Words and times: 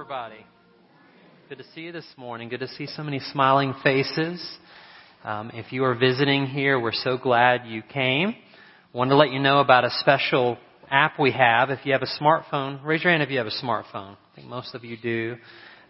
everybody. 0.00 0.46
Good 1.50 1.58
to 1.58 1.64
see 1.74 1.82
you 1.82 1.92
this 1.92 2.06
morning. 2.16 2.48
Good 2.48 2.60
to 2.60 2.68
see 2.68 2.86
so 2.86 3.02
many 3.02 3.20
smiling 3.20 3.74
faces. 3.84 4.42
Um, 5.24 5.50
if 5.52 5.72
you 5.72 5.84
are 5.84 5.94
visiting 5.94 6.46
here, 6.46 6.80
we're 6.80 6.92
so 6.94 7.18
glad 7.18 7.66
you 7.66 7.82
came. 7.82 8.34
Wanted 8.94 9.10
to 9.10 9.16
let 9.16 9.30
you 9.30 9.40
know 9.40 9.60
about 9.60 9.84
a 9.84 9.90
special 10.00 10.56
app 10.90 11.20
we 11.20 11.32
have. 11.32 11.68
If 11.68 11.80
you 11.84 11.92
have 11.92 12.00
a 12.00 12.18
smartphone, 12.18 12.82
raise 12.82 13.04
your 13.04 13.10
hand 13.12 13.22
if 13.22 13.28
you 13.28 13.36
have 13.36 13.46
a 13.46 13.62
smartphone. 13.62 14.16
I 14.16 14.36
think 14.36 14.48
most 14.48 14.74
of 14.74 14.84
you 14.84 14.96
do. 14.96 15.36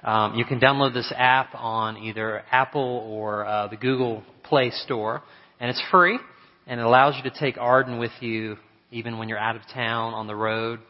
Um, 0.02 0.34
you 0.34 0.44
can 0.44 0.58
download 0.58 0.92
this 0.92 1.12
app 1.16 1.54
on 1.54 1.98
either 1.98 2.42
Apple 2.50 3.06
or 3.08 3.46
uh, 3.46 3.68
the 3.68 3.76
Google 3.76 4.24
Play 4.42 4.72
Store, 4.72 5.22
and 5.60 5.70
it's 5.70 5.82
free, 5.92 6.18
and 6.66 6.80
it 6.80 6.82
allows 6.84 7.14
you 7.16 7.30
to 7.30 7.38
take 7.38 7.58
Arden 7.58 8.00
with 8.00 8.12
you 8.18 8.56
even 8.90 9.18
when 9.18 9.28
you're 9.28 9.38
out 9.38 9.54
of 9.54 9.62
town 9.72 10.14
on 10.14 10.26
the 10.26 10.34
road. 10.34 10.80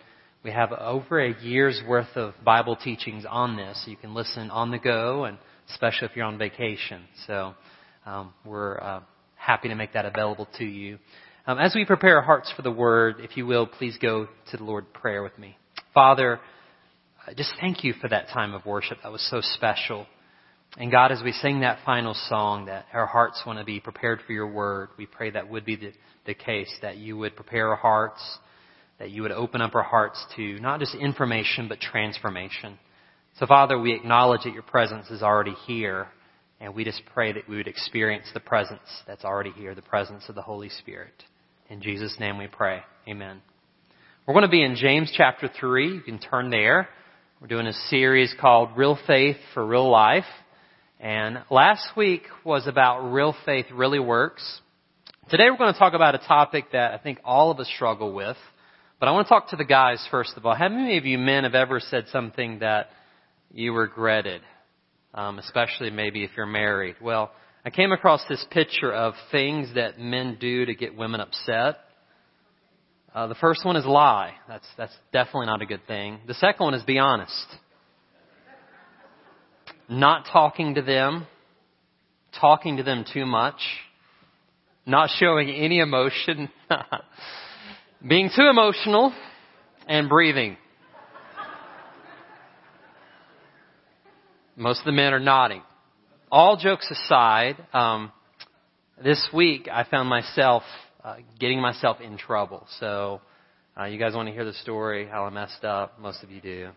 We 0.43 0.53
have 0.53 0.73
over 0.73 1.21
a 1.21 1.39
year's 1.43 1.83
worth 1.87 2.17
of 2.17 2.33
Bible 2.43 2.75
teachings 2.75 3.27
on 3.29 3.59
this. 3.59 3.85
You 3.87 3.97
can 3.99 4.15
listen 4.15 4.51
on 4.51 4.71
the 4.71 4.79
go, 4.79 5.25
and 5.25 5.37
especially 5.69 6.09
if 6.09 6.17
you're 6.17 6.25
on 6.25 6.39
vacation. 6.39 7.03
So 7.27 7.55
um, 8.07 8.33
we're 8.47 8.81
uh, 8.81 9.01
happy 9.35 9.69
to 9.69 9.75
make 9.75 9.93
that 9.93 10.07
available 10.07 10.49
to 10.57 10.65
you. 10.65 10.99
Um, 11.47 11.59
as 11.59 11.75
we 11.75 11.85
prepare 11.85 12.17
our 12.17 12.23
hearts 12.23 12.51
for 12.57 12.63
the 12.63 12.71
Word, 12.71 13.17
if 13.19 13.37
you 13.37 13.45
will, 13.45 13.67
please 13.67 13.99
go 14.01 14.29
to 14.51 14.57
the 14.57 14.65
Lord 14.65 14.91
prayer 14.95 15.23
with 15.23 15.39
me. 15.39 15.59
Father, 15.93 16.41
just 17.37 17.53
thank 17.61 17.85
you 17.85 17.93
for 18.01 18.09
that 18.09 18.29
time 18.29 18.55
of 18.55 18.65
worship. 18.65 18.97
That 19.03 19.13
was 19.13 19.29
so 19.31 19.43
special. 19.43 20.07
And 20.79 20.91
God, 20.91 21.13
as 21.13 21.23
we 21.23 21.33
sing 21.33 21.61
that 21.61 21.81
final 21.85 22.15
song, 22.31 22.65
that 22.65 22.87
our 22.95 23.07
hearts 23.07 23.43
want 23.45 23.59
to 23.59 23.65
be 23.67 23.79
prepared 23.79 24.21
for 24.27 24.33
your 24.33 24.51
Word, 24.51 24.89
we 24.97 25.05
pray 25.05 25.29
that 25.33 25.51
would 25.51 25.67
be 25.67 25.77
the, 25.77 25.93
the 26.25 26.35
case, 26.35 26.73
that 26.81 26.97
you 26.97 27.19
would 27.19 27.37
prepare 27.37 27.69
our 27.69 27.77
hearts 27.77 28.23
that 29.01 29.11
you 29.11 29.23
would 29.23 29.33
open 29.33 29.63
up 29.63 29.75
our 29.75 29.83
hearts 29.83 30.23
to 30.37 30.61
not 30.61 30.79
just 30.79 30.95
information, 30.95 31.69
but 31.69 31.81
transformation. 31.81 32.79
So, 33.39 33.47
Father, 33.47 33.79
we 33.79 33.95
acknowledge 33.95 34.43
that 34.45 34.53
your 34.53 34.63
presence 34.63 35.11
is 35.11 35.23
already 35.23 35.55
here, 35.67 36.07
and 36.61 36.75
we 36.75 36.85
just 36.85 37.03
pray 37.15 37.33
that 37.33 37.49
we 37.49 37.57
would 37.57 37.67
experience 37.67 38.27
the 38.35 38.41
presence 38.41 38.83
that's 39.07 39.25
already 39.25 39.53
here, 39.53 39.75
the 39.75 39.81
presence 39.81 40.25
of 40.29 40.35
the 40.35 40.43
Holy 40.43 40.69
Spirit. 40.69 41.15
In 41.71 41.81
Jesus' 41.81 42.15
name 42.21 42.37
we 42.37 42.47
pray. 42.47 42.81
Amen. 43.09 43.41
We're 44.27 44.35
going 44.35 44.45
to 44.45 44.51
be 44.51 44.63
in 44.63 44.77
James 44.77 45.11
chapter 45.17 45.49
3. 45.59 45.95
You 45.95 46.01
can 46.03 46.19
turn 46.19 46.51
there. 46.51 46.87
We're 47.41 47.49
doing 47.49 47.67
a 47.67 47.73
series 47.89 48.35
called 48.39 48.77
Real 48.77 48.99
Faith 49.07 49.39
for 49.55 49.67
Real 49.67 49.89
Life. 49.89 50.25
And 50.99 51.39
last 51.51 51.97
week 51.97 52.25
was 52.45 52.67
about 52.67 53.11
real 53.11 53.35
faith 53.47 53.65
really 53.73 53.99
works. 53.99 54.61
Today 55.31 55.45
we're 55.51 55.57
going 55.57 55.73
to 55.73 55.79
talk 55.79 55.95
about 55.95 56.15
a 56.15 56.19
topic 56.19 56.73
that 56.73 56.93
I 56.93 56.99
think 56.99 57.19
all 57.25 57.51
of 57.51 57.59
us 57.61 57.71
struggle 57.75 58.13
with. 58.13 58.37
But 59.01 59.09
I 59.09 59.13
want 59.13 59.27
to 59.27 59.31
talk 59.31 59.49
to 59.49 59.57
the 59.57 59.65
guys 59.65 60.07
first 60.11 60.35
of 60.37 60.45
all. 60.45 60.55
How 60.55 60.69
many 60.69 60.99
of 60.99 61.07
you 61.07 61.17
men 61.17 61.45
have 61.45 61.55
ever 61.55 61.81
said 61.81 62.05
something 62.13 62.59
that 62.59 62.91
you 63.51 63.73
regretted? 63.73 64.43
Um, 65.15 65.39
especially 65.39 65.89
maybe 65.89 66.23
if 66.23 66.33
you're 66.37 66.45
married. 66.45 66.97
Well, 67.01 67.33
I 67.65 67.71
came 67.71 67.93
across 67.93 68.23
this 68.29 68.45
picture 68.51 68.93
of 68.93 69.15
things 69.33 69.75
that 69.75 69.99
men 69.99 70.37
do 70.39 70.67
to 70.67 70.75
get 70.75 70.95
women 70.95 71.23
upset. 71.23 71.79
Uh, 73.15 73.27
the 73.27 73.35
first 73.37 73.65
one 73.65 73.77
is 73.77 73.87
lie. 73.87 74.35
That's 74.47 74.67
that's 74.77 74.95
definitely 75.15 75.47
not 75.47 75.63
a 75.63 75.67
good 75.67 75.87
thing. 75.87 76.21
The 76.27 76.35
second 76.35 76.63
one 76.63 76.75
is 76.75 76.83
be 76.83 76.99
honest. 76.99 77.47
Not 79.89 80.27
talking 80.31 80.75
to 80.75 80.83
them, 80.83 81.27
talking 82.39 82.77
to 82.77 82.83
them 82.83 83.07
too 83.11 83.25
much, 83.25 83.61
not 84.85 85.09
showing 85.19 85.49
any 85.49 85.79
emotion. 85.79 86.51
Being 88.07 88.31
too 88.35 88.49
emotional 88.49 89.13
and 89.87 90.09
breathing. 90.09 90.57
Most 94.57 94.79
of 94.79 94.87
the 94.87 94.93
men 94.93 95.13
are 95.13 95.21
nodding. 95.21 95.61
All 96.33 96.57
jokes 96.57 96.91
aside, 96.91 97.57
um, 97.75 98.11
this 99.05 99.29
week 99.35 99.69
I 99.71 99.85
found 99.85 100.09
myself 100.09 100.63
uh, 101.05 101.17
getting 101.39 101.61
myself 101.61 101.99
in 102.01 102.17
trouble. 102.17 102.67
So, 102.79 103.21
uh, 103.79 103.85
you 103.85 103.99
guys 103.99 104.15
want 104.15 104.29
to 104.29 104.33
hear 104.33 104.47
the 104.47 104.55
story, 104.55 105.07
how 105.07 105.27
I 105.27 105.31
messed 105.31 105.65
up? 105.65 106.01
Most 106.01 106.23
of 106.23 106.31
you 106.31 106.41
do. 106.41 106.71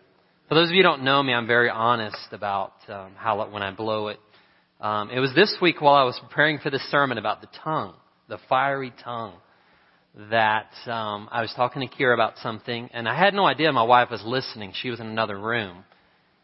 For 0.50 0.56
those 0.56 0.68
of 0.68 0.74
you 0.74 0.82
who 0.82 0.88
don't 0.88 1.04
know 1.04 1.22
me, 1.22 1.32
I'm 1.32 1.46
very 1.46 1.70
honest 1.70 2.28
about 2.32 2.74
um, 2.88 3.12
how 3.16 3.42
when 3.48 3.62
I 3.62 3.70
blow 3.70 4.08
it. 4.08 4.20
Um, 4.78 5.08
it 5.08 5.20
was 5.20 5.34
this 5.34 5.56
week 5.62 5.80
while 5.80 5.94
I 5.94 6.04
was 6.04 6.20
preparing 6.20 6.58
for 6.58 6.68
this 6.68 6.82
sermon 6.90 7.16
about 7.16 7.40
the 7.40 7.48
tongue, 7.64 7.94
the 8.28 8.38
fiery 8.46 8.92
tongue 9.02 9.36
that 10.30 10.70
um, 10.86 11.28
I 11.32 11.42
was 11.42 11.52
talking 11.56 11.86
to 11.86 11.94
Kira 11.94 12.14
about 12.14 12.38
something, 12.38 12.88
and 12.92 13.08
I 13.08 13.18
had 13.18 13.34
no 13.34 13.46
idea 13.46 13.72
my 13.72 13.82
wife 13.82 14.10
was 14.10 14.22
listening. 14.24 14.72
She 14.74 14.90
was 14.90 15.00
in 15.00 15.06
another 15.06 15.38
room. 15.38 15.84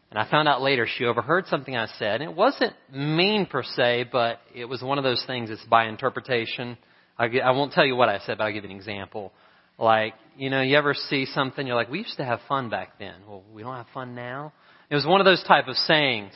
And 0.09 0.19
I 0.19 0.29
found 0.29 0.49
out 0.49 0.61
later 0.61 0.85
she 0.97 1.05
overheard 1.05 1.47
something 1.47 1.75
I 1.75 1.87
said. 1.97 2.21
And 2.21 2.29
it 2.29 2.35
wasn't 2.35 2.73
mean 2.93 3.45
per 3.45 3.63
se, 3.63 4.09
but 4.11 4.39
it 4.53 4.65
was 4.65 4.81
one 4.81 4.97
of 4.97 5.05
those 5.05 5.23
things 5.25 5.49
that's 5.49 5.63
by 5.65 5.87
interpretation. 5.87 6.77
I, 7.17 7.27
I 7.39 7.51
won't 7.51 7.71
tell 7.71 7.85
you 7.85 7.95
what 7.95 8.09
I 8.09 8.19
said, 8.19 8.37
but 8.37 8.43
I'll 8.43 8.53
give 8.53 8.65
you 8.65 8.71
an 8.71 8.75
example. 8.75 9.31
Like, 9.79 10.13
you 10.37 10.49
know, 10.49 10.61
you 10.61 10.77
ever 10.77 10.93
see 10.93 11.25
something, 11.25 11.65
you're 11.65 11.77
like, 11.77 11.89
we 11.89 11.99
used 11.99 12.17
to 12.17 12.25
have 12.25 12.41
fun 12.49 12.69
back 12.69 12.99
then. 12.99 13.15
Well, 13.25 13.43
we 13.53 13.63
don't 13.63 13.75
have 13.75 13.87
fun 13.93 14.13
now. 14.13 14.51
It 14.89 14.95
was 14.95 15.05
one 15.05 15.21
of 15.21 15.25
those 15.25 15.43
type 15.43 15.69
of 15.69 15.77
sayings. 15.77 16.33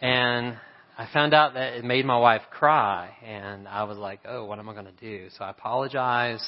And 0.00 0.56
I 0.98 1.06
found 1.12 1.34
out 1.34 1.54
that 1.54 1.74
it 1.74 1.84
made 1.84 2.06
my 2.06 2.16
wife 2.16 2.40
cry, 2.50 3.10
and 3.22 3.68
I 3.68 3.84
was 3.84 3.98
like, 3.98 4.20
oh, 4.26 4.46
what 4.46 4.58
am 4.58 4.68
I 4.68 4.72
going 4.72 4.86
to 4.86 4.92
do? 4.92 5.28
So 5.36 5.44
I 5.44 5.50
apologized. 5.50 6.42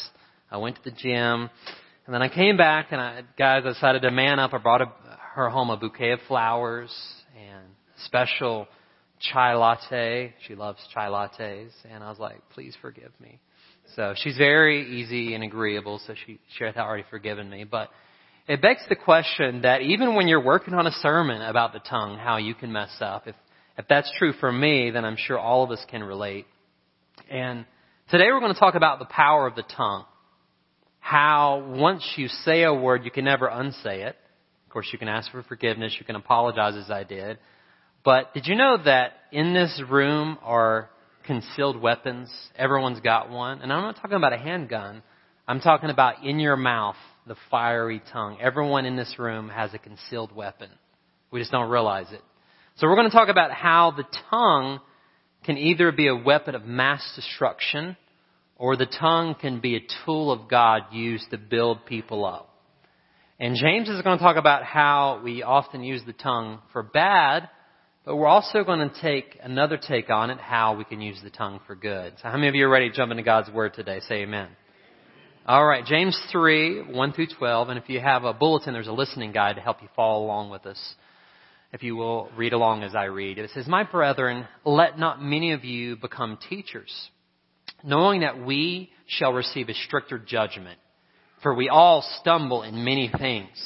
I 0.50 0.56
went 0.56 0.76
to 0.76 0.82
the 0.84 0.96
gym, 0.96 1.50
and 2.06 2.14
then 2.14 2.22
I 2.22 2.30
came 2.30 2.56
back, 2.56 2.86
and 2.90 2.98
I, 2.98 3.22
guys, 3.38 3.64
I 3.66 3.68
decided 3.68 4.02
to 4.02 4.10
man 4.10 4.38
up. 4.38 4.54
I 4.54 4.58
brought 4.58 4.80
a, 4.80 4.90
her 5.34 5.50
home 5.50 5.68
a 5.68 5.76
bouquet 5.76 6.12
of 6.12 6.20
flowers 6.26 6.90
and 7.36 7.66
special 8.06 8.66
chai 9.20 9.54
latte. 9.54 10.32
She 10.46 10.54
loves 10.54 10.78
chai 10.94 11.08
lattes, 11.08 11.72
and 11.90 12.02
I 12.02 12.08
was 12.08 12.18
like, 12.18 12.40
please 12.54 12.74
forgive 12.80 13.12
me. 13.20 13.40
So 13.96 14.14
she's 14.16 14.38
very 14.38 14.98
easy 14.98 15.34
and 15.34 15.44
agreeable, 15.44 16.00
so 16.06 16.14
she, 16.26 16.38
she 16.56 16.64
had 16.64 16.78
already 16.78 17.04
forgiven 17.10 17.50
me. 17.50 17.64
But 17.64 17.90
it 18.46 18.62
begs 18.62 18.80
the 18.88 18.96
question 18.96 19.60
that 19.62 19.82
even 19.82 20.14
when 20.14 20.26
you're 20.26 20.42
working 20.42 20.72
on 20.72 20.86
a 20.86 20.92
sermon 21.02 21.42
about 21.42 21.74
the 21.74 21.80
tongue, 21.80 22.16
how 22.16 22.38
you 22.38 22.54
can 22.54 22.72
mess 22.72 22.96
up. 23.00 23.26
If 23.26 23.34
if 23.78 23.86
that's 23.88 24.12
true 24.18 24.32
for 24.32 24.50
me, 24.50 24.90
then 24.90 25.04
I'm 25.04 25.16
sure 25.16 25.38
all 25.38 25.62
of 25.62 25.70
us 25.70 25.84
can 25.88 26.02
relate. 26.02 26.46
And 27.30 27.64
today 28.10 28.26
we're 28.32 28.40
going 28.40 28.52
to 28.52 28.58
talk 28.58 28.74
about 28.74 28.98
the 28.98 29.04
power 29.04 29.46
of 29.46 29.54
the 29.54 29.62
tongue. 29.62 30.04
How 30.98 31.64
once 31.76 32.04
you 32.16 32.26
say 32.26 32.64
a 32.64 32.74
word, 32.74 33.04
you 33.04 33.12
can 33.12 33.24
never 33.24 33.46
unsay 33.46 34.02
it. 34.02 34.16
Of 34.66 34.72
course, 34.72 34.88
you 34.92 34.98
can 34.98 35.08
ask 35.08 35.30
for 35.30 35.44
forgiveness. 35.44 35.96
You 35.98 36.04
can 36.04 36.16
apologize 36.16 36.74
as 36.74 36.90
I 36.90 37.04
did. 37.04 37.38
But 38.04 38.34
did 38.34 38.46
you 38.46 38.56
know 38.56 38.78
that 38.84 39.12
in 39.30 39.54
this 39.54 39.80
room 39.88 40.38
are 40.42 40.90
concealed 41.24 41.80
weapons? 41.80 42.30
Everyone's 42.56 43.00
got 43.00 43.30
one. 43.30 43.62
And 43.62 43.72
I'm 43.72 43.82
not 43.82 43.96
talking 43.96 44.16
about 44.16 44.32
a 44.32 44.38
handgun. 44.38 45.02
I'm 45.46 45.60
talking 45.60 45.90
about 45.90 46.24
in 46.24 46.40
your 46.40 46.56
mouth, 46.56 46.96
the 47.26 47.36
fiery 47.50 48.02
tongue. 48.12 48.38
Everyone 48.40 48.86
in 48.86 48.96
this 48.96 49.14
room 49.18 49.48
has 49.50 49.72
a 49.72 49.78
concealed 49.78 50.34
weapon. 50.34 50.68
We 51.30 51.38
just 51.38 51.52
don't 51.52 51.70
realize 51.70 52.06
it. 52.12 52.22
So 52.78 52.86
we're 52.86 52.94
going 52.94 53.10
to 53.10 53.16
talk 53.16 53.28
about 53.28 53.50
how 53.50 53.90
the 53.90 54.04
tongue 54.30 54.78
can 55.42 55.58
either 55.58 55.90
be 55.90 56.06
a 56.06 56.14
weapon 56.14 56.54
of 56.54 56.64
mass 56.64 57.02
destruction 57.16 57.96
or 58.54 58.76
the 58.76 58.86
tongue 58.86 59.34
can 59.34 59.58
be 59.58 59.74
a 59.74 59.80
tool 60.04 60.30
of 60.30 60.48
God 60.48 60.82
used 60.92 61.28
to 61.32 61.38
build 61.38 61.86
people 61.86 62.24
up. 62.24 62.54
And 63.40 63.56
James 63.56 63.88
is 63.88 64.00
going 64.02 64.16
to 64.16 64.22
talk 64.22 64.36
about 64.36 64.62
how 64.62 65.20
we 65.24 65.42
often 65.42 65.82
use 65.82 66.02
the 66.06 66.12
tongue 66.12 66.60
for 66.72 66.84
bad, 66.84 67.48
but 68.04 68.14
we're 68.14 68.28
also 68.28 68.62
going 68.62 68.88
to 68.88 69.00
take 69.02 69.36
another 69.42 69.76
take 69.76 70.08
on 70.08 70.30
it, 70.30 70.38
how 70.38 70.76
we 70.76 70.84
can 70.84 71.00
use 71.00 71.18
the 71.24 71.30
tongue 71.30 71.58
for 71.66 71.74
good. 71.74 72.12
So 72.22 72.28
how 72.28 72.36
many 72.36 72.46
of 72.46 72.54
you 72.54 72.66
are 72.66 72.70
ready 72.70 72.90
to 72.90 72.94
jump 72.94 73.10
into 73.10 73.24
God's 73.24 73.50
Word 73.50 73.74
today? 73.74 73.98
Say 74.08 74.22
amen. 74.22 74.50
All 75.46 75.66
right, 75.66 75.84
James 75.84 76.16
3, 76.30 76.92
1 76.92 77.12
through 77.12 77.28
12. 77.38 77.70
And 77.70 77.78
if 77.80 77.88
you 77.88 77.98
have 77.98 78.22
a 78.22 78.32
bulletin, 78.32 78.72
there's 78.72 78.86
a 78.86 78.92
listening 78.92 79.32
guide 79.32 79.56
to 79.56 79.62
help 79.62 79.82
you 79.82 79.88
follow 79.96 80.24
along 80.24 80.50
with 80.50 80.64
us 80.64 80.94
if 81.72 81.82
you 81.82 81.96
will 81.96 82.30
read 82.36 82.52
along 82.52 82.82
as 82.82 82.94
I 82.94 83.04
read. 83.04 83.38
It 83.38 83.50
says, 83.50 83.66
My 83.66 83.84
brethren, 83.84 84.46
let 84.64 84.98
not 84.98 85.22
many 85.22 85.52
of 85.52 85.64
you 85.64 85.96
become 85.96 86.38
teachers, 86.48 86.92
knowing 87.84 88.20
that 88.20 88.44
we 88.44 88.90
shall 89.06 89.32
receive 89.32 89.68
a 89.68 89.74
stricter 89.74 90.18
judgment. 90.18 90.78
For 91.42 91.54
we 91.54 91.68
all 91.68 92.02
stumble 92.20 92.62
in 92.62 92.84
many 92.84 93.10
things. 93.16 93.56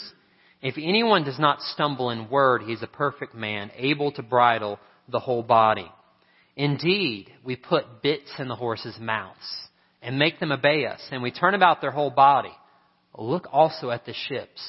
If 0.61 0.77
anyone 0.77 1.25
does 1.25 1.39
not 1.39 1.63
stumble 1.63 2.11
in 2.11 2.29
word, 2.29 2.63
he 2.63 2.73
is 2.73 2.83
a 2.83 2.87
perfect 2.87 3.35
man, 3.35 3.71
able 3.77 4.13
to 4.13 4.23
bridle 4.23 4.79
the 5.09 5.21
whole 5.21 5.43
body. 5.43 5.91
Indeed, 6.55 7.33
we 7.43 7.57
put 7.57 8.03
bits 8.03 8.31
in 8.39 8.49
the 8.49 8.55
horses' 8.55 8.99
mouths 9.01 9.39
and 10.03 10.19
make 10.19 10.39
them 10.39 10.53
obey 10.53 10.87
us, 10.87 11.01
and 11.11 11.23
we 11.23 11.31
turn 11.31 11.55
about 11.55 11.81
their 11.81 11.91
whole 11.91 12.11
body. 12.11 12.53
Look 13.17 13.49
also 13.51 13.91
at 13.91 14.05
the 14.05 14.15
ships 14.29 14.61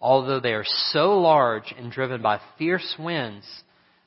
although 0.00 0.40
they 0.40 0.52
are 0.52 0.64
so 0.92 1.18
large 1.18 1.74
and 1.76 1.90
driven 1.90 2.22
by 2.22 2.40
fierce 2.56 2.96
winds, 2.98 3.46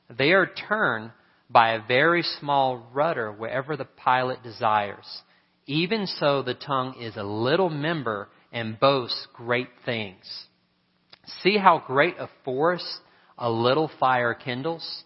they 0.08 0.32
are 0.32 0.50
turned 0.68 1.10
by 1.50 1.72
a 1.72 1.86
very 1.86 2.22
small 2.22 2.86
rudder 2.92 3.30
wherever 3.30 3.76
the 3.76 3.84
pilot 3.84 4.42
desires. 4.42 5.22
Even 5.66 6.06
so, 6.06 6.42
the 6.42 6.54
tongue 6.54 6.96
is 7.00 7.16
a 7.16 7.22
little 7.22 7.70
member 7.70 8.28
and 8.52 8.80
boasts 8.80 9.26
great 9.34 9.68
things. 9.84 10.24
See 11.42 11.56
how 11.56 11.82
great 11.86 12.16
a 12.18 12.28
forest 12.44 13.00
a 13.38 13.50
little 13.50 13.90
fire 13.98 14.34
kindles, 14.34 15.04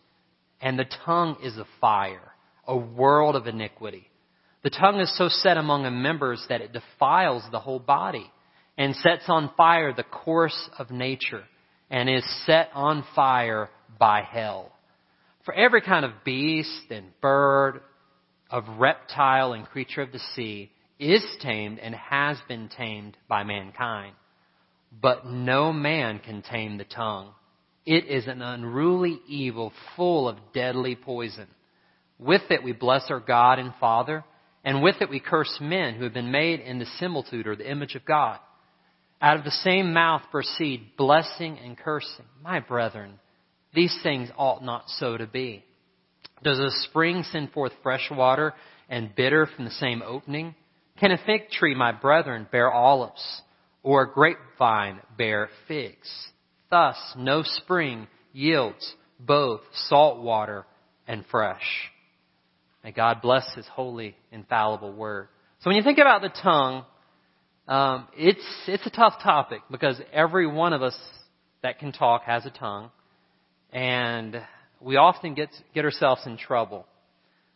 and 0.61 0.79
the 0.79 0.87
tongue 1.05 1.37
is 1.43 1.57
a 1.57 1.67
fire, 1.81 2.33
a 2.67 2.77
world 2.77 3.37
of 3.37 3.47
iniquity. 3.47 4.11
The 4.63 4.71
tongue 4.71 5.01
is 5.01 5.17
so 5.17 5.29
set 5.29 5.57
among 5.57 5.85
the 5.85 5.91
members 5.91 6.45
that 6.49 6.61
it 6.61 6.73
defiles 6.73 7.45
the 7.51 7.61
whole 7.61 7.79
body 7.79 8.31
and 8.79 8.95
sets 8.97 9.25
on 9.29 9.51
fire 9.57 9.93
the 9.93 10.03
course 10.03 10.71
of 10.79 10.91
nature 10.91 11.45
and 11.91 12.09
is 12.09 12.25
set 12.45 12.71
on 12.75 13.05
fire 13.15 13.69
by 13.99 14.23
hell. 14.23 14.73
For 15.45 15.55
every 15.55 15.81
kind 15.81 16.05
of 16.05 16.25
beast 16.25 16.91
and 16.91 17.07
bird, 17.21 17.81
of 18.51 18.65
reptile 18.79 19.53
and 19.53 19.67
creature 19.67 20.03
of 20.03 20.13
the 20.13 20.21
sea 20.35 20.71
is 20.99 21.25
tamed 21.41 21.79
and 21.79 21.95
has 21.95 22.39
been 22.49 22.69
tamed 22.69 23.17
by 23.29 23.45
mankind. 23.45 24.15
But 25.01 25.27
no 25.27 25.73
man 25.73 26.21
can 26.21 26.43
tame 26.43 26.79
the 26.79 26.85
tongue. 26.85 27.33
It 27.85 28.07
is 28.07 28.27
an 28.27 28.43
unruly 28.43 29.21
evil 29.29 29.73
full 29.95 30.29
of 30.29 30.39
deadly 30.55 30.97
poison. 30.97 31.49
With 32.19 32.43
it 32.51 32.63
we 32.63 32.73
bless 32.73 33.11
our 33.11 33.21
God 33.21 33.59
and 33.59 33.73
Father, 33.79 34.25
and 34.65 34.83
with 34.83 34.97
it 35.01 35.11
we 35.11 35.21
curse 35.21 35.59
men 35.61 35.95
who 35.95 36.05
have 36.05 36.15
been 36.15 36.33
made 36.33 36.61
in 36.61 36.79
the 36.79 36.87
similitude 36.99 37.47
or 37.47 37.57
the 37.57 37.71
image 37.71 37.95
of 37.95 38.05
God. 38.05 38.39
Out 39.21 39.39
of 39.39 39.45
the 39.45 39.51
same 39.51 39.93
mouth 39.93 40.23
proceed 40.31 40.97
blessing 40.97 41.59
and 41.59 41.77
cursing. 41.77 42.27
My 42.43 42.61
brethren, 42.61 43.19
these 43.75 43.97
things 44.03 44.31
ought 44.37 44.63
not 44.63 44.85
so 44.89 45.17
to 45.17 45.27
be. 45.27 45.65
Does 46.43 46.59
a 46.59 46.71
spring 46.89 47.25
send 47.33 47.53
forth 47.53 47.73
fresh 47.83 48.11
water 48.11 48.53
and 48.89 49.15
bitter 49.15 49.47
from 49.47 49.65
the 49.65 49.71
same 49.71 50.03
opening? 50.03 50.55
Can 50.99 51.13
a 51.13 51.19
fig 51.25 51.51
tree, 51.51 51.75
my 51.75 51.93
brethren, 51.93 52.47
bear 52.51 52.71
olives, 52.71 53.43
or 53.83 54.03
a 54.03 54.13
grapevine 54.13 55.01
bear 55.17 55.49
figs? 55.67 56.09
Thus, 56.71 56.97
no 57.17 57.43
spring 57.43 58.09
yields 58.33 58.95
both 59.19 59.63
salt 59.89 60.23
water 60.23 60.67
and 61.09 61.25
fresh. 61.31 61.91
May 62.85 62.93
God 62.93 63.23
bless 63.23 63.55
His 63.55 63.67
holy, 63.67 64.15
infallible 64.31 64.93
word. 64.93 65.29
So 65.61 65.71
when 65.71 65.77
you 65.77 65.83
think 65.83 65.99
about 65.99 66.23
the 66.23 66.29
tongue, 66.29 66.85
um, 67.69 68.07
it's 68.17 68.45
it's 68.69 68.87
a 68.87 68.91
tough 68.91 69.15
topic 69.23 69.61
because 69.71 70.01
every 70.13 70.47
one 70.47 70.73
of 70.73 70.83
us 70.83 70.97
that 71.63 71.79
can 71.79 71.93
talk 71.93 72.23
has 72.23 72.47
a 72.47 72.51
tongue, 72.51 72.91
and 73.73 74.41
we 74.81 74.97
often 74.97 75.35
get 75.35 75.49
get 75.75 75.85
ourselves 75.85 76.23
in 76.27 76.37
trouble. 76.37 76.87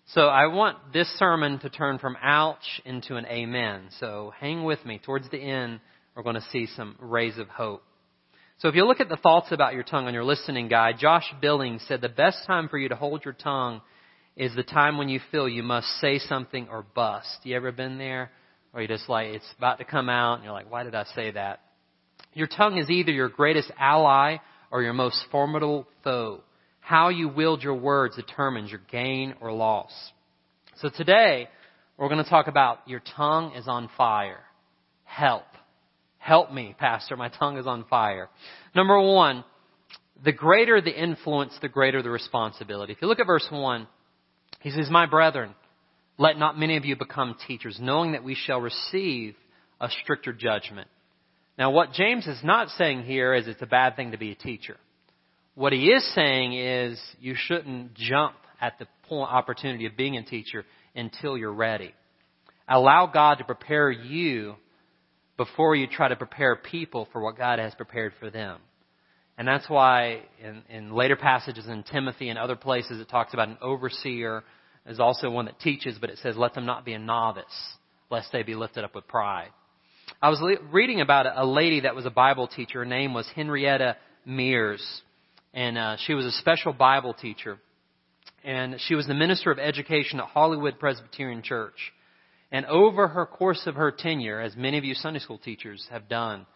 So 0.07 0.23
I 0.23 0.47
want 0.49 0.93
this 0.93 1.07
sermon 1.19 1.61
to 1.61 1.71
turn 1.71 1.99
from 1.99 2.17
ouch 2.21 2.81
into 2.85 3.15
an 3.15 3.27
amen. 3.27 3.91
So 4.01 4.33
hang 4.41 4.65
with 4.65 4.85
me. 4.85 5.01
Towards 5.05 5.31
the 5.31 5.39
end, 5.39 5.79
we're 6.17 6.25
going 6.25 6.35
to 6.35 6.47
see 6.51 6.67
some 6.67 6.97
rays 6.99 7.39
of 7.39 7.47
hope. 7.47 7.85
So 8.59 8.69
if 8.69 8.75
you 8.75 8.85
look 8.85 9.01
at 9.01 9.09
the 9.09 9.17
thoughts 9.17 9.53
about 9.53 9.75
your 9.75 9.85
tongue 9.85 10.07
on 10.07 10.15
your 10.15 10.25
listening 10.25 10.67
guide, 10.67 10.97
Josh 10.99 11.33
Billings 11.41 11.85
said 11.87 12.01
the 12.01 12.09
best 12.09 12.39
time 12.47 12.69
for 12.69 12.77
you 12.77 12.89
to 12.89 12.97
hold 12.97 13.25
your 13.25 13.35
tongue 13.35 13.83
is 14.37 14.55
the 14.57 14.65
time 14.65 14.99
when 14.99 15.09
you 15.09 15.21
feel 15.31 15.49
you 15.49 15.63
must 15.63 15.87
say 16.01 16.19
something 16.19 16.69
or 16.69 16.85
bust. 16.95 17.39
You 17.45 17.55
ever 17.55 17.71
been 17.71 17.97
there? 17.97 18.33
Or 18.73 18.83
you 18.83 18.89
just 18.89 19.09
like, 19.09 19.29
it's 19.29 19.55
about 19.59 19.79
to 19.79 19.85
come 19.85 20.09
out 20.09 20.35
and 20.35 20.45
you're 20.45 20.53
like, 20.53 20.71
why 20.71 20.85
did 20.85 20.95
I 20.95 21.05
say 21.15 21.33
that? 21.33 21.61
Your 22.35 22.47
tongue 22.47 22.79
is 22.79 22.89
either 22.89 23.11
your 23.11 23.29
greatest 23.29 23.71
ally 23.79 24.37
or 24.71 24.83
your 24.83 24.93
most 24.93 25.25
formidable 25.31 25.87
foe. 26.05 26.43
How 26.81 27.09
you 27.09 27.29
wield 27.29 27.63
your 27.63 27.75
words 27.75 28.17
determines 28.17 28.71
your 28.71 28.81
gain 28.91 29.35
or 29.41 29.53
loss. 29.53 29.93
So 30.77 30.89
today, 30.89 31.49
we're 31.97 32.09
going 32.09 32.23
to 32.23 32.31
talk 32.31 32.47
about 32.47 32.79
your 32.87 33.03
tongue 33.17 33.55
is 33.55 33.67
on 33.67 33.91
fire. 33.97 34.41
Help. 35.05 35.45
Help 36.19 36.53
me, 36.53 36.75
Pastor. 36.79 37.17
My 37.17 37.29
tongue 37.29 37.59
is 37.59 37.67
on 37.67 37.85
fire. 37.85 38.29
Number 38.75 39.01
one, 39.01 39.45
the 40.25 40.33
greater 40.33 40.81
the 40.81 40.91
influence, 40.91 41.53
the 41.61 41.69
greater 41.69 42.03
the 42.03 42.11
responsibility. 42.11 42.93
If 42.93 43.03
you 43.03 43.09
look 43.09 43.21
at 43.21 43.27
verse 43.27 43.47
one, 43.51 43.89
he 44.61 44.71
says, 44.71 44.89
My 44.91 45.07
brethren, 45.07 45.55
let 46.21 46.39
not 46.39 46.59
many 46.59 46.77
of 46.77 46.85
you 46.85 46.97
become 46.97 47.35
teachers, 47.49 47.79
knowing 47.81 48.13
that 48.13 48.23
we 48.23 48.35
shall 48.35 48.61
receive 48.61 49.35
a 49.81 49.89
stricter 50.03 50.35
judgment. 50.35 50.87
Now, 51.59 51.71
what 51.71 51.93
James 51.93 52.27
is 52.27 52.39
not 52.45 52.69
saying 52.77 53.05
here 53.05 53.33
is 53.33 53.49
it's 53.49 53.63
a 53.63 53.67
bad 53.67 53.97
thing 53.97 54.11
to 54.11 54.19
be 54.19 54.31
a 54.31 54.35
teacher. 54.35 54.77
What 55.55 55.73
he 55.73 55.87
is 55.87 56.07
saying 56.15 56.53
is 56.53 57.01
you 57.21 57.35
shouldn't 57.37 57.95
jump 57.95 58.35
at 58.61 58.79
the 58.79 58.87
opportunity 59.11 59.87
of 59.87 59.97
being 59.97 60.19
a 60.19 60.23
teacher 60.23 60.67
until 60.95 61.39
you're 61.39 61.55
ready. 61.55 61.95
Allow 62.69 63.07
God 63.07 63.39
to 63.39 63.45
prepare 63.45 63.91
you 63.91 64.57
before 65.39 65.75
you 65.75 65.87
try 65.87 66.09
to 66.09 66.17
prepare 66.17 66.55
people 66.55 67.09
for 67.13 67.23
what 67.23 67.39
God 67.39 67.59
has 67.59 67.75
prepared 67.75 68.13
for 68.21 68.29
them. 68.29 68.59
And 69.39 69.49
that's 69.49 69.71
why 69.71 70.21
in, 70.45 70.63
in 70.69 70.93
later 70.93 71.17
passages 71.17 71.67
in 71.67 71.83
Timothy 71.83 72.29
and 72.29 72.39
other 72.39 72.57
places 72.57 73.01
it 73.01 73.09
talks 73.09 73.33
about 73.33 73.49
an 73.49 73.57
overseer 73.63 74.45
is 74.87 75.01
also 75.01 75.31
one 75.31 75.47
that 75.47 75.61
teaches, 75.61 75.97
but 76.01 76.11
it 76.11 76.19
says, 76.19 76.37
let 76.37 76.55
them 76.55 76.67
not 76.67 76.85
be 76.85 76.95
a 76.95 76.99
novice, 76.99 77.45
lest 78.11 78.33
they 78.33 78.43
be 78.43 78.55
lifted 78.55 78.85
up 78.85 78.95
with 78.95 79.07
pride. 79.07 79.51
I 80.21 80.29
was 80.31 80.41
le- 80.41 80.71
reading 80.73 81.01
about 81.01 81.27
a, 81.27 81.47
lady 81.47 81.81
that 81.81 81.95
was 81.95 82.07
a 82.07 82.11
Bible 82.11 82.49
teacher. 82.49 82.81
Her 82.81 82.85
name 82.85 83.15
was 83.15 83.29
Henrietta 83.35 83.97
Mears 84.25 85.03
and 85.53 85.77
uh, 85.77 85.97
she 86.07 86.15
was 86.15 86.27
a 86.27 86.33
special 86.33 86.73
Bible 86.73 87.15
teacher. 87.15 87.59
And 88.45 88.77
she 88.81 88.95
was 88.95 89.07
the 89.07 89.15
minister 89.15 89.51
of 89.51 89.59
education 89.59 90.21
at 90.21 90.27
Hollywood 90.27 90.79
Presbyterian 90.79 91.43
Church. 91.43 91.93
And 92.53 92.67
over 92.67 93.09
her 93.09 93.27
course 93.27 93.67
of 93.67 93.75
her 93.75 93.91
tenure, 93.91 94.41
as 94.41 94.57
many 94.57 94.79
of 94.79 94.85
you 94.85 94.95
Sunday 94.95 95.19
school 95.19 95.39
teachers 95.39 95.87
have 95.91 96.09
done, 96.09 96.47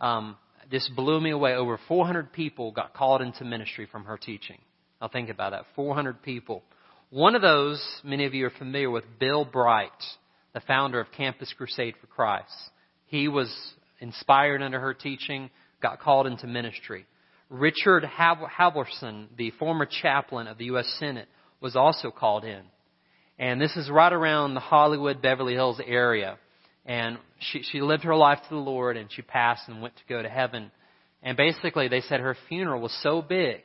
um, 0.00 0.36
this 0.70 0.88
blew 0.94 1.20
me 1.20 1.30
away. 1.30 1.54
Over 1.54 1.78
400 1.88 2.32
people 2.32 2.70
got 2.70 2.94
called 2.94 3.22
into 3.22 3.44
ministry 3.44 3.86
from 3.90 4.04
her 4.04 4.16
teaching. 4.16 4.58
Now 5.00 5.08
think 5.08 5.30
about 5.30 5.50
that. 5.50 5.64
400 5.74 6.22
people. 6.22 6.62
One 7.12 7.34
of 7.34 7.42
those, 7.42 7.78
many 8.02 8.24
of 8.24 8.32
you 8.32 8.46
are 8.46 8.52
familiar 8.58 8.90
with 8.90 9.04
Bill 9.20 9.44
Bright, 9.44 9.90
the 10.54 10.60
founder 10.60 10.98
of 10.98 11.12
Campus 11.14 11.52
Crusade 11.54 11.92
for 12.00 12.06
Christ. 12.06 12.50
He 13.04 13.28
was 13.28 13.54
inspired 14.00 14.62
under 14.62 14.80
her 14.80 14.94
teaching, 14.94 15.50
got 15.82 16.00
called 16.00 16.26
into 16.26 16.46
ministry. 16.46 17.04
Richard 17.50 18.02
Halverson, 18.02 19.26
the 19.36 19.50
former 19.58 19.84
chaplain 19.84 20.46
of 20.46 20.56
the 20.56 20.64
U.S. 20.66 20.86
Senate, 20.98 21.28
was 21.60 21.76
also 21.76 22.10
called 22.10 22.46
in. 22.46 22.62
And 23.38 23.60
this 23.60 23.76
is 23.76 23.90
right 23.90 24.12
around 24.12 24.54
the 24.54 24.60
Hollywood, 24.60 25.20
Beverly 25.20 25.52
Hills 25.52 25.82
area. 25.86 26.38
And 26.86 27.18
she, 27.40 27.62
she 27.62 27.82
lived 27.82 28.04
her 28.04 28.16
life 28.16 28.38
to 28.48 28.54
the 28.54 28.56
Lord 28.56 28.96
and 28.96 29.12
she 29.12 29.20
passed 29.20 29.68
and 29.68 29.82
went 29.82 29.96
to 29.96 30.02
go 30.08 30.22
to 30.22 30.30
heaven. 30.30 30.70
And 31.22 31.36
basically 31.36 31.88
they 31.88 32.00
said 32.00 32.20
her 32.20 32.38
funeral 32.48 32.80
was 32.80 32.98
so 33.02 33.20
big 33.20 33.60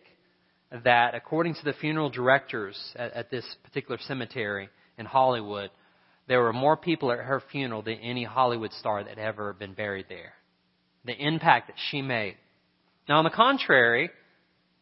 that 0.84 1.16
according 1.16 1.56
to 1.56 1.64
the 1.64 1.74
funeral 1.74 2.10
directors 2.10 2.78
at, 2.96 3.14
at 3.14 3.32
this 3.32 3.46
particular 3.64 3.98
cemetery 4.08 4.70
in 4.98 5.06
Hollywood, 5.06 5.70
there 6.28 6.42
were 6.42 6.54
more 6.54 6.76
people 6.76 7.12
at 7.12 7.20
her 7.20 7.42
funeral 7.52 7.82
than 7.82 7.96
any 7.96 8.24
Hollywood 8.24 8.74
star 8.74 9.04
that 9.04 9.18
had 9.18 9.20
ever 9.20 9.54
been 9.54 9.74
buried 9.74 10.08
there. 10.10 10.34
The 11.06 11.16
impact 11.16 11.68
that 11.68 11.78
she 11.90 12.02
made. 12.02 12.36
Now, 13.08 13.20
on 13.20 13.24
the 13.24 13.30
contrary, 13.30 14.10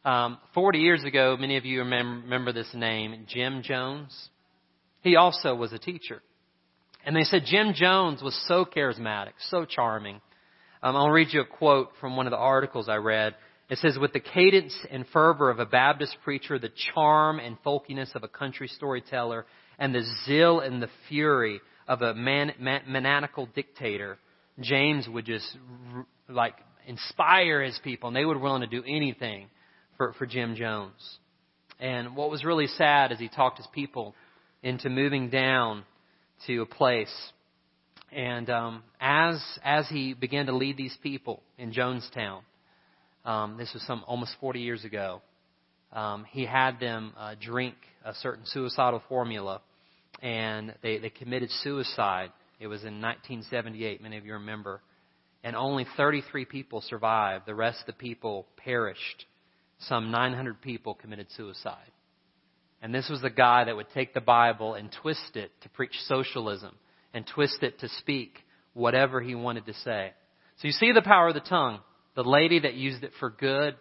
um, 0.04 0.38
40 0.54 0.78
years 0.78 1.04
ago, 1.04 1.36
many 1.38 1.56
of 1.56 1.64
you 1.64 1.80
remember 1.80 2.52
this 2.52 2.70
name, 2.74 3.26
Jim 3.28 3.62
Jones. 3.62 4.28
He 5.02 5.14
also 5.14 5.54
was 5.54 5.72
a 5.72 5.78
teacher. 5.78 6.20
And 7.04 7.14
they 7.14 7.22
said 7.22 7.42
Jim 7.46 7.72
Jones 7.74 8.20
was 8.22 8.34
so 8.48 8.64
charismatic, 8.64 9.32
so 9.50 9.64
charming. 9.64 10.20
Um, 10.82 10.96
I'll 10.96 11.10
read 11.10 11.28
you 11.30 11.40
a 11.40 11.44
quote 11.44 11.90
from 12.00 12.16
one 12.16 12.26
of 12.26 12.32
the 12.32 12.36
articles 12.36 12.88
I 12.88 12.96
read. 12.96 13.36
It 13.68 13.78
says, 13.78 13.98
with 13.98 14.12
the 14.12 14.20
cadence 14.20 14.76
and 14.90 15.04
fervor 15.12 15.50
of 15.50 15.58
a 15.58 15.66
Baptist 15.66 16.16
preacher, 16.22 16.58
the 16.58 16.70
charm 16.94 17.40
and 17.40 17.56
folkiness 17.64 18.14
of 18.14 18.22
a 18.22 18.28
country 18.28 18.68
storyteller, 18.68 19.44
and 19.78 19.94
the 19.94 20.04
zeal 20.24 20.60
and 20.60 20.80
the 20.80 20.88
fury 21.08 21.60
of 21.88 22.00
a 22.00 22.14
man, 22.14 22.52
man, 22.60 22.82
maniacal 22.86 23.46
dictator, 23.54 24.18
James 24.60 25.08
would 25.08 25.26
just 25.26 25.56
like 26.28 26.54
inspire 26.86 27.62
his 27.62 27.78
people, 27.82 28.08
and 28.08 28.16
they 28.16 28.24
were 28.24 28.38
willing 28.38 28.62
to 28.62 28.68
do 28.68 28.84
anything 28.86 29.48
for, 29.96 30.12
for 30.14 30.26
Jim 30.26 30.54
Jones. 30.54 31.18
And 31.80 32.16
what 32.16 32.30
was 32.30 32.44
really 32.44 32.68
sad 32.68 33.12
is 33.12 33.18
he 33.18 33.28
talked 33.28 33.58
his 33.58 33.66
people 33.72 34.14
into 34.62 34.88
moving 34.88 35.28
down 35.28 35.84
to 36.46 36.62
a 36.62 36.66
place. 36.66 37.12
And 38.12 38.48
um, 38.48 38.82
as 39.00 39.42
as 39.64 39.88
he 39.88 40.14
began 40.14 40.46
to 40.46 40.56
lead 40.56 40.76
these 40.76 40.96
people 41.02 41.42
in 41.58 41.72
Jonestown, 41.72 42.42
um, 43.26 43.56
this 43.58 43.72
was 43.74 43.82
some 43.82 44.04
almost 44.06 44.34
40 44.40 44.60
years 44.60 44.84
ago. 44.84 45.20
Um, 45.92 46.24
he 46.30 46.46
had 46.46 46.80
them 46.80 47.12
uh, 47.18 47.34
drink 47.40 47.74
a 48.04 48.14
certain 48.14 48.44
suicidal 48.46 49.02
formula, 49.08 49.60
and 50.22 50.74
they 50.82 50.98
they 50.98 51.10
committed 51.10 51.50
suicide. 51.62 52.32
It 52.58 52.68
was 52.68 52.82
in 52.82 53.02
1978. 53.02 54.02
Many 54.02 54.16
of 54.16 54.24
you 54.24 54.32
remember 54.32 54.80
and 55.46 55.54
only 55.54 55.86
33 55.96 56.44
people 56.44 56.80
survived. 56.80 57.46
The 57.46 57.54
rest 57.54 57.78
of 57.82 57.86
the 57.86 57.92
people 57.92 58.48
perished. 58.56 59.26
Some 59.78 60.10
900 60.10 60.60
people 60.60 60.94
committed 60.94 61.28
suicide. 61.36 61.92
And 62.82 62.92
this 62.92 63.08
was 63.08 63.22
the 63.22 63.30
guy 63.30 63.62
that 63.62 63.76
would 63.76 63.86
take 63.94 64.12
the 64.12 64.20
Bible 64.20 64.74
and 64.74 64.90
twist 65.00 65.36
it 65.36 65.52
to 65.62 65.68
preach 65.68 65.94
socialism 66.08 66.74
and 67.14 67.24
twist 67.32 67.62
it 67.62 67.78
to 67.78 67.88
speak 68.00 68.38
whatever 68.74 69.20
he 69.20 69.36
wanted 69.36 69.66
to 69.66 69.74
say. 69.74 70.14
So 70.56 70.66
you 70.66 70.72
see 70.72 70.90
the 70.90 71.00
power 71.00 71.28
of 71.28 71.34
the 71.34 71.40
tongue. 71.40 71.78
The 72.16 72.24
lady 72.24 72.60
that 72.60 72.74
used 72.74 73.04
it 73.04 73.12
for 73.20 73.30
good 73.30 73.76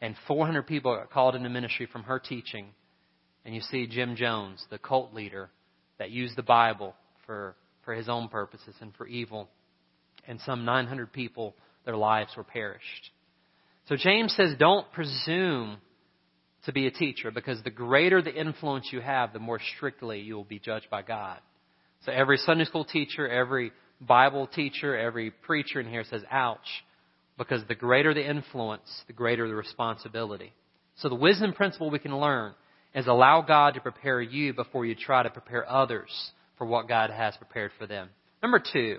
and 0.00 0.14
400 0.28 0.66
people 0.66 0.94
got 0.94 1.10
called 1.10 1.34
into 1.34 1.48
ministry 1.48 1.88
from 1.90 2.04
her 2.04 2.20
teaching. 2.20 2.66
And 3.44 3.54
you 3.54 3.60
see 3.62 3.86
Jim 3.86 4.14
Jones, 4.14 4.64
the 4.70 4.78
cult 4.78 5.14
leader 5.14 5.50
that 5.98 6.10
used 6.10 6.36
the 6.36 6.42
Bible 6.42 6.94
for, 7.26 7.56
for 7.84 7.94
his 7.94 8.08
own 8.08 8.28
purposes 8.28 8.74
and 8.80 8.94
for 8.94 9.06
evil. 9.06 9.48
And 10.26 10.38
some 10.42 10.64
900 10.64 11.12
people, 11.12 11.54
their 11.84 11.96
lives 11.96 12.32
were 12.36 12.44
perished. 12.44 13.10
So 13.88 13.96
James 13.96 14.34
says, 14.36 14.54
don't 14.58 14.90
presume 14.92 15.78
to 16.66 16.72
be 16.72 16.86
a 16.86 16.90
teacher 16.90 17.30
because 17.30 17.62
the 17.62 17.70
greater 17.70 18.20
the 18.20 18.34
influence 18.34 18.90
you 18.92 19.00
have, 19.00 19.32
the 19.32 19.38
more 19.38 19.60
strictly 19.76 20.20
you 20.20 20.36
will 20.36 20.44
be 20.44 20.58
judged 20.58 20.90
by 20.90 21.00
God. 21.00 21.38
So 22.04 22.12
every 22.12 22.36
Sunday 22.36 22.64
school 22.64 22.84
teacher, 22.84 23.26
every 23.26 23.72
Bible 24.00 24.46
teacher, 24.46 24.96
every 24.96 25.30
preacher 25.30 25.80
in 25.80 25.88
here 25.88 26.04
says, 26.04 26.22
ouch, 26.30 26.58
because 27.38 27.62
the 27.68 27.74
greater 27.74 28.12
the 28.12 28.28
influence, 28.28 29.02
the 29.06 29.12
greater 29.12 29.48
the 29.48 29.54
responsibility. 29.54 30.52
So 30.96 31.08
the 31.08 31.14
wisdom 31.14 31.52
principle 31.52 31.90
we 31.90 32.00
can 32.00 32.18
learn 32.18 32.54
is 32.94 33.06
allow 33.06 33.42
God 33.42 33.74
to 33.74 33.80
prepare 33.80 34.20
you 34.20 34.52
before 34.52 34.84
you 34.84 34.94
try 34.94 35.22
to 35.22 35.30
prepare 35.30 35.70
others 35.70 36.10
for 36.58 36.66
what 36.66 36.88
God 36.88 37.10
has 37.10 37.36
prepared 37.36 37.70
for 37.78 37.86
them. 37.86 38.08
Number 38.42 38.60
two, 38.60 38.98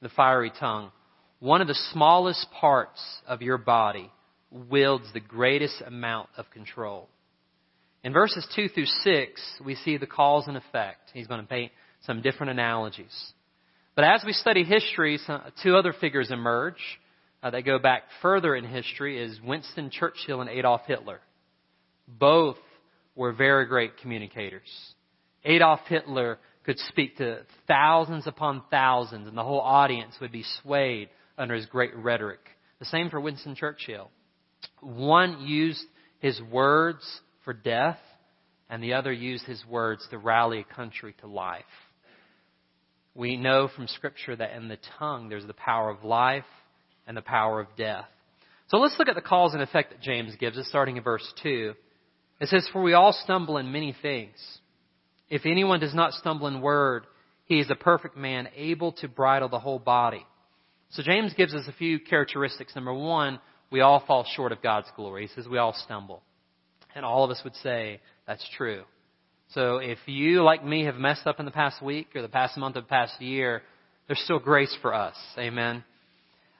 the 0.00 0.08
fiery 0.08 0.52
tongue. 0.58 0.92
One 1.40 1.60
of 1.60 1.66
the 1.66 1.78
smallest 1.92 2.46
parts 2.60 3.02
of 3.26 3.42
your 3.42 3.58
body 3.58 4.10
wields 4.50 5.06
the 5.12 5.20
greatest 5.20 5.82
amount 5.84 6.28
of 6.36 6.48
control. 6.50 7.08
In 8.04 8.12
verses 8.12 8.46
2 8.54 8.68
through 8.68 8.86
6, 8.86 9.42
we 9.64 9.74
see 9.74 9.96
the 9.96 10.06
cause 10.06 10.46
and 10.46 10.56
effect. 10.56 11.10
He's 11.12 11.26
going 11.26 11.40
to 11.40 11.46
paint 11.46 11.72
some 12.06 12.22
different 12.22 12.50
analogies. 12.50 13.32
But 13.94 14.04
as 14.04 14.22
we 14.24 14.32
study 14.32 14.64
history, 14.64 15.18
two 15.62 15.76
other 15.76 15.92
figures 15.92 16.30
emerge 16.30 16.78
uh, 17.42 17.50
that 17.50 17.64
go 17.64 17.78
back 17.78 18.04
further 18.20 18.54
in 18.54 18.64
history 18.64 19.22
is 19.22 19.38
Winston 19.44 19.90
Churchill 19.90 20.40
and 20.40 20.50
Adolf 20.50 20.82
Hitler. 20.86 21.20
Both 22.06 22.58
were 23.14 23.32
very 23.32 23.66
great 23.66 23.98
communicators. 23.98 24.70
Adolf 25.44 25.80
Hitler 25.88 26.38
could 26.64 26.78
speak 26.78 27.16
to 27.16 27.40
thousands 27.66 28.26
upon 28.26 28.62
thousands, 28.70 29.26
and 29.26 29.36
the 29.36 29.42
whole 29.42 29.60
audience 29.60 30.14
would 30.20 30.30
be 30.30 30.44
swayed 30.62 31.08
under 31.36 31.54
his 31.54 31.66
great 31.66 31.94
rhetoric. 31.96 32.40
The 32.78 32.84
same 32.84 33.10
for 33.10 33.20
Winston 33.20 33.56
Churchill. 33.56 34.10
One 34.80 35.40
used 35.40 35.84
his 36.20 36.40
words 36.40 37.04
for 37.44 37.52
death, 37.52 37.98
and 38.70 38.82
the 38.82 38.94
other 38.94 39.12
used 39.12 39.44
his 39.44 39.64
words 39.66 40.06
to 40.10 40.18
rally 40.18 40.60
a 40.60 40.74
country 40.74 41.14
to 41.20 41.26
life. 41.26 41.64
We 43.14 43.36
know 43.36 43.68
from 43.74 43.88
Scripture 43.88 44.36
that 44.36 44.52
in 44.56 44.68
the 44.68 44.78
tongue 44.98 45.28
there's 45.28 45.46
the 45.46 45.52
power 45.54 45.90
of 45.90 46.04
life 46.04 46.44
and 47.06 47.16
the 47.16 47.22
power 47.22 47.60
of 47.60 47.68
death. 47.76 48.06
So 48.68 48.78
let's 48.78 48.96
look 48.98 49.08
at 49.08 49.14
the 49.14 49.20
cause 49.20 49.54
and 49.54 49.62
effect 49.62 49.90
that 49.90 50.00
James 50.00 50.34
gives 50.36 50.56
us, 50.56 50.66
starting 50.68 50.96
in 50.96 51.02
verse 51.02 51.26
2. 51.42 51.74
It 52.40 52.48
says, 52.48 52.68
For 52.72 52.82
we 52.82 52.94
all 52.94 53.12
stumble 53.12 53.58
in 53.58 53.70
many 53.70 53.94
things. 54.00 54.34
If 55.28 55.46
anyone 55.46 55.80
does 55.80 55.94
not 55.94 56.12
stumble 56.14 56.46
in 56.46 56.60
word, 56.60 57.06
he 57.44 57.60
is 57.60 57.70
a 57.70 57.74
perfect 57.74 58.16
man, 58.16 58.48
able 58.56 58.92
to 58.92 59.08
bridle 59.08 59.48
the 59.48 59.58
whole 59.58 59.78
body. 59.78 60.24
So 60.90 61.02
James 61.02 61.34
gives 61.34 61.54
us 61.54 61.66
a 61.68 61.72
few 61.72 61.98
characteristics. 61.98 62.74
Number 62.74 62.92
one, 62.92 63.40
we 63.70 63.80
all 63.80 64.04
fall 64.06 64.26
short 64.36 64.52
of 64.52 64.62
God's 64.62 64.88
glory. 64.96 65.26
He 65.26 65.34
says 65.34 65.48
we 65.48 65.58
all 65.58 65.72
stumble. 65.72 66.22
And 66.94 67.04
all 67.04 67.24
of 67.24 67.30
us 67.30 67.40
would 67.44 67.56
say 67.56 68.00
that's 68.26 68.46
true. 68.56 68.82
So 69.50 69.78
if 69.78 69.98
you, 70.06 70.42
like 70.42 70.64
me, 70.64 70.84
have 70.84 70.96
messed 70.96 71.26
up 71.26 71.40
in 71.40 71.46
the 71.46 71.52
past 71.52 71.82
week 71.82 72.08
or 72.14 72.22
the 72.22 72.28
past 72.28 72.56
month 72.56 72.76
or 72.76 72.82
the 72.82 72.86
past 72.86 73.20
year, 73.20 73.62
there's 74.06 74.20
still 74.20 74.38
grace 74.38 74.74
for 74.80 74.94
us. 74.94 75.16
Amen. 75.38 75.84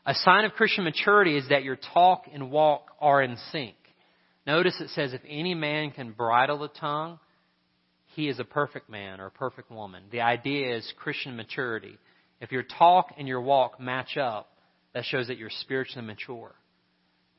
A 0.04 0.14
sign 0.14 0.44
of 0.44 0.52
Christian 0.52 0.84
maturity 0.84 1.36
is 1.36 1.48
that 1.50 1.62
your 1.62 1.78
talk 1.94 2.24
and 2.32 2.50
walk 2.50 2.86
are 3.00 3.22
in 3.22 3.36
sync. 3.52 3.76
Notice 4.46 4.80
it 4.80 4.90
says, 4.90 5.12
if 5.12 5.20
any 5.28 5.54
man 5.54 5.92
can 5.92 6.10
bridle 6.10 6.58
the 6.58 6.68
tongue, 6.68 7.20
he 8.16 8.28
is 8.28 8.40
a 8.40 8.44
perfect 8.44 8.90
man 8.90 9.20
or 9.20 9.26
a 9.26 9.30
perfect 9.30 9.70
woman. 9.70 10.02
The 10.10 10.22
idea 10.22 10.76
is 10.76 10.92
Christian 10.98 11.36
maturity. 11.36 11.98
If 12.40 12.50
your 12.50 12.64
talk 12.64 13.14
and 13.16 13.28
your 13.28 13.40
walk 13.40 13.78
match 13.78 14.16
up, 14.16 14.48
that 14.92 15.04
shows 15.04 15.28
that 15.28 15.38
you're 15.38 15.50
spiritually 15.50 16.06
mature. 16.06 16.52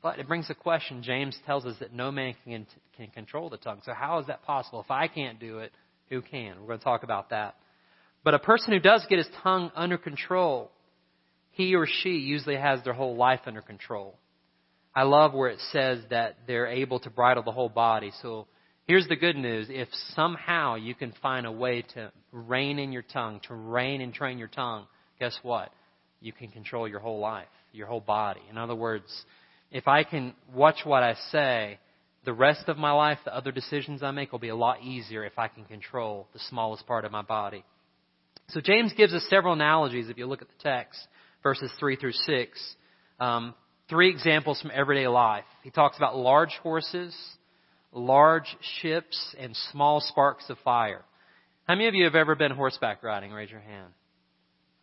But 0.02 0.18
it 0.18 0.26
brings 0.26 0.48
a 0.48 0.54
question. 0.54 1.02
James 1.02 1.38
tells 1.46 1.66
us 1.66 1.76
that 1.80 1.92
no 1.92 2.10
man 2.10 2.34
can, 2.44 2.66
can 2.96 3.08
control 3.08 3.50
the 3.50 3.58
tongue. 3.58 3.82
So 3.84 3.92
how 3.92 4.18
is 4.18 4.26
that 4.26 4.42
possible? 4.42 4.80
If 4.80 4.90
I 4.90 5.08
can't 5.08 5.38
do 5.38 5.58
it, 5.58 5.72
who 6.08 6.22
can? 6.22 6.60
We're 6.60 6.68
going 6.68 6.78
to 6.78 6.84
talk 6.84 7.02
about 7.02 7.30
that. 7.30 7.56
But 8.24 8.34
a 8.34 8.38
person 8.38 8.72
who 8.72 8.80
does 8.80 9.04
get 9.08 9.18
his 9.18 9.28
tongue 9.42 9.70
under 9.74 9.98
control 9.98 10.70
he 11.54 11.74
or 11.76 11.86
she 11.86 12.10
usually 12.10 12.56
has 12.56 12.82
their 12.82 12.92
whole 12.92 13.16
life 13.16 13.40
under 13.46 13.62
control. 13.62 14.18
I 14.94 15.04
love 15.04 15.32
where 15.32 15.50
it 15.50 15.60
says 15.72 16.00
that 16.10 16.36
they're 16.46 16.66
able 16.66 17.00
to 17.00 17.10
bridle 17.10 17.42
the 17.42 17.52
whole 17.52 17.68
body. 17.68 18.12
So 18.22 18.46
here's 18.86 19.08
the 19.08 19.16
good 19.16 19.36
news. 19.36 19.68
If 19.70 19.88
somehow 20.14 20.74
you 20.74 20.94
can 20.94 21.12
find 21.22 21.46
a 21.46 21.52
way 21.52 21.82
to 21.94 22.12
rein 22.32 22.78
in 22.78 22.92
your 22.92 23.02
tongue, 23.02 23.40
to 23.48 23.54
rein 23.54 24.00
and 24.00 24.12
train 24.12 24.38
your 24.38 24.48
tongue, 24.48 24.86
guess 25.18 25.38
what? 25.42 25.70
You 26.20 26.32
can 26.32 26.48
control 26.48 26.88
your 26.88 27.00
whole 27.00 27.20
life, 27.20 27.46
your 27.72 27.86
whole 27.86 28.00
body. 28.00 28.40
In 28.50 28.58
other 28.58 28.74
words, 28.74 29.06
if 29.70 29.86
I 29.86 30.02
can 30.04 30.34
watch 30.52 30.80
what 30.84 31.02
I 31.02 31.14
say, 31.30 31.78
the 32.24 32.32
rest 32.32 32.68
of 32.68 32.78
my 32.78 32.92
life, 32.92 33.18
the 33.24 33.36
other 33.36 33.52
decisions 33.52 34.02
I 34.02 34.10
make 34.10 34.32
will 34.32 34.38
be 34.38 34.48
a 34.48 34.56
lot 34.56 34.82
easier 34.82 35.24
if 35.24 35.38
I 35.38 35.48
can 35.48 35.64
control 35.64 36.26
the 36.32 36.40
smallest 36.48 36.86
part 36.86 37.04
of 37.04 37.12
my 37.12 37.22
body. 37.22 37.64
So 38.48 38.60
James 38.60 38.92
gives 38.96 39.12
us 39.12 39.24
several 39.28 39.52
analogies 39.52 40.08
if 40.08 40.18
you 40.18 40.26
look 40.26 40.42
at 40.42 40.48
the 40.48 40.62
text 40.62 41.06
verses 41.44 41.70
3 41.78 41.96
through 41.96 42.12
6. 42.12 42.74
Um, 43.20 43.54
three 43.88 44.10
examples 44.10 44.60
from 44.60 44.72
everyday 44.74 45.06
life. 45.06 45.44
He 45.62 45.70
talks 45.70 45.96
about 45.96 46.16
large 46.16 46.58
horses, 46.62 47.14
large 47.92 48.56
ships, 48.80 49.36
and 49.38 49.54
small 49.70 50.00
sparks 50.00 50.50
of 50.50 50.58
fire. 50.64 51.02
How 51.68 51.74
many 51.74 51.86
of 51.86 51.94
you 51.94 52.04
have 52.04 52.16
ever 52.16 52.34
been 52.34 52.50
horseback 52.50 53.02
riding? 53.02 53.30
Raise 53.30 53.50
your 53.50 53.60
hand. 53.60 53.92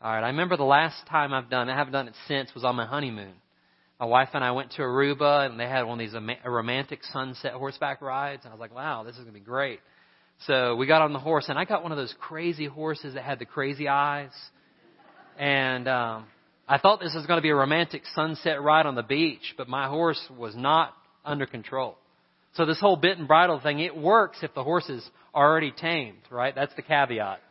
All 0.01 0.13
right. 0.13 0.23
I 0.23 0.27
remember 0.27 0.55
the 0.55 0.63
last 0.63 1.05
time 1.09 1.33
I've 1.33 1.49
done, 1.49 1.67
I 1.67 1.75
haven't 1.75 1.93
done 1.93 2.07
it 2.07 2.15
since, 2.27 2.53
was 2.55 2.63
on 2.63 2.75
my 2.75 2.85
honeymoon. 2.85 3.33
My 3.99 4.05
wife 4.05 4.29
and 4.33 4.43
I 4.43 4.51
went 4.51 4.71
to 4.73 4.81
Aruba, 4.81 5.47
and 5.47 5.59
they 5.59 5.67
had 5.67 5.83
one 5.83 5.99
of 5.99 6.11
these 6.11 6.19
romantic 6.45 7.03
sunset 7.11 7.53
horseback 7.53 8.01
rides. 8.01 8.43
And 8.45 8.51
I 8.51 8.55
was 8.55 8.59
like, 8.59 8.73
wow, 8.73 9.03
this 9.03 9.13
is 9.13 9.21
going 9.21 9.33
to 9.33 9.33
be 9.33 9.39
great. 9.39 9.79
So 10.47 10.75
we 10.75 10.87
got 10.87 11.03
on 11.03 11.13
the 11.13 11.19
horse, 11.19 11.45
and 11.49 11.59
I 11.59 11.65
got 11.65 11.83
one 11.83 11.91
of 11.91 11.99
those 11.99 12.13
crazy 12.19 12.65
horses 12.65 13.13
that 13.13 13.23
had 13.23 13.37
the 13.37 13.45
crazy 13.45 13.87
eyes. 13.87 14.31
And 15.37 15.87
um, 15.87 16.25
I 16.71 16.77
thought 16.77 17.01
this 17.01 17.13
was 17.13 17.25
going 17.25 17.37
to 17.37 17.41
be 17.41 17.49
a 17.49 17.55
romantic 17.55 18.03
sunset 18.15 18.61
ride 18.61 18.85
on 18.85 18.95
the 18.95 19.03
beach, 19.03 19.55
but 19.57 19.67
my 19.67 19.89
horse 19.89 20.25
was 20.37 20.55
not 20.55 20.93
under 21.25 21.45
control. 21.45 21.97
So 22.53 22.65
this 22.65 22.79
whole 22.79 22.95
bit 22.95 23.17
and 23.17 23.27
bridle 23.27 23.59
thing, 23.59 23.79
it 23.79 23.93
works 23.93 24.37
if 24.41 24.53
the 24.53 24.63
horse 24.63 24.87
is 24.87 25.05
already 25.35 25.73
tamed, 25.73 26.21
right? 26.29 26.55
That's 26.55 26.73
the 26.75 26.81
caveat. 26.81 27.41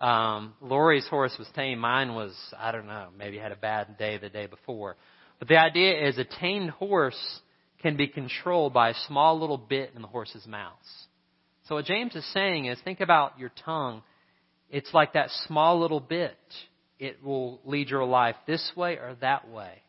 Um, 0.00 0.54
Lori's 0.60 1.06
horse 1.06 1.32
was 1.38 1.46
tamed. 1.54 1.80
Mine 1.80 2.16
was, 2.16 2.34
I 2.58 2.72
don't 2.72 2.88
know, 2.88 3.10
maybe 3.16 3.38
had 3.38 3.52
a 3.52 3.56
bad 3.56 3.98
day 3.98 4.18
the 4.18 4.30
day 4.30 4.46
before. 4.46 4.96
But 5.38 5.46
the 5.46 5.58
idea 5.58 6.08
is 6.08 6.18
a 6.18 6.24
tamed 6.24 6.70
horse 6.70 7.40
can 7.82 7.96
be 7.96 8.08
controlled 8.08 8.72
by 8.72 8.88
a 8.88 8.94
small 9.06 9.38
little 9.38 9.58
bit 9.58 9.92
in 9.94 10.02
the 10.02 10.08
horse's 10.08 10.44
mouth. 10.44 10.72
So 11.68 11.76
what 11.76 11.84
James 11.84 12.16
is 12.16 12.26
saying 12.32 12.64
is 12.64 12.80
think 12.82 13.00
about 13.00 13.38
your 13.38 13.52
tongue. 13.64 14.02
It's 14.70 14.92
like 14.92 15.12
that 15.12 15.30
small 15.46 15.80
little 15.80 16.00
bit 16.00 16.36
it 16.98 17.22
will 17.22 17.60
lead 17.64 17.90
your 17.90 18.04
life 18.04 18.36
this 18.46 18.72
way 18.76 18.94
or 18.94 19.16
that 19.20 19.48
way. 19.48 19.82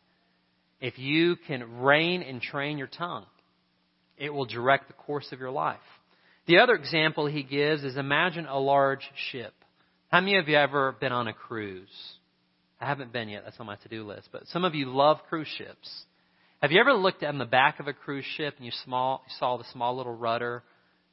If 0.80 0.98
you 0.98 1.36
can 1.46 1.80
rein 1.80 2.22
and 2.22 2.40
train 2.40 2.78
your 2.78 2.86
tongue, 2.86 3.26
it 4.16 4.30
will 4.30 4.44
direct 4.44 4.88
the 4.88 4.94
course 4.94 5.32
of 5.32 5.40
your 5.40 5.50
life. 5.50 5.78
The 6.46 6.58
other 6.58 6.74
example 6.74 7.26
he 7.26 7.42
gives 7.42 7.84
is 7.84 7.96
imagine 7.96 8.46
a 8.46 8.58
large 8.58 9.08
ship. 9.30 9.54
How 10.10 10.20
many 10.20 10.36
of 10.38 10.48
you 10.48 10.56
ever 10.56 10.92
been 10.92 11.12
on 11.12 11.28
a 11.28 11.32
cruise? 11.32 11.88
I 12.80 12.86
haven't 12.86 13.12
been 13.12 13.28
yet. 13.28 13.42
That's 13.44 13.58
on 13.58 13.66
my 13.66 13.76
to-do 13.76 14.06
list. 14.06 14.28
But 14.32 14.46
some 14.48 14.64
of 14.64 14.74
you 14.74 14.86
love 14.86 15.18
cruise 15.28 15.48
ships. 15.58 16.04
Have 16.62 16.72
you 16.72 16.80
ever 16.80 16.92
looked 16.92 17.22
on 17.22 17.38
the 17.38 17.44
back 17.44 17.80
of 17.80 17.86
a 17.88 17.92
cruise 17.92 18.24
ship 18.36 18.54
and 18.56 18.64
you, 18.64 18.72
small, 18.84 19.22
you 19.26 19.34
saw 19.38 19.56
the 19.56 19.64
small 19.72 19.96
little 19.96 20.14
rudder 20.14 20.62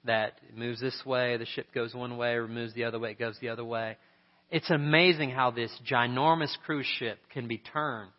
that 0.06 0.34
moves 0.56 0.80
this 0.80 1.02
way, 1.06 1.38
the 1.38 1.46
ship 1.46 1.68
goes 1.74 1.94
one 1.94 2.18
way, 2.18 2.34
or 2.34 2.48
moves 2.48 2.74
the 2.74 2.84
other 2.86 3.00
way, 3.00 3.12
it 3.12 3.20
goes 3.20 3.38
the 3.42 3.50
other 3.50 3.66
way? 3.66 3.98
It's 4.52 4.70
amazing 4.70 5.32
how 5.32 5.52
this 5.52 5.72
ginormous 5.90 6.56
cruise 6.66 6.86
ship 6.98 7.18
can 7.34 7.48
be 7.48 7.58
turned 7.58 8.12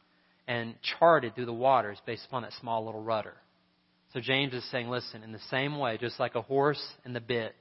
and 0.48 0.74
charted 0.98 1.34
through 1.34 1.46
the 1.46 1.52
waters 1.52 1.98
based 2.06 2.26
upon 2.26 2.42
that 2.42 2.52
small 2.60 2.84
little 2.84 3.02
rudder. 3.02 3.34
So 4.12 4.20
James 4.20 4.54
is 4.54 4.68
saying, 4.70 4.88
listen, 4.88 5.22
in 5.22 5.32
the 5.32 5.40
same 5.50 5.78
way, 5.78 5.98
just 5.98 6.18
like 6.18 6.34
a 6.34 6.42
horse 6.42 6.82
and 7.04 7.14
the 7.14 7.20
bit, 7.20 7.54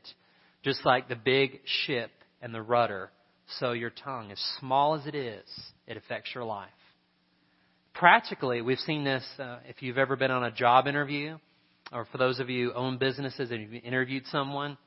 just 0.64 0.86
like 0.86 1.10
the 1.10 1.16
big 1.16 1.60
ship 1.86 2.12
and 2.42 2.54
the 2.54 2.62
rudder, 2.62 3.12
so 3.60 3.74
your 3.74 3.92
tongue, 3.92 4.32
as 4.32 4.40
small 4.60 4.96
as 4.96 5.06
it 5.06 5.16
is, 5.16 5.46
it 5.88 5.98
affects 5.98 6.32
your 6.34 6.44
life. 6.44 6.70
Practically, 7.94 8.62
we've 8.62 8.80
seen 8.80 9.04
this 9.04 9.24
uh, 9.40 9.60
if 9.68 9.82
you've 9.82 9.98
ever 9.98 10.16
been 10.16 10.32
on 10.32 10.44
a 10.44 10.52
job 10.52 10.88
interview, 10.88 11.38
or 11.92 12.06
for 12.06 12.18
those 12.18 12.40
of 12.40 12.50
you 12.50 12.72
who 12.72 12.76
own 12.76 12.98
businesses 12.98 13.52
and 13.52 13.62
you've 13.62 13.84
interviewed 13.84 14.24
someone, 14.32 14.78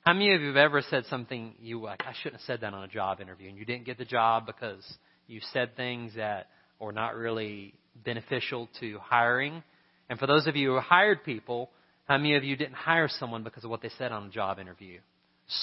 how 0.00 0.14
many 0.14 0.34
of 0.34 0.40
you 0.40 0.48
have 0.48 0.56
ever 0.56 0.82
said 0.82 1.04
something 1.06 1.54
you 1.60 1.82
like, 1.82 2.02
I 2.06 2.12
shouldn't 2.14 2.40
have 2.40 2.46
said 2.46 2.60
that 2.62 2.72
on 2.72 2.84
a 2.84 2.88
job 2.88 3.20
interview, 3.20 3.48
and 3.48 3.58
you 3.58 3.64
didn't 3.64 3.84
get 3.84 3.98
the 3.98 4.04
job 4.04 4.46
because 4.46 4.82
you 5.26 5.40
said 5.52 5.76
things 5.76 6.14
that 6.16 6.48
were 6.80 6.92
not 6.92 7.14
really 7.14 7.74
beneficial 8.04 8.68
to 8.80 8.98
hiring? 8.98 9.62
And 10.08 10.18
for 10.18 10.26
those 10.26 10.46
of 10.46 10.56
you 10.56 10.72
who 10.72 10.80
hired 10.80 11.22
people, 11.24 11.70
how 12.06 12.16
many 12.16 12.34
of 12.34 12.44
you 12.44 12.56
didn't 12.56 12.74
hire 12.74 13.08
someone 13.08 13.44
because 13.44 13.62
of 13.62 13.70
what 13.70 13.82
they 13.82 13.90
said 13.98 14.10
on 14.10 14.26
a 14.26 14.30
job 14.30 14.58
interview? 14.58 14.98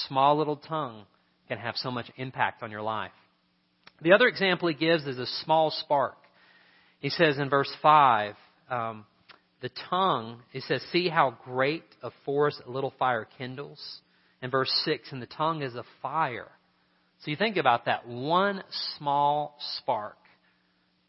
Small 0.06 0.38
little 0.38 0.56
tongue 0.56 1.04
can 1.48 1.58
have 1.58 1.74
so 1.76 1.90
much 1.90 2.10
impact 2.16 2.62
on 2.62 2.70
your 2.70 2.82
life. 2.82 3.10
The 4.00 4.12
other 4.12 4.28
example 4.28 4.68
he 4.68 4.74
gives 4.74 5.04
is 5.06 5.18
a 5.18 5.26
small 5.44 5.70
spark. 5.70 6.16
He 7.00 7.10
says 7.10 7.38
in 7.38 7.50
verse 7.50 7.70
5, 7.82 8.34
um, 8.70 9.04
the 9.60 9.70
tongue, 9.90 10.40
he 10.52 10.60
says, 10.60 10.80
see 10.92 11.08
how 11.08 11.36
great 11.44 11.84
a 12.02 12.10
forest 12.24 12.62
a 12.66 12.70
little 12.70 12.92
fire 12.98 13.26
kindles. 13.38 13.80
In 14.42 14.50
verse 14.50 14.70
6, 14.84 15.12
and 15.12 15.20
the 15.20 15.26
tongue 15.26 15.62
is 15.62 15.74
a 15.74 15.84
fire. 16.00 16.48
So 17.20 17.30
you 17.30 17.36
think 17.36 17.56
about 17.56 17.86
that. 17.86 18.06
One 18.06 18.62
small 18.96 19.56
spark 19.78 20.16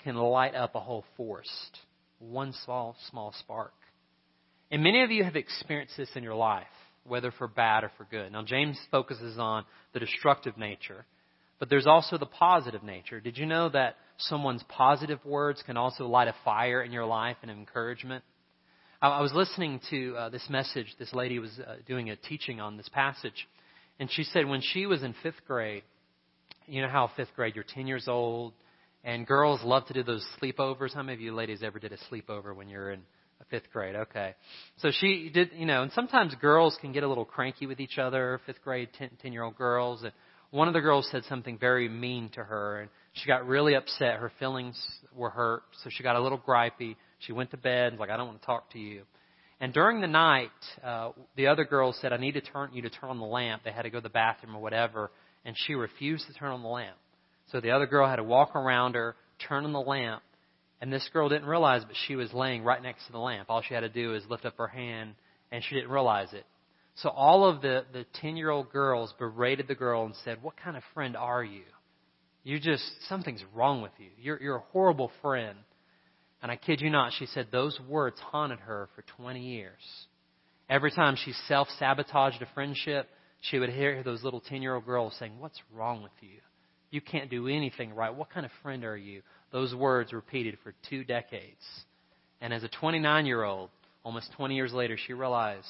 can 0.04 0.16
light 0.16 0.56
up 0.56 0.76
a 0.76 0.80
whole 0.80 1.06
forest. 1.16 1.80
One 2.20 2.54
small, 2.66 2.96
small 3.10 3.34
spark. 3.40 3.74
And 4.72 4.84
many 4.84 5.04
of 5.04 5.12
you 5.12 5.24
have 5.24 5.36
experienced 5.36 5.98
this 5.98 6.10
in 6.16 6.24
your 6.24 6.36
life, 6.36 6.68
whether 7.04 7.32
for 7.32 7.48
bad 7.48 7.84
or 7.84 7.92
for 7.98 8.06
good. 8.10 8.32
Now, 8.32 8.44
James 8.44 8.80
focuses 8.92 9.38
on 9.38 9.66
the 9.94 10.00
destructive 10.00 10.58
nature, 10.58 11.06
but 11.60 11.70
there's 11.70 11.88
also 11.88 12.18
the 12.18 12.26
positive 12.26 12.84
nature. 12.84 13.20
Did 13.20 13.38
you 13.38 13.46
know 13.46 13.70
that 13.70 13.96
someone's 14.18 14.64
positive 14.70 15.24
words 15.26 15.64
can 15.66 15.78
also 15.78 16.08
light 16.08 16.28
a 16.28 16.36
fire 16.44 16.82
in 16.82 16.92
your 16.92 17.06
life 17.06 17.38
and 17.42 17.50
encouragement? 17.52 18.24
I 19.02 19.22
was 19.22 19.32
listening 19.32 19.80
to 19.92 20.16
uh, 20.18 20.30
this 20.30 20.46
message. 20.50 20.88
This 21.00 21.14
lady 21.14 21.40
was 21.40 21.58
uh, 21.58 21.76
doing 21.88 22.10
a 22.10 22.18
teaching 22.18 22.60
on 22.60 22.76
this 22.76 22.90
passage, 22.90 23.48
and 23.98 24.12
she 24.12 24.24
said 24.24 24.46
when 24.46 24.60
she 24.60 24.88
was 24.88 25.04
in 25.04 25.16
fifth 25.24 25.40
grade, 25.48 25.84
you 26.68 26.82
know 26.82 26.90
how 26.90 27.10
fifth 27.16 27.30
grade, 27.34 27.56
you're 27.56 27.64
10 27.64 27.88
years 27.88 28.10
old, 28.10 28.52
and 29.06 29.26
girls 29.26 29.62
love 29.64 29.86
to 29.88 29.94
do 29.94 30.04
those 30.04 30.28
sleepovers. 30.42 30.94
How 30.94 31.02
many 31.02 31.14
of 31.14 31.22
you 31.22 31.34
ladies 31.34 31.64
ever 31.64 31.80
did 31.80 31.94
a 31.94 31.98
sleepover 32.12 32.54
when 32.54 32.68
you're 32.68 32.92
in 32.92 33.00
fifth 33.50 33.72
grade? 33.72 33.96
Okay. 33.96 34.36
So 34.80 34.92
she 34.92 35.32
did, 35.34 35.52
you 35.54 35.66
know, 35.66 35.82
and 35.82 35.94
sometimes 35.94 36.36
girls 36.36 36.78
can 36.82 36.92
get 36.92 37.04
a 37.04 37.08
little 37.08 37.24
cranky 37.24 37.68
with 37.68 37.80
each 37.80 37.98
other, 38.00 38.42
fifth 38.46 38.62
grade, 38.66 38.90
10 38.98 39.32
year 39.32 39.44
old 39.44 39.56
girls. 39.56 40.04
And 40.04 40.12
one 40.52 40.68
of 40.68 40.74
the 40.74 40.82
girls 40.82 41.08
said 41.12 41.24
something 41.26 41.58
very 41.58 41.88
mean 41.88 42.30
to 42.34 42.44
her, 42.44 42.82
and 42.82 42.90
she 43.14 43.28
got 43.28 43.48
really 43.48 43.76
upset. 43.76 44.16
Her 44.16 44.32
feelings 44.40 44.82
were 45.16 45.30
hurt, 45.30 45.64
so 45.84 45.90
she 45.92 46.04
got 46.04 46.16
a 46.16 46.22
little 46.22 46.40
gripey. 46.40 46.96
She 47.20 47.34
went 47.34 47.52
to 47.52 47.58
bed, 47.58 47.88
and 47.88 48.00
was 48.00 48.00
like, 48.00 48.10
I 48.10 48.18
don't 48.18 48.28
want 48.28 48.42
to 48.42 48.46
talk 48.46 48.72
to 48.72 48.80
you. 48.80 49.04
And 49.62 49.74
during 49.74 50.02
the 50.02 50.08
night, 50.08 50.52
uh, 50.84 51.12
the 51.36 51.48
other 51.48 51.66
girl 51.66 51.94
said, 52.00 52.14
I 52.14 52.18
need 52.18 52.34
to 52.34 52.42
turn 52.42 52.70
you 52.74 52.82
to 52.84 52.90
turn 52.90 53.10
on 53.10 53.20
the 53.20 53.26
lamp. 53.26 53.64
They 53.64 53.72
had 53.72 53.84
to 53.84 53.90
go 53.90 54.00
to 54.00 54.04
the 54.04 54.10
bathroom 54.10 54.56
or 54.56 54.62
whatever, 54.62 55.12
and 55.46 55.56
she 55.58 55.74
refused 55.76 56.26
to 56.28 56.34
turn 56.34 56.52
on 56.52 56.62
the 56.62 56.70
lamp. 56.70 56.96
So 57.52 57.60
the 57.60 57.72
other 57.72 57.86
girl 57.86 58.08
had 58.08 58.18
to 58.18 58.24
walk 58.24 58.56
around 58.56 58.96
her, 58.96 59.16
turn 59.48 59.66
on 59.66 59.74
the 59.74 59.82
lamp, 59.82 60.24
and 60.82 60.94
this 60.94 61.08
girl 61.12 61.28
didn't 61.28 61.48
realize, 61.48 61.84
but 61.84 61.96
she 62.08 62.16
was 62.16 62.32
laying 62.34 62.64
right 62.64 62.82
next 62.82 63.06
to 63.08 63.12
the 63.12 63.20
lamp. 63.20 63.50
All 63.50 63.62
she 63.62 63.74
had 63.74 63.82
to 63.82 63.90
do 63.90 64.14
is 64.16 64.24
lift 64.30 64.46
up 64.46 64.58
her 64.58 64.68
hand, 64.68 65.16
and 65.52 65.64
she 65.64 65.76
didn't 65.76 65.92
realize 65.92 66.32
it. 66.32 66.46
So 67.02 67.10
all 67.10 67.46
of 67.46 67.62
the, 67.62 67.86
the 67.94 68.06
10 68.22 68.36
year 68.36 68.50
old 68.50 68.72
girls 68.72 69.14
berated 69.18 69.68
the 69.68 69.76
girl 69.76 70.06
and 70.06 70.16
said, 70.26 70.44
What 70.44 70.58
kind 70.58 70.76
of 70.76 70.84
friend 70.94 71.16
are 71.16 71.44
you? 71.44 71.64
You 72.44 72.60
just, 72.60 72.84
something's 73.08 73.44
wrong 73.54 73.82
with 73.82 73.92
you. 73.98 74.10
You're, 74.18 74.42
you're 74.42 74.56
a 74.58 74.64
horrible 74.72 75.12
friend. 75.22 75.58
And 76.42 76.52
I 76.52 76.56
kid 76.56 76.82
you 76.82 76.90
not, 76.90 77.14
she 77.18 77.26
said 77.26 77.48
those 77.52 77.78
words 77.88 78.18
haunted 78.20 78.60
her 78.60 78.90
for 78.96 79.04
20 79.18 79.42
years. 79.42 79.82
Every 80.70 80.92
time 80.92 81.16
she 81.16 81.34
self 81.48 81.68
sabotaged 81.80 82.42
a 82.42 82.48
friendship, 82.54 83.08
she 83.42 83.60
would 83.60 83.70
hear 83.70 84.04
those 84.04 84.24
little 84.24 84.42
10 84.42 84.62
year 84.62 84.76
old 84.76 84.86
girls 84.86 85.16
saying, 85.20 85.34
What's 85.40 85.60
wrong 85.74 86.04
with 86.04 86.12
you? 86.22 86.40
You 86.92 87.02
can't 87.02 87.30
do 87.30 87.48
anything 87.48 87.94
right. 87.94 88.14
What 88.14 88.32
kind 88.32 88.46
of 88.46 88.52
friend 88.62 88.84
are 88.84 88.98
you? 88.98 89.22
Those 89.52 89.74
words 89.74 90.12
repeated 90.12 90.58
for 90.64 90.74
two 90.90 91.04
decades. 91.04 91.64
And 92.42 92.54
as 92.54 92.64
a 92.64 92.68
29 92.68 93.26
year 93.26 93.44
old, 93.44 93.70
almost 94.04 94.32
20 94.36 94.56
years 94.56 94.74
later, 94.74 94.98
she 94.98 95.14
realized 95.14 95.68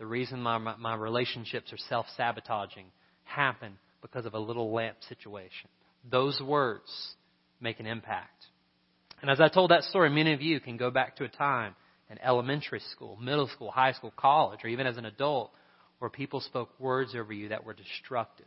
the 0.00 0.06
reason 0.06 0.40
my, 0.40 0.56
my, 0.56 0.76
my 0.76 0.94
relationships 0.94 1.74
are 1.74 1.78
self 1.90 2.06
sabotaging 2.16 2.86
happen 3.24 3.78
because 4.00 4.24
of 4.24 4.32
a 4.32 4.38
little 4.38 4.72
lamp 4.72 4.96
situation. 5.08 5.68
Those 6.10 6.40
words 6.40 6.90
make 7.60 7.78
an 7.80 7.86
impact. 7.86 8.46
And 9.20 9.30
as 9.30 9.42
I 9.42 9.48
told 9.48 9.70
that 9.70 9.84
story, 9.84 10.08
many 10.08 10.32
of 10.32 10.40
you 10.40 10.58
can 10.58 10.78
go 10.78 10.90
back 10.90 11.16
to 11.16 11.24
a 11.24 11.28
time 11.28 11.74
in 12.08 12.18
elementary 12.22 12.80
school, 12.92 13.18
middle 13.20 13.46
school, 13.48 13.70
high 13.70 13.92
school, 13.92 14.10
college, 14.16 14.60
or 14.64 14.68
even 14.68 14.86
as 14.86 14.96
an 14.96 15.04
adult 15.04 15.52
where 15.98 16.08
people 16.08 16.40
spoke 16.40 16.70
words 16.80 17.14
over 17.14 17.30
you 17.30 17.50
that 17.50 17.64
were 17.64 17.74
destructive. 17.74 18.46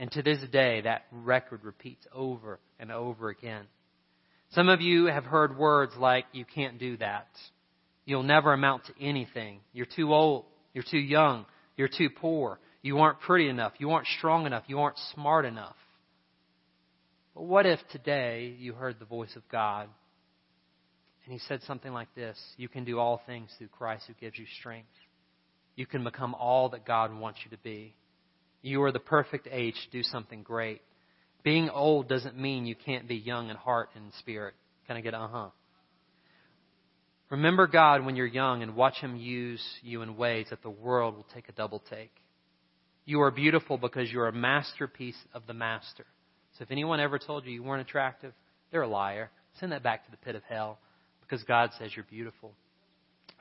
And 0.00 0.10
to 0.10 0.22
this 0.22 0.40
day, 0.50 0.80
that 0.80 1.04
record 1.12 1.62
repeats 1.62 2.04
over 2.12 2.58
and 2.80 2.90
over 2.90 3.28
again. 3.28 3.66
Some 4.50 4.68
of 4.68 4.80
you 4.80 5.06
have 5.06 5.24
heard 5.24 5.56
words 5.56 5.92
like, 5.96 6.24
you 6.32 6.44
can't 6.44 6.80
do 6.80 6.96
that. 6.96 7.28
You'll 8.04 8.24
never 8.24 8.52
amount 8.52 8.86
to 8.86 8.92
anything. 9.00 9.60
You're 9.72 9.86
too 9.86 10.12
old. 10.12 10.46
You're 10.72 10.84
too 10.88 10.98
young. 10.98 11.46
You're 11.76 11.88
too 11.88 12.10
poor. 12.10 12.58
You 12.82 12.98
aren't 12.98 13.20
pretty 13.20 13.48
enough. 13.48 13.72
You 13.78 13.90
aren't 13.90 14.06
strong 14.18 14.46
enough. 14.46 14.64
You 14.66 14.80
aren't 14.80 14.98
smart 15.14 15.44
enough. 15.44 15.76
But 17.34 17.44
what 17.44 17.66
if 17.66 17.78
today 17.90 18.54
you 18.58 18.74
heard 18.74 18.98
the 18.98 19.04
voice 19.04 19.34
of 19.36 19.42
God 19.50 19.88
and 21.24 21.32
he 21.32 21.38
said 21.46 21.60
something 21.62 21.92
like 21.92 22.14
this 22.14 22.38
You 22.56 22.68
can 22.68 22.84
do 22.84 22.98
all 22.98 23.20
things 23.26 23.50
through 23.58 23.68
Christ 23.68 24.04
who 24.06 24.14
gives 24.14 24.38
you 24.38 24.46
strength. 24.58 24.88
You 25.76 25.86
can 25.86 26.04
become 26.04 26.34
all 26.34 26.68
that 26.70 26.84
God 26.84 27.14
wants 27.16 27.40
you 27.44 27.56
to 27.56 27.62
be. 27.62 27.94
You 28.60 28.82
are 28.82 28.92
the 28.92 29.00
perfect 29.00 29.48
age 29.50 29.74
to 29.74 29.90
do 29.90 30.02
something 30.02 30.42
great. 30.42 30.82
Being 31.42 31.70
old 31.70 32.08
doesn't 32.08 32.38
mean 32.38 32.66
you 32.66 32.76
can't 32.76 33.08
be 33.08 33.16
young 33.16 33.50
in 33.50 33.56
heart 33.56 33.88
and 33.96 34.12
spirit. 34.18 34.54
Kind 34.86 34.98
of 34.98 35.04
get 35.04 35.14
uh 35.14 35.28
huh? 35.28 35.48
Remember 37.32 37.66
God 37.66 38.04
when 38.04 38.14
you're 38.14 38.26
young 38.26 38.62
and 38.62 38.76
watch 38.76 38.96
Him 38.98 39.16
use 39.16 39.62
you 39.80 40.02
in 40.02 40.18
ways 40.18 40.48
that 40.50 40.62
the 40.62 40.68
world 40.68 41.16
will 41.16 41.26
take 41.34 41.48
a 41.48 41.52
double 41.52 41.82
take. 41.88 42.12
You 43.06 43.22
are 43.22 43.30
beautiful 43.30 43.78
because 43.78 44.12
you're 44.12 44.28
a 44.28 44.32
masterpiece 44.32 45.16
of 45.32 45.46
the 45.46 45.54
Master. 45.54 46.04
So 46.58 46.62
if 46.62 46.70
anyone 46.70 47.00
ever 47.00 47.18
told 47.18 47.46
you 47.46 47.52
you 47.52 47.62
weren't 47.62 47.80
attractive, 47.80 48.34
they're 48.70 48.82
a 48.82 48.88
liar. 48.88 49.30
Send 49.58 49.72
that 49.72 49.82
back 49.82 50.04
to 50.04 50.10
the 50.10 50.18
pit 50.18 50.34
of 50.34 50.42
hell 50.46 50.78
because 51.22 51.42
God 51.44 51.70
says 51.78 51.92
you're 51.96 52.04
beautiful. 52.04 52.52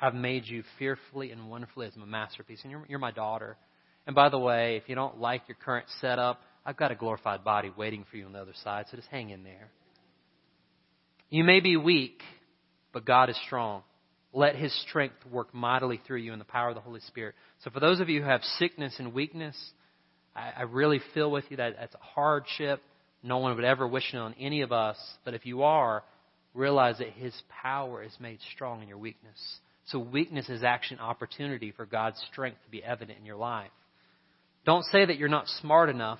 I've 0.01 0.15
made 0.15 0.45
you 0.45 0.63
fearfully 0.79 1.31
and 1.31 1.49
wonderfully 1.49 1.85
as 1.85 1.95
my 1.97 2.05
masterpiece, 2.05 2.61
and 2.63 2.71
you're, 2.71 2.85
you're 2.87 2.97
my 2.97 3.11
daughter. 3.11 3.57
And 4.07 4.15
by 4.15 4.29
the 4.29 4.39
way, 4.39 4.77
if 4.77 4.87
you 4.87 4.95
don't 4.95 5.19
like 5.19 5.41
your 5.49 5.57
current 5.65 5.87
setup, 5.99 6.41
I've 6.65 6.77
got 6.77 6.93
a 6.93 6.95
glorified 6.95 7.43
body 7.43 7.69
waiting 7.75 8.05
for 8.09 8.15
you 8.15 8.25
on 8.25 8.31
the 8.31 8.39
other 8.39 8.55
side, 8.63 8.85
so 8.89 8.95
just 8.95 9.09
hang 9.09 9.31
in 9.31 9.43
there. 9.43 9.69
You 11.29 11.43
may 11.43 11.59
be 11.59 11.75
weak, 11.75 12.21
but 12.93 13.05
God 13.05 13.29
is 13.29 13.39
strong. 13.45 13.83
Let 14.33 14.55
His 14.55 14.73
strength 14.87 15.15
work 15.29 15.53
mightily 15.53 15.99
through 16.05 16.19
you 16.19 16.33
in 16.33 16.39
the 16.39 16.45
power 16.45 16.69
of 16.69 16.75
the 16.75 16.81
Holy 16.81 17.01
Spirit. 17.01 17.35
So, 17.63 17.69
for 17.69 17.79
those 17.79 17.99
of 17.99 18.09
you 18.09 18.21
who 18.21 18.27
have 18.27 18.43
sickness 18.59 18.95
and 18.97 19.13
weakness, 19.13 19.57
I, 20.35 20.51
I 20.59 20.61
really 20.63 21.01
feel 21.13 21.29
with 21.29 21.45
you 21.49 21.57
that 21.57 21.75
that's 21.77 21.95
a 21.95 21.99
hardship. 21.99 22.81
No 23.23 23.37
one 23.39 23.55
would 23.55 23.65
ever 23.65 23.87
wish 23.87 24.13
it 24.13 24.17
on 24.17 24.33
any 24.39 24.61
of 24.61 24.71
us. 24.71 24.97
But 25.25 25.33
if 25.33 25.45
you 25.45 25.63
are, 25.63 26.03
realize 26.53 26.97
that 26.99 27.09
His 27.09 27.33
power 27.61 28.03
is 28.03 28.15
made 28.19 28.39
strong 28.53 28.81
in 28.81 28.87
your 28.87 28.97
weakness. 28.97 29.59
So 29.85 29.99
weakness 29.99 30.47
is 30.47 30.63
actually 30.63 30.97
an 30.97 31.03
opportunity 31.03 31.71
for 31.71 31.85
God's 31.85 32.21
strength 32.31 32.57
to 32.63 32.71
be 32.71 32.83
evident 32.83 33.19
in 33.19 33.25
your 33.25 33.35
life. 33.35 33.71
Don't 34.65 34.85
say 34.85 35.05
that 35.05 35.17
you're 35.17 35.27
not 35.27 35.47
smart 35.59 35.89
enough 35.89 36.19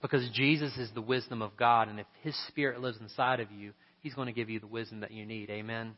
because 0.00 0.28
Jesus 0.34 0.76
is 0.76 0.90
the 0.94 1.00
wisdom 1.00 1.42
of 1.42 1.56
God, 1.56 1.88
and 1.88 2.00
if 2.00 2.06
His 2.22 2.36
Spirit 2.48 2.80
lives 2.80 2.98
inside 3.00 3.40
of 3.40 3.50
you, 3.50 3.72
He's 4.02 4.14
going 4.14 4.26
to 4.26 4.32
give 4.32 4.50
you 4.50 4.60
the 4.60 4.66
wisdom 4.66 5.00
that 5.00 5.12
you 5.12 5.24
need. 5.24 5.48
Amen. 5.50 5.94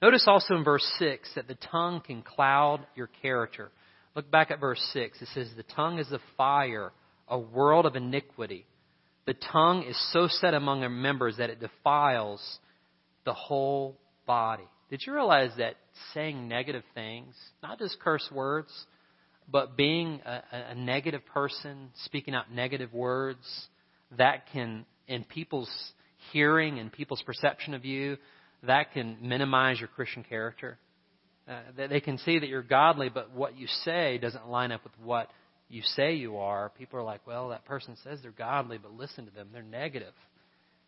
Notice 0.00 0.24
also 0.26 0.54
in 0.54 0.64
verse 0.64 0.86
6 0.98 1.30
that 1.34 1.48
the 1.48 1.56
tongue 1.70 2.00
can 2.00 2.22
cloud 2.22 2.86
your 2.94 3.10
character. 3.22 3.70
Look 4.14 4.30
back 4.30 4.50
at 4.50 4.60
verse 4.60 4.80
6. 4.92 5.20
It 5.20 5.28
says, 5.34 5.48
The 5.56 5.62
tongue 5.62 5.98
is 5.98 6.10
a 6.10 6.20
fire, 6.36 6.92
a 7.28 7.38
world 7.38 7.86
of 7.86 7.96
iniquity. 7.96 8.66
The 9.26 9.34
tongue 9.34 9.82
is 9.82 9.96
so 10.12 10.28
set 10.28 10.54
among 10.54 10.82
our 10.82 10.88
members 10.88 11.36
that 11.36 11.50
it 11.50 11.60
defiles 11.60 12.40
the 13.24 13.34
whole 13.34 13.98
body. 14.26 14.64
Did 14.88 15.02
you 15.06 15.12
realize 15.12 15.50
that 15.58 15.74
saying 16.14 16.48
negative 16.48 16.82
things, 16.94 17.34
not 17.62 17.78
just 17.78 18.00
curse 18.00 18.28
words, 18.32 18.70
but 19.48 19.76
being 19.76 20.20
a, 20.24 20.42
a 20.70 20.74
negative 20.74 21.24
person, 21.26 21.90
speaking 22.04 22.34
out 22.34 22.50
negative 22.50 22.92
words, 22.92 23.68
that 24.16 24.46
can, 24.52 24.84
in 25.06 25.24
people's 25.24 25.70
hearing 26.32 26.78
and 26.78 26.92
people's 26.92 27.22
perception 27.22 27.74
of 27.74 27.84
you, 27.84 28.16
that 28.62 28.92
can 28.92 29.18
minimize 29.20 29.78
your 29.78 29.88
Christian 29.88 30.24
character. 30.24 30.78
Uh, 31.48 31.86
they 31.88 32.00
can 32.00 32.18
see 32.18 32.38
that 32.38 32.48
you're 32.48 32.62
godly, 32.62 33.08
but 33.08 33.32
what 33.34 33.58
you 33.58 33.66
say 33.84 34.18
doesn't 34.18 34.48
line 34.48 34.70
up 34.70 34.84
with 34.84 34.92
what 35.02 35.30
you 35.68 35.82
say 35.82 36.14
you 36.14 36.36
are, 36.36 36.70
people 36.76 36.98
are 36.98 37.02
like, 37.02 37.26
well, 37.26 37.50
that 37.50 37.64
person 37.64 37.96
says 38.02 38.18
they're 38.22 38.32
godly, 38.32 38.76
but 38.76 38.92
listen 38.92 39.24
to 39.26 39.30
them. 39.30 39.48
They're 39.52 39.62
negative. 39.62 40.12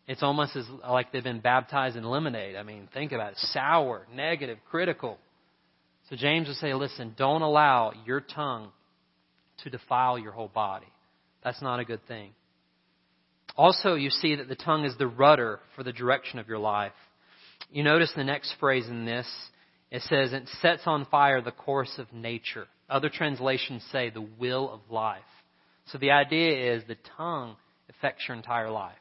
It's 0.07 0.21
almost 0.21 0.55
as 0.57 0.65
like 0.87 1.11
they've 1.13 1.23
been 1.23 1.39
baptized 1.39 1.95
in 1.95 2.03
lemonade. 2.03 2.57
I 2.57 2.63
mean, 2.63 2.89
think 2.93 3.13
about 3.13 3.31
it. 3.31 3.37
Sour, 3.53 4.05
negative, 4.13 4.57
critical. 4.69 5.17
So 6.09 6.17
James 6.17 6.49
would 6.49 6.57
say, 6.57 6.73
listen, 6.73 7.15
don't 7.17 7.41
allow 7.41 7.93
your 8.05 8.19
tongue 8.19 8.71
to 9.63 9.69
defile 9.69 10.19
your 10.19 10.33
whole 10.33 10.49
body. 10.49 10.87
That's 11.43 11.61
not 11.61 11.79
a 11.79 11.85
good 11.85 12.05
thing. 12.07 12.31
Also, 13.55 13.95
you 13.95 14.09
see 14.09 14.35
that 14.35 14.47
the 14.47 14.55
tongue 14.55 14.85
is 14.85 14.97
the 14.97 15.07
rudder 15.07 15.59
for 15.75 15.83
the 15.83 15.93
direction 15.93 16.39
of 16.39 16.47
your 16.47 16.57
life. 16.57 16.93
You 17.71 17.83
notice 17.83 18.11
the 18.15 18.23
next 18.23 18.55
phrase 18.59 18.87
in 18.87 19.05
this. 19.05 19.27
It 19.91 20.01
says, 20.03 20.33
it 20.33 20.49
sets 20.61 20.83
on 20.85 21.05
fire 21.05 21.41
the 21.41 21.51
course 21.51 21.99
of 21.99 22.11
nature. 22.11 22.67
Other 22.89 23.09
translations 23.09 23.83
say 23.91 24.09
the 24.09 24.27
will 24.39 24.71
of 24.73 24.79
life. 24.89 25.21
So 25.87 25.97
the 25.97 26.11
idea 26.11 26.73
is 26.73 26.83
the 26.87 26.97
tongue 27.17 27.55
affects 27.89 28.23
your 28.27 28.35
entire 28.35 28.71
life. 28.71 28.95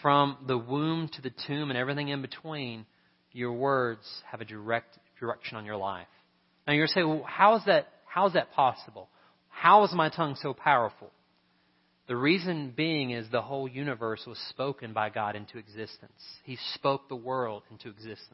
From 0.00 0.36
the 0.46 0.58
womb 0.58 1.08
to 1.14 1.22
the 1.22 1.32
tomb 1.46 1.70
and 1.70 1.78
everything 1.78 2.08
in 2.08 2.22
between, 2.22 2.86
your 3.32 3.52
words 3.52 4.02
have 4.30 4.40
a 4.40 4.44
direct 4.44 4.98
direction 5.18 5.56
on 5.56 5.64
your 5.64 5.76
life. 5.76 6.06
Now 6.66 6.74
you're 6.74 6.86
saying, 6.86 7.08
well, 7.08 7.24
how 7.26 7.56
is 7.56 7.62
that, 7.66 7.88
how 8.06 8.26
is 8.26 8.34
that 8.34 8.52
possible? 8.52 9.08
How 9.48 9.84
is 9.84 9.92
my 9.92 10.08
tongue 10.08 10.36
so 10.40 10.54
powerful? 10.54 11.10
The 12.06 12.16
reason 12.16 12.72
being 12.76 13.10
is 13.10 13.26
the 13.30 13.40
whole 13.40 13.66
universe 13.66 14.22
was 14.26 14.38
spoken 14.50 14.92
by 14.92 15.08
God 15.08 15.36
into 15.36 15.58
existence. 15.58 16.12
He 16.44 16.58
spoke 16.74 17.08
the 17.08 17.16
world 17.16 17.62
into 17.70 17.88
existence. 17.88 18.28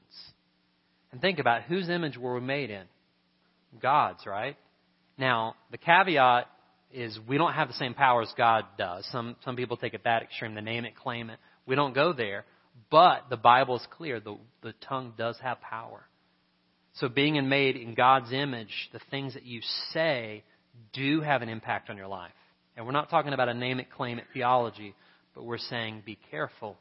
And 1.12 1.20
think 1.20 1.38
about 1.38 1.60
it, 1.60 1.64
whose 1.68 1.88
image 1.88 2.16
were 2.16 2.34
we 2.34 2.40
made 2.40 2.70
in? 2.70 2.84
God's, 3.80 4.26
right? 4.26 4.56
Now, 5.16 5.54
the 5.70 5.78
caveat 5.78 6.46
is 6.92 7.18
we 7.28 7.38
don't 7.38 7.52
have 7.52 7.68
the 7.68 7.74
same 7.74 7.94
power 7.94 8.22
as 8.22 8.32
God 8.36 8.64
does. 8.76 9.06
Some 9.12 9.36
some 9.44 9.54
people 9.54 9.76
take 9.76 9.94
it 9.94 10.02
that 10.04 10.22
extreme, 10.22 10.54
the 10.54 10.60
name 10.60 10.84
it, 10.84 10.96
claim 10.96 11.30
it. 11.30 11.38
We 11.66 11.76
don't 11.76 11.94
go 11.94 12.12
there. 12.12 12.44
But 12.90 13.26
the 13.30 13.36
Bible 13.36 13.76
is 13.76 13.86
clear. 13.96 14.18
The, 14.18 14.36
the 14.62 14.74
tongue 14.88 15.12
does 15.16 15.36
have 15.42 15.60
power. 15.60 16.06
So 16.94 17.08
being 17.08 17.48
made 17.48 17.76
in 17.76 17.94
God's 17.94 18.32
image, 18.32 18.90
the 18.92 19.00
things 19.10 19.34
that 19.34 19.44
you 19.44 19.60
say 19.92 20.42
do 20.92 21.20
have 21.20 21.42
an 21.42 21.48
impact 21.48 21.90
on 21.90 21.96
your 21.96 22.08
life. 22.08 22.32
And 22.76 22.86
we're 22.86 22.92
not 22.92 23.10
talking 23.10 23.32
about 23.32 23.48
a 23.48 23.54
name 23.54 23.80
it, 23.80 23.90
claim 23.90 24.18
it 24.18 24.24
theology, 24.32 24.94
but 25.34 25.44
we're 25.44 25.58
saying 25.58 26.02
be 26.04 26.18
careful 26.30 26.76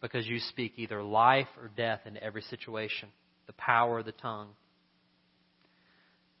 because 0.00 0.26
you 0.26 0.38
speak 0.38 0.74
either 0.76 1.02
life 1.02 1.48
or 1.60 1.70
death 1.76 2.00
into 2.06 2.22
every 2.22 2.42
situation. 2.42 3.08
The 3.46 3.52
power 3.54 4.00
of 4.00 4.06
the 4.06 4.12
tongue. 4.12 4.48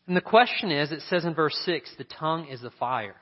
And 0.06 0.16
the 0.16 0.20
question 0.20 0.70
is, 0.70 0.92
it 0.92 1.02
says 1.08 1.24
in 1.24 1.34
verse 1.34 1.56
6, 1.64 1.94
the 1.98 2.04
tongue 2.04 2.48
is 2.48 2.60
the 2.60 2.70
fire. 2.78 3.16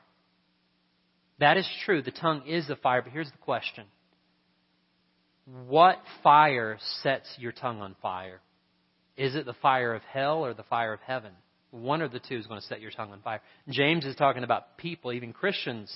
That 1.38 1.56
is 1.56 1.68
true. 1.84 2.02
The 2.02 2.10
tongue 2.10 2.46
is 2.46 2.66
the 2.66 2.76
fire, 2.76 3.02
but 3.02 3.12
here's 3.12 3.30
the 3.30 3.38
question. 3.38 3.84
What 5.66 5.96
fire 6.22 6.78
sets 7.02 7.28
your 7.38 7.52
tongue 7.52 7.80
on 7.80 7.94
fire? 8.02 8.40
Is 9.16 9.34
it 9.34 9.46
the 9.46 9.54
fire 9.54 9.94
of 9.94 10.02
hell 10.02 10.44
or 10.44 10.54
the 10.54 10.62
fire 10.64 10.92
of 10.92 11.00
heaven? 11.00 11.32
One 11.70 12.00
of 12.00 12.12
the 12.12 12.20
two 12.20 12.36
is 12.36 12.46
going 12.46 12.60
to 12.60 12.66
set 12.66 12.80
your 12.80 12.90
tongue 12.90 13.12
on 13.12 13.20
fire. 13.20 13.40
James 13.68 14.04
is 14.04 14.16
talking 14.16 14.44
about 14.44 14.78
people, 14.78 15.12
even 15.12 15.32
Christians, 15.32 15.92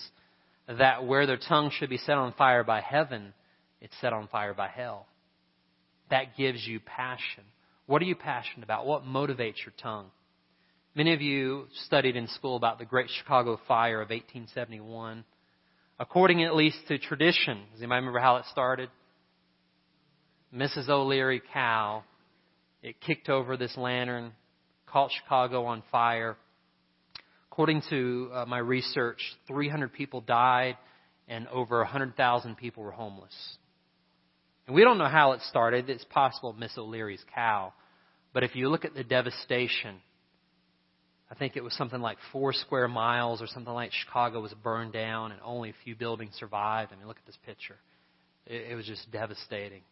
that 0.69 1.07
where 1.07 1.27
their 1.27 1.39
tongue 1.39 1.71
should 1.77 1.91
be 1.91 1.97
set 1.97 2.19
on 2.19 2.33
fire 2.35 2.63
by 2.63 2.81
heaven, 2.81 3.33
it's 3.81 3.95
set 4.01 4.13
on 4.13 4.29
fire 4.29 4.55
by 4.55 4.69
hell. 4.69 5.07
That 6.11 6.37
gives 6.37 6.67
you 6.67 6.79
passion. 6.81 7.45
What 7.87 8.03
are 8.03 8.07
you 8.07 8.15
passionate 8.15 8.65
about? 8.65 8.87
What 8.87 9.05
motivates 9.05 9.65
your 9.65 9.73
tongue? 9.83 10.11
Many 10.95 11.15
of 11.15 11.23
you 11.23 11.69
studied 11.87 12.17
in 12.17 12.29
school 12.29 12.57
about 12.57 12.79
the 12.79 12.85
Great 12.85 13.09
Chicago 13.19 13.59
Fire 13.67 14.03
of 14.03 14.11
1871. 14.11 15.25
According 15.99 16.45
at 16.45 16.55
least 16.55 16.77
to 16.89 16.99
tradition, 16.99 17.63
does 17.73 17.81
anybody 17.81 18.01
remember 18.01 18.19
how 18.19 18.37
it 18.37 18.45
started? 18.51 18.91
Mrs. 20.55 20.91
O'Leary 20.91 21.41
cow, 21.53 22.05
it 22.83 23.01
kicked 23.01 23.31
over 23.31 23.57
this 23.57 23.75
lantern, 23.79 24.33
caught 24.93 25.11
Chicago 25.23 25.65
on 25.65 25.83
fire. 25.91 26.37
According 27.51 27.83
to 27.91 28.31
uh, 28.33 28.45
my 28.47 28.59
research, 28.59 29.19
300 29.47 29.93
people 29.93 30.21
died 30.21 30.77
and 31.29 31.49
over 31.49 31.79
100,000 31.79 32.57
people 32.57 32.83
were 32.83 32.91
homeless. 32.91 33.35
And 34.67 34.77
we 34.77 34.85
don't 34.85 34.99
know 34.99 35.09
how 35.09 35.33
it 35.33 35.41
started. 35.49 35.91
It's 35.91 36.05
possible 36.05 36.53
Miss 36.53 36.77
O'Leary's 36.77 37.25
cow. 37.35 37.73
But 38.33 38.45
if 38.45 38.55
you 38.55 38.69
look 38.69 38.85
at 38.85 38.95
the 38.95 39.05
devastation, 39.05 39.97
I 41.31 41.35
think 41.35 41.57
it 41.57 41.65
was 41.65 41.75
something 41.75 42.01
like 42.01 42.19
four 42.31 42.53
square 42.53 42.89
miles 42.89 43.43
or 43.43 43.47
something 43.47 43.73
like 43.73 43.91
Chicago 43.93 44.41
was 44.41 44.53
burned 44.63 44.93
down 44.93 45.33
and 45.33 45.41
only 45.45 45.71
a 45.71 45.75
few 45.85 45.95
buildings 45.95 46.35
survived. 46.39 46.93
I 46.93 46.97
mean, 46.97 47.07
look 47.07 47.19
at 47.19 47.27
this 47.27 47.39
picture. 47.45 47.77
It, 48.47 48.73
it 48.73 48.75
was 48.75 48.87
just 48.87 49.11
devastating. 49.11 49.83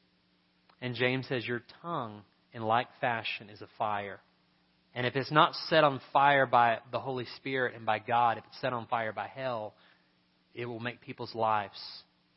And 0.80 0.94
James 0.94 1.26
says, 1.28 1.46
Your 1.46 1.62
tongue, 1.82 2.22
in 2.52 2.62
like 2.62 2.88
fashion, 3.00 3.50
is 3.50 3.60
a 3.60 3.68
fire. 3.78 4.20
And 4.94 5.06
if 5.06 5.14
it's 5.14 5.30
not 5.30 5.54
set 5.68 5.84
on 5.84 6.00
fire 6.12 6.46
by 6.46 6.78
the 6.90 6.98
Holy 6.98 7.26
Spirit 7.36 7.74
and 7.76 7.86
by 7.86 8.00
God, 8.00 8.38
if 8.38 8.44
it's 8.48 8.60
set 8.60 8.72
on 8.72 8.86
fire 8.86 9.12
by 9.12 9.28
hell, 9.28 9.74
it 10.54 10.66
will 10.66 10.80
make 10.80 11.00
people's 11.00 11.34
lives 11.34 11.78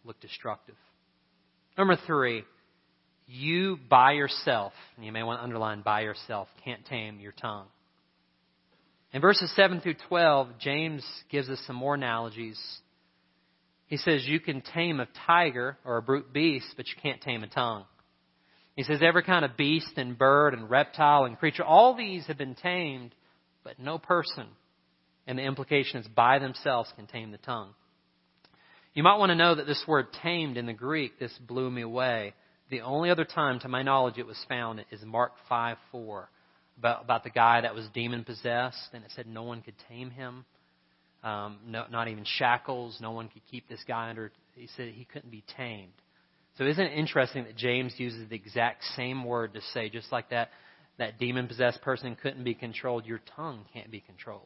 look 0.04 0.20
destructive. 0.20 0.76
Number 1.78 1.98
three, 2.06 2.44
you 3.26 3.80
by 3.90 4.12
yourself, 4.12 4.74
and 4.96 5.06
you 5.06 5.12
may 5.12 5.24
want 5.24 5.40
to 5.40 5.44
underline 5.44 5.82
by 5.82 6.02
yourself, 6.02 6.48
can't 6.64 6.86
tame 6.86 7.20
your 7.20 7.32
tongue. 7.32 7.66
In 9.14 9.22
verses 9.22 9.52
7 9.56 9.82
through 9.82 9.96
12, 10.08 10.50
James 10.60 11.06
gives 11.30 11.50
us 11.50 11.62
some 11.66 11.76
more 11.76 11.96
analogies. 11.96 12.60
He 13.88 13.98
says, 13.98 14.26
You 14.26 14.40
can 14.40 14.62
tame 14.62 15.00
a 15.00 15.08
tiger 15.28 15.78
or 15.86 15.98
a 15.98 16.02
brute 16.02 16.34
beast, 16.34 16.68
but 16.76 16.88
you 16.88 16.94
can't 17.02 17.22
tame 17.22 17.44
a 17.44 17.48
tongue. 17.48 17.86
He 18.76 18.84
says 18.84 19.02
every 19.02 19.24
kind 19.24 19.46
of 19.46 19.56
beast 19.56 19.98
and 19.98 20.18
bird 20.18 20.54
and 20.54 20.70
reptile 20.70 21.26
and 21.26 21.38
creature, 21.38 21.64
all 21.64 21.96
these 21.96 22.26
have 22.26 22.38
been 22.38 22.56
tamed, 22.56 23.14
but 23.64 23.80
no 23.80 23.98
person. 23.98 24.48
And 25.28 25.38
the 25.38 25.44
implication 25.44 26.00
is 26.02 26.08
by 26.08 26.40
themselves 26.40 26.92
can 26.96 27.08
tame 27.08 27.32
the 27.32 27.38
tongue. 27.38 27.74
You 28.94 29.04
might 29.04 29.18
want 29.18 29.30
to 29.30 29.36
know 29.36 29.56
that 29.56 29.66
this 29.66 29.84
word 29.88 30.08
tamed 30.22 30.58
in 30.58 30.66
the 30.66 30.74
Greek, 30.74 31.20
this 31.20 31.36
blew 31.40 31.70
me 31.70 31.82
away. 31.82 32.34
The 32.70 32.82
only 32.82 33.10
other 33.10 33.26
time, 33.26 33.60
to 33.60 33.68
my 33.68 33.84
knowledge, 33.84 34.18
it 34.18 34.26
was 34.26 34.44
found 34.50 34.84
is 34.92 35.02
Mark 35.04 35.34
5 35.50 35.78
4, 35.92 36.30
about, 36.78 37.04
about 37.04 37.24
the 37.24 37.30
guy 37.30 37.62
that 37.62 37.76
was 37.76 37.88
demon 37.94 38.24
possessed, 38.24 38.90
and 38.94 39.04
it 39.04 39.12
said 39.16 39.28
no 39.28 39.44
one 39.44 39.62
could 39.62 39.76
tame 39.90 40.10
him. 40.10 40.46
Um, 41.24 41.60
no, 41.66 41.86
not 41.90 42.08
even 42.08 42.26
shackles. 42.26 42.98
No 43.00 43.12
one 43.12 43.30
could 43.30 43.44
keep 43.50 43.70
this 43.70 43.80
guy 43.88 44.10
under. 44.10 44.32
He 44.56 44.68
said 44.76 44.90
he 44.90 45.06
couldn't 45.06 45.32
be 45.32 45.44
tamed. 45.56 45.94
So 46.58 46.66
isn't 46.66 46.84
it 46.84 46.98
interesting 46.98 47.46
that 47.46 47.56
James 47.56 47.94
uses 47.98 48.30
the 48.30 48.36
exact 48.36 48.84
same 48.96 49.24
word 49.24 49.54
to 49.56 49.62
say, 49.74 49.90
just 49.90 50.12
like 50.12 50.30
that, 50.30 50.50
that 51.00 51.18
demon 51.18 51.48
possessed 51.48 51.82
person 51.82 52.16
couldn't 52.22 52.44
be 52.44 52.54
controlled, 52.54 53.06
your 53.06 53.22
tongue 53.36 53.66
can't 53.74 53.90
be 53.90 54.02
controlled. 54.02 54.42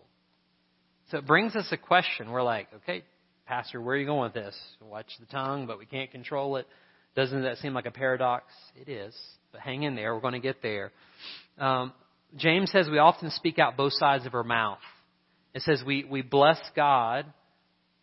So 1.11 1.17
it 1.17 1.27
brings 1.27 1.55
us 1.55 1.67
a 1.71 1.77
question. 1.77 2.31
We're 2.31 2.43
like, 2.43 2.67
okay, 2.75 3.03
Pastor, 3.45 3.81
where 3.81 3.95
are 3.95 3.99
you 3.99 4.05
going 4.05 4.23
with 4.23 4.33
this? 4.33 4.55
Watch 4.81 5.07
the 5.19 5.25
tongue, 5.25 5.67
but 5.67 5.79
we 5.79 5.85
can't 5.85 6.11
control 6.11 6.57
it. 6.57 6.67
Doesn't 7.15 7.43
that 7.43 7.57
seem 7.57 7.73
like 7.73 7.85
a 7.85 7.91
paradox? 7.91 8.45
It 8.75 8.89
is. 8.89 9.15
But 9.51 9.61
hang 9.61 9.83
in 9.83 9.95
there. 9.95 10.13
We're 10.13 10.21
going 10.21 10.33
to 10.33 10.39
get 10.39 10.61
there. 10.61 10.91
Um, 11.57 11.93
James 12.35 12.71
says 12.71 12.87
we 12.89 12.99
often 12.99 13.31
speak 13.31 13.57
out 13.57 13.77
both 13.77 13.93
sides 13.93 14.25
of 14.25 14.33
our 14.33 14.43
mouth. 14.43 14.79
It 15.53 15.61
says 15.61 15.81
we, 15.85 16.03
we 16.03 16.21
bless 16.21 16.59
God, 16.75 17.25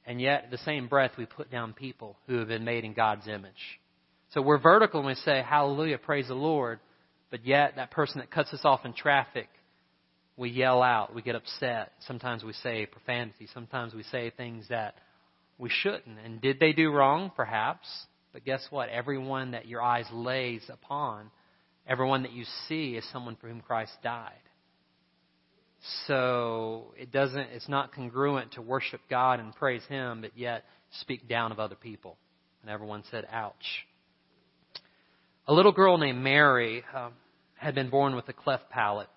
and 0.06 0.20
yet, 0.20 0.44
in 0.44 0.50
the 0.50 0.58
same 0.58 0.88
breath, 0.88 1.12
we 1.16 1.26
put 1.26 1.50
down 1.50 1.72
people 1.72 2.16
who 2.26 2.38
have 2.38 2.48
been 2.48 2.64
made 2.64 2.84
in 2.84 2.94
God's 2.94 3.28
image. 3.28 3.52
So 4.34 4.42
we're 4.42 4.58
vertical 4.58 5.00
when 5.00 5.06
we 5.06 5.14
say, 5.14 5.44
Hallelujah, 5.48 5.96
praise 5.98 6.26
the 6.26 6.34
Lord. 6.34 6.80
But 7.30 7.46
yet, 7.46 7.76
that 7.76 7.92
person 7.92 8.18
that 8.18 8.32
cuts 8.32 8.52
us 8.52 8.60
off 8.64 8.84
in 8.84 8.92
traffic, 8.92 9.48
we 10.36 10.50
yell 10.50 10.82
out, 10.82 11.14
we 11.14 11.22
get 11.22 11.36
upset. 11.36 11.92
Sometimes 12.00 12.42
we 12.42 12.52
say 12.52 12.86
profanity. 12.86 13.48
Sometimes 13.54 13.94
we 13.94 14.02
say 14.02 14.30
things 14.30 14.66
that 14.68 14.96
we 15.56 15.70
shouldn't. 15.70 16.18
And 16.24 16.40
did 16.40 16.58
they 16.58 16.72
do 16.72 16.90
wrong? 16.90 17.30
Perhaps. 17.36 17.86
But 18.32 18.44
guess 18.44 18.66
what? 18.70 18.88
Everyone 18.88 19.52
that 19.52 19.68
your 19.68 19.80
eyes 19.80 20.06
lays 20.12 20.62
upon, 20.68 21.30
everyone 21.86 22.22
that 22.22 22.32
you 22.32 22.44
see 22.68 22.96
is 22.96 23.04
someone 23.12 23.36
for 23.36 23.48
whom 23.48 23.60
Christ 23.60 23.92
died. 24.02 24.32
So 26.08 26.92
it 26.96 27.12
doesn't, 27.12 27.50
it's 27.52 27.68
not 27.68 27.94
congruent 27.94 28.52
to 28.52 28.62
worship 28.62 29.00
God 29.08 29.38
and 29.38 29.54
praise 29.54 29.84
Him, 29.88 30.22
but 30.22 30.36
yet 30.36 30.64
speak 31.00 31.28
down 31.28 31.52
of 31.52 31.60
other 31.60 31.76
people. 31.76 32.16
And 32.62 32.70
everyone 32.70 33.04
said, 33.10 33.26
ouch. 33.30 33.86
A 35.46 35.52
little 35.52 35.72
girl 35.72 35.98
named 35.98 36.22
Mary 36.22 36.82
um, 36.94 37.12
had 37.56 37.74
been 37.74 37.90
born 37.90 38.16
with 38.16 38.26
a 38.28 38.32
cleft 38.32 38.70
palate. 38.70 39.10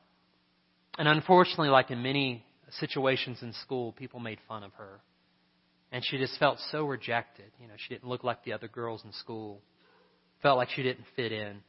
And 0.98 1.08
unfortunately, 1.08 1.70
like 1.70 1.90
in 1.90 2.04
many 2.04 2.44
situations 2.80 3.40
in 3.42 3.54
school, 3.54 3.94
people 3.94 4.20
made 4.20 4.40
fun 4.48 4.64
of 4.64 4.74
her. 4.74 5.00
And 5.92 6.04
she 6.06 6.18
just 6.18 6.38
felt 6.38 6.60
so 6.72 6.84
rejected. 6.84 7.46
You 7.62 7.68
know, 7.70 7.76
she 7.78 7.94
didn't 7.94 8.10
look 8.10 8.26
like 8.26 8.44
the 8.44 8.52
other 8.52 8.68
girls 8.68 9.04
in 9.06 9.14
school. 9.14 9.62
Felt 10.42 10.58
like 10.58 10.70
she 10.70 10.84
didn't 10.84 11.06
fit 11.16 11.32
in. 11.32 11.62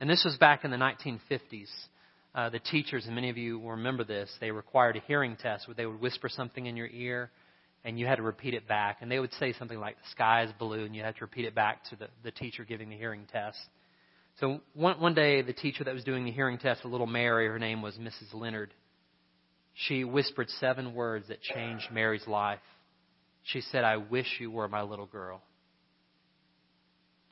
And 0.00 0.08
this 0.08 0.22
was 0.24 0.36
back 0.36 0.64
in 0.64 0.70
the 0.70 0.76
1950s. 0.76 1.68
Uh, 2.34 2.50
the 2.50 2.60
teachers, 2.60 3.06
and 3.06 3.16
many 3.16 3.30
of 3.30 3.36
you 3.36 3.58
will 3.58 3.72
remember 3.72 4.04
this, 4.04 4.32
they 4.40 4.52
required 4.52 4.96
a 4.96 5.00
hearing 5.00 5.36
test 5.36 5.66
where 5.66 5.74
they 5.74 5.86
would 5.86 6.00
whisper 6.00 6.28
something 6.28 6.66
in 6.66 6.76
your 6.76 6.86
ear 6.86 7.30
and 7.84 7.98
you 7.98 8.06
had 8.06 8.16
to 8.16 8.22
repeat 8.22 8.54
it 8.54 8.68
back. 8.68 8.98
And 9.00 9.10
they 9.10 9.18
would 9.18 9.32
say 9.34 9.52
something 9.54 9.78
like, 9.78 9.96
the 9.96 10.10
sky 10.10 10.44
is 10.44 10.50
blue, 10.58 10.84
and 10.84 10.94
you 10.94 11.02
had 11.02 11.16
to 11.16 11.24
repeat 11.24 11.44
it 11.44 11.54
back 11.54 11.84
to 11.90 11.96
the, 11.96 12.08
the 12.22 12.30
teacher 12.30 12.64
giving 12.64 12.90
the 12.90 12.96
hearing 12.96 13.26
test. 13.32 13.58
So 14.40 14.60
one, 14.74 15.00
one 15.00 15.14
day, 15.14 15.42
the 15.42 15.52
teacher 15.52 15.84
that 15.84 15.94
was 15.94 16.04
doing 16.04 16.24
the 16.24 16.30
hearing 16.30 16.58
test, 16.58 16.84
a 16.84 16.88
little 16.88 17.06
Mary, 17.06 17.46
her 17.48 17.58
name 17.58 17.82
was 17.82 17.96
Mrs. 17.96 18.32
Leonard, 18.32 18.72
she 19.74 20.04
whispered 20.04 20.48
seven 20.60 20.94
words 20.94 21.28
that 21.28 21.40
changed 21.40 21.86
Mary's 21.90 22.26
life. 22.26 22.60
She 23.44 23.62
said, 23.62 23.84
I 23.84 23.96
wish 23.96 24.26
you 24.38 24.50
were 24.50 24.68
my 24.68 24.82
little 24.82 25.06
girl. 25.06 25.42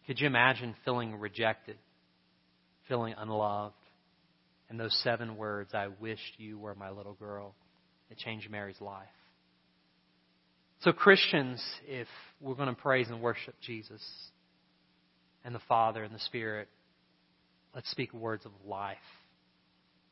Could 0.07 0.21
you 0.21 0.27
imagine 0.27 0.75
feeling 0.85 1.15
rejected? 1.17 1.77
feeling 2.91 3.15
unloved. 3.17 3.75
And 4.69 4.79
those 4.79 4.95
seven 5.03 5.37
words, 5.37 5.71
I 5.73 5.89
wished 6.01 6.35
you 6.37 6.59
were 6.59 6.75
my 6.75 6.91
little 6.91 7.15
girl, 7.15 7.55
it 8.11 8.19
changed 8.19 8.51
Mary's 8.51 8.81
life. 8.81 9.09
So, 10.81 10.93
Christians, 10.93 11.63
if 11.87 12.09
we're 12.41 12.55
going 12.55 12.75
to 12.75 12.81
praise 12.81 13.09
and 13.09 13.21
worship 13.21 13.55
Jesus 13.61 14.03
and 15.45 15.55
the 15.55 15.61
Father 15.69 16.03
and 16.03 16.15
the 16.15 16.21
Spirit, 16.21 16.69
let's 17.75 17.91
speak 17.91 18.15
words 18.15 18.47
of 18.47 18.53
life. 18.67 18.97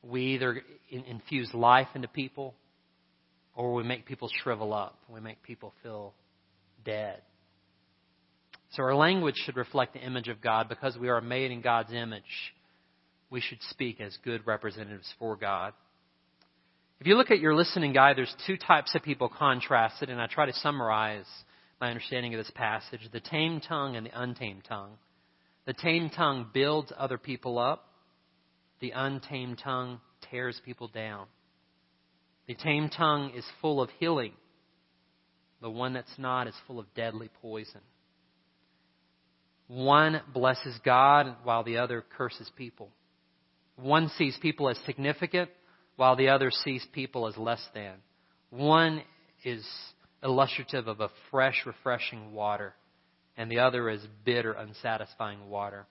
We 0.03 0.35
either 0.35 0.61
infuse 0.91 1.53
life 1.55 1.89
into 1.95 2.07
people 2.07 2.55
or 3.55 3.73
we 3.73 3.83
make 3.83 4.05
people 4.05 4.29
shrivel 4.43 4.75
up. 4.75 4.99
We 5.09 5.21
make 5.21 5.43
people 5.43 5.73
feel 5.83 6.13
dead. 6.85 7.23
So 8.73 8.83
our 8.83 8.95
language 8.95 9.37
should 9.47 9.57
reflect 9.57 9.95
the 9.95 10.01
image 10.01 10.29
of 10.29 10.43
God 10.43 10.69
because 10.69 10.99
we 10.99 11.09
are 11.09 11.23
made 11.23 11.51
in 11.51 11.63
God's 11.63 11.93
image. 11.95 12.23
We 13.31 13.41
should 13.41 13.59
speak 13.71 14.03
as 14.03 14.17
good 14.23 14.47
representatives 14.47 15.11
for 15.19 15.35
God. 15.35 15.73
If 17.01 17.07
you 17.07 17.17
look 17.17 17.31
at 17.31 17.39
your 17.39 17.55
listening 17.55 17.93
guide, 17.93 18.17
there's 18.17 18.35
two 18.47 18.57
types 18.57 18.95
of 18.95 19.03
people 19.03 19.29
contrasted, 19.29 20.11
and 20.11 20.21
I 20.21 20.27
try 20.27 20.47
to 20.47 20.53
summarize 20.55 21.27
my 21.81 21.91
understanding 21.91 22.35
of 22.35 22.39
this 22.39 22.51
passage 22.55 23.01
the 23.13 23.21
tame 23.21 23.61
tongue 23.61 23.95
and 23.95 24.07
the 24.07 24.21
untamed 24.21 24.65
tongue. 24.69 24.97
The 25.65 25.75
tame 25.75 26.11
tongue 26.11 26.49
builds 26.53 26.93
other 26.97 27.19
people 27.19 27.57
up, 27.59 27.87
the 28.81 28.91
untamed 28.91 29.61
tongue 29.63 30.01
tears 30.29 30.61
people 30.65 30.89
down. 30.89 31.27
The 32.49 32.55
tame 32.55 32.89
tongue 32.89 33.33
is 33.37 33.45
full 33.61 33.81
of 33.81 33.91
healing, 34.01 34.33
the 35.61 35.71
one 35.71 35.93
that's 35.93 36.19
not 36.19 36.49
is 36.49 36.55
full 36.67 36.81
of 36.81 36.93
deadly 36.95 37.31
poison. 37.41 37.83
One 39.69 40.21
blesses 40.33 40.77
God 40.85 41.37
while 41.45 41.63
the 41.63 41.77
other 41.77 42.05
curses 42.17 42.51
people. 42.57 42.91
One 43.77 44.09
sees 44.17 44.37
people 44.41 44.69
as 44.69 44.79
significant 44.85 45.51
while 45.99 46.15
the 46.15 46.29
other 46.29 46.53
sees 46.53 46.87
people 46.93 47.27
as 47.27 47.37
less 47.37 47.61
than. 47.75 47.95
One 48.51 49.03
is 49.45 49.67
illustrative 50.23 50.87
of 50.87 51.01
a 51.01 51.11
fresh, 51.33 51.65
refreshing 51.67 52.33
water, 52.33 52.73
and 53.37 53.51
the 53.51 53.59
other 53.59 53.91
is 53.91 54.01
bitter, 54.25 54.53
unsatisfying 54.53 55.51
water. 55.51 55.87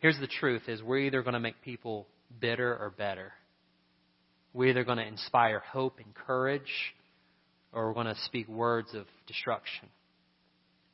Here's 0.00 0.18
the 0.18 0.26
truth 0.26 0.62
is 0.66 0.82
we're 0.82 0.98
either 0.98 1.22
going 1.22 1.34
to 1.34 1.40
make 1.40 1.62
people 1.62 2.08
bitter 2.40 2.76
or 2.76 2.90
better. 2.90 3.32
We're 4.52 4.70
either 4.70 4.82
going 4.82 4.98
to 4.98 5.06
inspire 5.06 5.60
hope 5.60 6.00
and 6.04 6.12
courage, 6.12 6.94
or 7.72 7.86
we're 7.86 7.94
going 7.94 8.06
to 8.06 8.20
speak 8.24 8.48
words 8.48 8.94
of 8.94 9.06
destruction. 9.28 9.88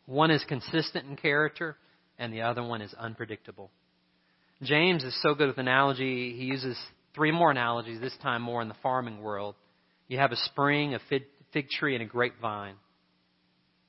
One 0.04 0.30
is 0.30 0.44
consistent 0.46 1.08
in 1.08 1.16
character, 1.16 1.78
and 2.18 2.30
the 2.34 2.42
other 2.42 2.62
one 2.62 2.82
is 2.82 2.92
unpredictable. 2.98 3.70
James 4.62 5.04
is 5.04 5.18
so 5.22 5.34
good 5.34 5.48
with 5.48 5.56
analogy, 5.56 6.36
he 6.36 6.44
uses 6.44 6.76
three 7.14 7.30
more 7.30 7.50
analogies, 7.50 8.00
this 8.00 8.16
time 8.22 8.42
more 8.42 8.62
in 8.62 8.68
the 8.68 8.76
farming 8.82 9.20
world. 9.20 9.54
You 10.08 10.18
have 10.18 10.32
a 10.32 10.36
spring, 10.36 10.94
a 10.94 11.00
fig 11.08 11.68
tree, 11.70 11.94
and 11.94 12.02
a 12.02 12.06
grapevine. 12.06 12.74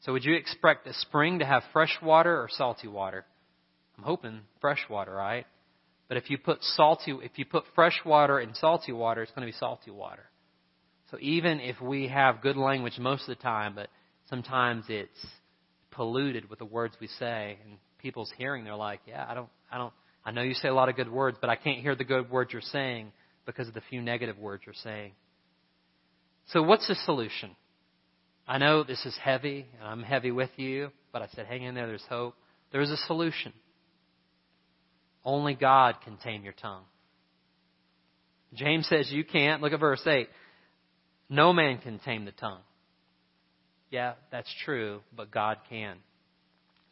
So 0.01 0.13
would 0.13 0.25
you 0.25 0.35
expect 0.35 0.87
a 0.87 0.93
spring 0.93 1.39
to 1.39 1.45
have 1.45 1.63
fresh 1.71 1.97
water 2.01 2.35
or 2.35 2.49
salty 2.49 2.87
water? 2.87 3.25
I'm 3.97 4.03
hoping 4.03 4.41
fresh 4.59 4.79
water, 4.89 5.13
right? 5.13 5.45
But 6.07 6.17
if 6.17 6.29
you 6.29 6.37
put 6.37 6.61
salty, 6.61 7.15
if 7.23 7.31
you 7.37 7.45
put 7.45 7.63
fresh 7.73 7.99
water 8.05 8.39
in 8.39 8.53
salty 8.55 8.91
water, 8.91 9.23
it's 9.23 9.31
going 9.31 9.47
to 9.47 9.51
be 9.51 9.57
salty 9.57 9.91
water. 9.91 10.23
So 11.11 11.17
even 11.21 11.59
if 11.59 11.79
we 11.79 12.07
have 12.07 12.41
good 12.41 12.57
language 12.57 12.97
most 12.99 13.29
of 13.29 13.37
the 13.37 13.41
time, 13.41 13.75
but 13.75 13.87
sometimes 14.29 14.85
it's 14.89 15.25
polluted 15.91 16.49
with 16.49 16.59
the 16.59 16.65
words 16.65 16.95
we 16.99 17.07
say, 17.07 17.57
and 17.63 17.77
people's 17.99 18.31
hearing, 18.37 18.63
they're 18.63 18.75
like, 18.75 18.99
yeah, 19.07 19.25
I 19.27 19.33
don't, 19.33 19.49
I 19.71 19.77
don't, 19.77 19.93
I 20.25 20.31
know 20.31 20.41
you 20.41 20.53
say 20.53 20.69
a 20.69 20.73
lot 20.73 20.89
of 20.89 20.95
good 20.95 21.11
words, 21.11 21.37
but 21.41 21.49
I 21.49 21.55
can't 21.55 21.79
hear 21.79 21.95
the 21.95 22.03
good 22.03 22.29
words 22.29 22.53
you're 22.53 22.61
saying 22.61 23.11
because 23.45 23.67
of 23.67 23.73
the 23.73 23.81
few 23.89 24.01
negative 24.01 24.37
words 24.37 24.63
you're 24.65 24.75
saying. 24.83 25.13
So 26.47 26.61
what's 26.63 26.87
the 26.87 26.95
solution? 27.05 27.55
I 28.47 28.57
know 28.57 28.83
this 28.83 29.05
is 29.05 29.17
heavy, 29.21 29.65
and 29.79 29.87
I'm 29.87 30.03
heavy 30.03 30.31
with 30.31 30.49
you, 30.57 30.89
but 31.11 31.21
I 31.21 31.27
said, 31.33 31.45
hang 31.45 31.63
in 31.63 31.75
there, 31.75 31.87
there's 31.87 32.05
hope. 32.09 32.35
There's 32.71 32.89
a 32.89 32.97
solution. 32.97 33.53
Only 35.23 35.55
God 35.55 35.95
can 36.03 36.17
tame 36.17 36.43
your 36.43 36.53
tongue. 36.53 36.83
James 38.53 38.87
says 38.87 39.09
you 39.11 39.23
can't. 39.23 39.61
Look 39.61 39.73
at 39.73 39.79
verse 39.79 40.05
8. 40.05 40.27
No 41.29 41.53
man 41.53 41.79
can 41.79 41.99
tame 41.99 42.25
the 42.25 42.31
tongue. 42.31 42.61
Yeah, 43.89 44.13
that's 44.31 44.53
true, 44.65 45.01
but 45.15 45.31
God 45.31 45.57
can. 45.69 45.97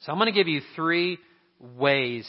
So 0.01 0.11
I'm 0.11 0.17
going 0.17 0.27
to 0.27 0.37
give 0.37 0.47
you 0.47 0.61
three 0.75 1.17
ways 1.59 2.27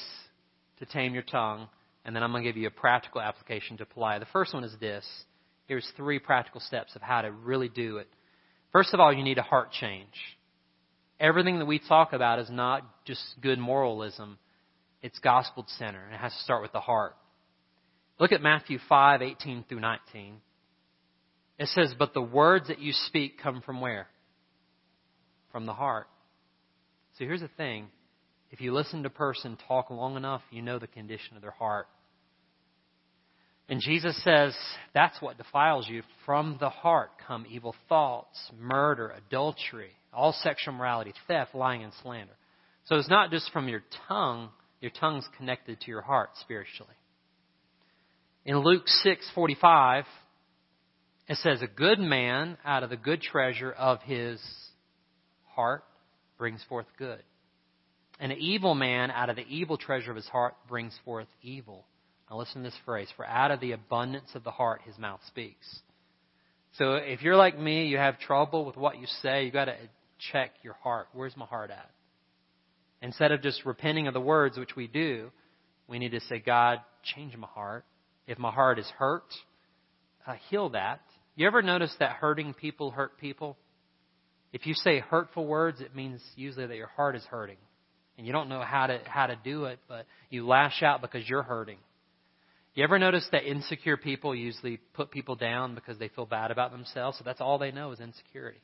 to 0.82 0.92
tame 0.92 1.14
your 1.14 1.22
tongue, 1.22 1.68
and 2.04 2.14
then 2.14 2.24
I'm 2.24 2.32
going 2.32 2.42
to 2.42 2.48
give 2.48 2.56
you 2.56 2.66
a 2.66 2.72
practical 2.72 3.20
application 3.20 3.76
to 3.76 3.84
apply. 3.84 4.18
The 4.18 4.26
first 4.26 4.52
one 4.52 4.64
is 4.64 4.74
this. 4.80 5.06
Here's 5.66 5.88
three 5.96 6.18
practical 6.18 6.60
steps 6.60 6.96
of 6.96 7.02
how 7.02 7.22
to 7.22 7.30
really 7.30 7.68
do 7.68 7.98
it. 7.98 8.08
First 8.72 8.92
of 8.92 8.98
all, 8.98 9.12
you 9.12 9.22
need 9.22 9.38
a 9.38 9.42
heart 9.42 9.70
change. 9.70 10.12
Everything 11.20 11.60
that 11.60 11.66
we 11.66 11.78
talk 11.78 12.12
about 12.12 12.40
is 12.40 12.50
not 12.50 12.84
just 13.04 13.22
good 13.40 13.60
moralism. 13.60 14.38
It's 15.02 15.20
gospel 15.20 15.64
centered, 15.78 16.04
and 16.04 16.14
it 16.14 16.20
has 16.20 16.32
to 16.32 16.40
start 16.40 16.62
with 16.62 16.72
the 16.72 16.80
heart. 16.80 17.14
Look 18.18 18.32
at 18.32 18.42
Matthew 18.42 18.78
5, 18.88 19.22
18 19.22 19.64
through 19.68 19.80
19. 19.80 20.34
It 21.60 21.68
says, 21.68 21.94
But 21.96 22.12
the 22.12 22.22
words 22.22 22.68
that 22.68 22.80
you 22.80 22.92
speak 22.92 23.40
come 23.40 23.62
from 23.62 23.80
where? 23.80 24.08
From 25.52 25.64
the 25.64 25.74
heart. 25.74 26.08
So 27.18 27.24
here's 27.24 27.40
the 27.40 27.50
thing. 27.56 27.86
If 28.52 28.60
you 28.60 28.72
listen 28.72 29.02
to 29.02 29.08
a 29.08 29.10
person 29.10 29.56
talk 29.66 29.90
long 29.90 30.16
enough, 30.16 30.42
you 30.50 30.60
know 30.62 30.78
the 30.78 30.86
condition 30.86 31.36
of 31.36 31.42
their 31.42 31.50
heart. 31.50 31.88
And 33.68 33.80
Jesus 33.80 34.22
says 34.22 34.54
that's 34.92 35.20
what 35.22 35.38
defiles 35.38 35.88
you. 35.88 36.02
From 36.26 36.58
the 36.60 36.68
heart 36.68 37.10
come 37.26 37.46
evil 37.48 37.74
thoughts, 37.88 38.38
murder, 38.60 39.14
adultery, 39.26 39.92
all 40.12 40.34
sexual 40.34 40.74
morality, 40.74 41.14
theft, 41.26 41.54
lying, 41.54 41.82
and 41.82 41.92
slander. 42.02 42.34
So 42.84 42.96
it's 42.96 43.08
not 43.08 43.30
just 43.30 43.50
from 43.52 43.68
your 43.68 43.82
tongue, 44.08 44.50
your 44.82 44.90
tongue's 44.90 45.26
connected 45.38 45.80
to 45.80 45.86
your 45.90 46.02
heart 46.02 46.30
spiritually. 46.40 46.94
In 48.44 48.58
Luke 48.58 48.86
6:45, 48.86 50.06
it 51.28 51.36
says, 51.36 51.62
"A 51.62 51.68
good 51.68 52.00
man 52.00 52.58
out 52.64 52.82
of 52.82 52.90
the 52.90 52.96
good 52.96 53.22
treasure 53.22 53.72
of 53.72 54.02
his 54.02 54.42
heart 55.54 55.84
brings 56.36 56.62
forth 56.64 56.86
good. 56.98 57.22
An 58.22 58.30
evil 58.30 58.76
man 58.76 59.10
out 59.10 59.30
of 59.30 59.36
the 59.36 59.48
evil 59.48 59.76
treasure 59.76 60.10
of 60.10 60.16
his 60.16 60.28
heart 60.28 60.54
brings 60.68 60.96
forth 61.04 61.26
evil. 61.42 61.84
Now 62.30 62.38
listen 62.38 62.62
to 62.62 62.70
this 62.70 62.78
phrase 62.84 63.08
For 63.16 63.26
out 63.26 63.50
of 63.50 63.58
the 63.58 63.72
abundance 63.72 64.30
of 64.36 64.44
the 64.44 64.52
heart 64.52 64.82
his 64.84 64.96
mouth 64.96 65.18
speaks. 65.26 65.66
So 66.78 66.94
if 66.94 67.22
you're 67.22 67.34
like 67.34 67.58
me, 67.58 67.86
you 67.86 67.98
have 67.98 68.20
trouble 68.20 68.64
with 68.64 68.76
what 68.76 69.00
you 69.00 69.08
say, 69.22 69.44
you've 69.44 69.52
got 69.52 69.64
to 69.64 69.74
check 70.30 70.52
your 70.62 70.74
heart. 70.74 71.08
Where's 71.12 71.36
my 71.36 71.46
heart 71.46 71.72
at? 71.72 71.90
Instead 73.02 73.32
of 73.32 73.42
just 73.42 73.66
repenting 73.66 74.06
of 74.06 74.14
the 74.14 74.20
words, 74.20 74.56
which 74.56 74.76
we 74.76 74.86
do, 74.86 75.32
we 75.88 75.98
need 75.98 76.12
to 76.12 76.20
say, 76.20 76.38
God, 76.38 76.78
change 77.02 77.36
my 77.36 77.48
heart. 77.48 77.84
If 78.28 78.38
my 78.38 78.52
heart 78.52 78.78
is 78.78 78.86
hurt, 78.98 79.24
uh, 80.28 80.34
heal 80.48 80.68
that. 80.70 81.00
You 81.34 81.48
ever 81.48 81.60
notice 81.60 81.92
that 81.98 82.12
hurting 82.12 82.54
people 82.54 82.92
hurt 82.92 83.18
people? 83.18 83.58
If 84.52 84.64
you 84.64 84.74
say 84.74 85.00
hurtful 85.00 85.44
words, 85.44 85.80
it 85.80 85.96
means 85.96 86.22
usually 86.36 86.68
that 86.68 86.76
your 86.76 86.86
heart 86.86 87.16
is 87.16 87.24
hurting. 87.24 87.56
And 88.22 88.26
you 88.28 88.32
don't 88.32 88.48
know 88.48 88.60
how 88.60 88.86
to, 88.86 89.00
how 89.04 89.26
to 89.26 89.36
do 89.42 89.64
it, 89.64 89.80
but 89.88 90.06
you 90.30 90.46
lash 90.46 90.80
out 90.84 91.00
because 91.00 91.28
you're 91.28 91.42
hurting. 91.42 91.78
You 92.72 92.84
ever 92.84 92.96
notice 92.96 93.26
that 93.32 93.42
insecure 93.50 93.96
people 93.96 94.32
usually 94.32 94.76
put 94.94 95.10
people 95.10 95.34
down 95.34 95.74
because 95.74 95.98
they 95.98 96.06
feel 96.06 96.24
bad 96.24 96.52
about 96.52 96.70
themselves? 96.70 97.18
So 97.18 97.24
that's 97.24 97.40
all 97.40 97.58
they 97.58 97.72
know 97.72 97.90
is 97.90 97.98
insecurity. 97.98 98.60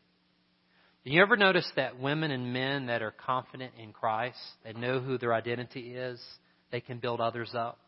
Do 1.05 1.11
you 1.11 1.21
ever 1.21 1.37
notice 1.37 1.69
that 1.75 1.99
women 1.99 2.31
and 2.31 2.53
men 2.53 2.87
that 2.87 3.03
are 3.03 3.11
confident 3.11 3.73
in 3.83 3.93
Christ, 3.93 4.39
that 4.65 4.77
know 4.77 5.01
who 5.01 5.19
their 5.19 5.35
identity 5.35 5.93
is, 5.93 6.23
they 6.71 6.81
can 6.81 6.99
build 6.99 7.21
others 7.21 7.51
up 7.53 7.81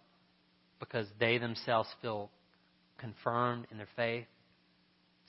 because 0.81 1.07
they 1.21 1.39
themselves 1.39 1.89
feel 2.03 2.33
confirmed 2.99 3.69
in 3.71 3.77
their 3.77 3.87
faith? 3.95 4.27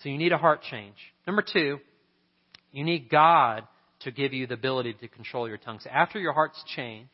So 0.01 0.09
you 0.09 0.17
need 0.17 0.31
a 0.31 0.39
heart 0.39 0.63
change. 0.63 0.97
Number 1.27 1.43
two, 1.43 1.77
you 2.71 2.83
need 2.83 3.11
God 3.11 3.67
to 4.03 4.11
give 4.11 4.33
you 4.33 4.47
the 4.47 4.53
ability 4.53 4.93
to 4.93 5.07
control 5.07 5.47
your 5.47 5.57
tongue. 5.57 5.79
So 5.81 5.89
after 5.89 6.19
your 6.19 6.33
heart's 6.33 6.63
changed, 6.75 7.09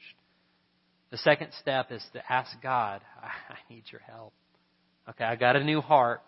the 1.11 1.17
second 1.17 1.51
step 1.59 1.91
is 1.91 2.05
to 2.13 2.31
ask 2.31 2.51
God, 2.61 3.01
I 3.23 3.73
need 3.73 3.83
your 3.91 4.01
help. 4.01 4.33
Okay, 5.09 5.23
I 5.23 5.35
got 5.35 5.55
a 5.55 5.63
new 5.63 5.81
heart. 5.81 6.23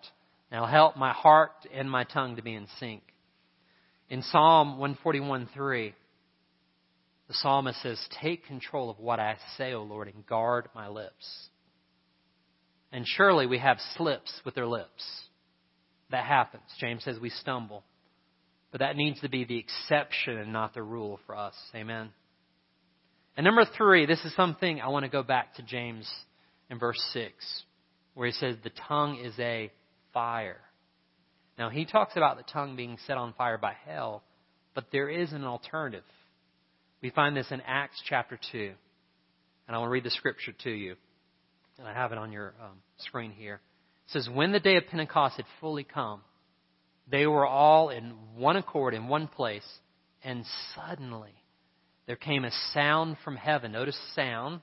Now 0.52 0.66
help 0.66 0.96
my 0.96 1.12
heart 1.12 1.52
and 1.74 1.90
my 1.90 2.06
tongue 2.06 2.38
to 2.38 2.42
be 2.42 2.56
in 2.56 2.68
sync. 2.80 3.04
In 4.10 4.24
Psalm 4.24 4.80
141:3, 4.80 5.94
the 7.28 7.34
psalmist 7.36 7.82
says, 7.84 8.00
Take 8.22 8.48
control 8.48 8.90
of 8.90 9.00
what 9.00 9.20
I 9.20 9.38
say, 9.58 9.74
O 9.74 9.84
Lord, 9.84 10.08
and 10.08 10.26
guard 10.26 10.68
my 10.74 10.88
lips. 10.88 11.50
And 12.92 13.06
surely 13.06 13.46
we 13.46 13.60
have 13.60 13.78
slips 13.96 14.34
with 14.44 14.56
their 14.56 14.66
lips. 14.66 15.04
That 16.10 16.26
happens. 16.26 16.64
James 16.80 17.04
says 17.04 17.20
we 17.20 17.30
stumble. 17.30 17.84
But 18.72 18.80
that 18.80 18.96
needs 18.96 19.20
to 19.22 19.30
be 19.30 19.46
the 19.46 19.58
exception 19.58 20.38
and 20.38 20.54
not 20.54 20.74
the 20.74 20.84
rule 20.84 21.20
for 21.26 21.36
us. 21.36 21.56
Amen. 21.74 22.10
And 23.36 23.44
number 23.44 23.66
three, 23.78 24.06
this 24.06 24.24
is 24.26 24.36
something 24.36 24.82
I 24.82 24.90
want 24.90 25.06
to 25.06 25.10
go 25.10 25.24
back 25.24 25.56
to 25.56 25.64
James 25.64 26.10
in 26.70 26.78
verse 26.78 27.02
6, 27.14 27.34
where 28.14 28.28
he 28.28 28.34
says, 28.34 28.58
The 28.64 28.72
tongue 28.88 29.20
is 29.24 29.34
a 29.40 29.72
fire. 30.14 30.60
Now, 31.58 31.70
he 31.70 31.86
talks 31.86 32.16
about 32.16 32.38
the 32.38 32.44
tongue 32.44 32.76
being 32.76 32.98
set 33.08 33.18
on 33.18 33.34
fire 33.34 33.58
by 33.58 33.74
hell, 33.86 34.24
but 34.76 34.86
there 34.92 35.10
is 35.10 35.34
an 35.34 35.44
alternative. 35.44 36.04
We 37.02 37.10
find 37.10 37.36
this 37.36 37.52
in 37.52 37.62
Acts 37.62 38.02
chapter 38.08 38.40
2. 38.52 38.72
And 39.68 39.76
I 39.76 39.80
want 39.80 39.90
to 39.90 39.94
read 39.94 40.04
the 40.04 40.10
scripture 40.10 40.54
to 40.64 40.72
you. 40.72 40.96
And 41.78 41.88
I 41.88 41.94
have 41.94 42.12
it 42.12 42.18
on 42.18 42.32
your 42.32 42.54
um, 42.62 42.78
screen 42.98 43.32
here. 43.32 43.62
It 44.08 44.12
says, 44.12 44.30
When 44.32 44.52
the 44.52 44.60
day 44.60 44.78
of 44.78 44.88
Pentecost 44.88 45.38
had 45.38 45.46
fully 45.62 45.84
come, 45.84 46.22
they 47.12 47.26
were 47.26 47.46
all 47.46 47.90
in 47.90 48.14
one 48.36 48.56
accord 48.56 48.94
in 48.94 49.08
one 49.08 49.28
place, 49.28 49.68
and 50.24 50.46
suddenly 50.76 51.34
there 52.08 52.16
came 52.16 52.46
a 52.46 52.52
sound 52.74 53.18
from 53.24 53.36
heaven. 53.36 53.72
Notice 53.72 53.98
sound 54.16 54.62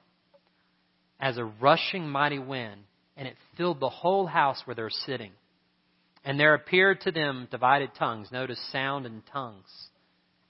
as 1.20 1.38
a 1.38 1.44
rushing 1.44 2.08
mighty 2.08 2.38
wind, 2.38 2.82
and 3.16 3.26
it 3.26 3.36
filled 3.56 3.80
the 3.80 3.88
whole 3.88 4.26
house 4.26 4.60
where 4.64 4.74
they 4.74 4.82
were 4.82 4.90
sitting. 4.90 5.32
And 6.24 6.40
there 6.40 6.54
appeared 6.54 7.02
to 7.02 7.12
them 7.12 7.46
divided 7.50 7.90
tongues. 7.98 8.28
Notice 8.32 8.60
sound 8.72 9.06
and 9.06 9.22
tongues. 9.32 9.68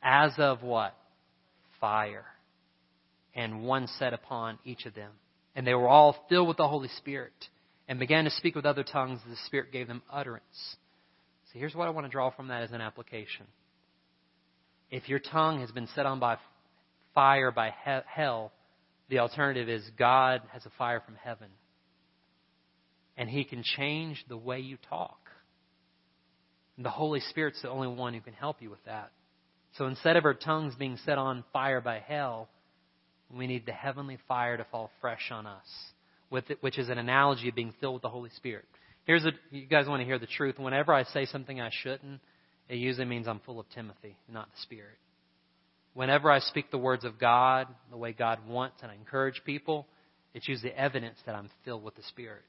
As 0.03 0.33
of 0.39 0.63
what? 0.63 0.97
Fire. 1.81 2.25
And 3.35 3.63
one 3.63 3.87
set 3.99 4.15
upon 4.15 4.59
each 4.65 4.87
of 4.87 4.95
them. 4.95 5.13
And 5.55 5.67
they 5.67 5.75
were 5.75 5.89
all 5.89 6.17
filled 6.29 6.49
with 6.49 6.57
the 6.57 6.69
Holy 6.69 6.89
Spirit 6.97 7.33
and 7.89 7.99
began 7.99 8.25
to 8.25 8.31
speak 8.31 8.55
with 8.55 8.65
other 8.65 8.85
tongues 8.85 9.21
as 9.25 9.31
the 9.31 9.47
Spirit 9.47 9.71
gave 9.71 9.87
them 9.87 10.03
utterance. 10.11 10.77
Here's 11.57 11.75
what 11.75 11.89
I 11.89 11.91
want 11.91 12.07
to 12.07 12.11
draw 12.11 12.31
from 12.31 12.49
that 12.49 12.63
as 12.63 12.73
an 12.73 12.81
application. 12.81 13.47
If 14.91 15.09
your 15.09 15.19
tongue 15.19 15.61
has 15.61 15.71
been 15.71 15.89
set 15.95 16.07
on 16.07 16.21
by 16.21 16.37
fire 17.15 17.51
by 17.51 17.71
he- 17.71 18.01
hell, 18.07 18.53
the 19.09 19.21
alternative 19.21 19.69
is 19.69 19.83
God 19.99 20.43
has 20.53 20.67
a 20.67 20.71
fire 20.77 21.01
from 21.01 21.15
heaven. 21.15 21.49
And 23.17 23.31
He 23.31 23.45
can 23.45 23.63
change 23.63 24.23
the 24.29 24.37
way 24.37 24.61
you 24.61 24.77
talk. 24.91 25.19
And 26.77 26.85
the 26.85 26.91
Holy 26.91 27.21
Spirit's 27.21 27.63
the 27.63 27.71
only 27.71 27.89
one 27.89 28.13
who 28.13 28.21
can 28.21 28.35
help 28.35 28.61
you 28.61 28.69
with 28.69 28.85
that. 28.85 29.11
So 29.79 29.87
instead 29.87 30.17
of 30.17 30.25
our 30.27 30.35
tongues 30.35 30.75
being 30.75 30.99
set 31.05 31.17
on 31.17 31.43
fire 31.53 31.81
by 31.81 32.01
hell, 32.01 32.49
we 33.35 33.47
need 33.47 33.65
the 33.65 33.73
heavenly 33.73 34.19
fire 34.29 34.57
to 34.57 34.65
fall 34.65 34.91
fresh 35.01 35.31
on 35.31 35.47
us, 35.47 35.67
which 36.61 36.79
is 36.79 36.91
an 36.91 36.99
analogy 36.99 37.49
of 37.49 37.55
being 37.55 37.75
filled 37.81 37.95
with 37.95 38.03
the 38.03 38.09
Holy 38.09 38.31
Spirit. 38.37 38.67
Here's 39.07 39.25
a, 39.25 39.31
you 39.51 39.67
guys 39.67 39.87
want 39.87 40.01
to 40.01 40.05
hear 40.05 40.19
the 40.19 40.27
truth. 40.27 40.59
Whenever 40.59 40.93
I 40.93 41.05
say 41.05 41.27
something 41.27 41.61
I 41.61 41.71
shouldn't, 41.83 42.21
it 42.69 42.77
usually 42.77 43.07
means 43.07 43.29
I'm 43.29 43.41
full 43.47 43.61
of 43.61 43.69
Timothy, 43.71 44.17
not 44.29 44.51
the 44.51 44.61
Spirit. 44.63 44.99
Whenever 45.95 46.31
I 46.31 46.41
speak 46.41 46.73
the 46.73 46.79
words 46.79 47.05
of 47.05 47.19
God, 47.19 47.69
the 47.91 47.97
way 47.97 48.13
God 48.13 48.41
wants, 48.49 48.83
and 48.83 48.91
I 48.91 48.97
encourage 48.97 49.41
people, 49.47 49.87
it's 50.35 50.49
usually 50.49 50.73
evidence 50.73 51.19
that 51.25 51.37
I'm 51.37 51.49
filled 51.65 51.85
with 51.85 51.95
the 51.95 52.03
Spirit. 52.09 52.43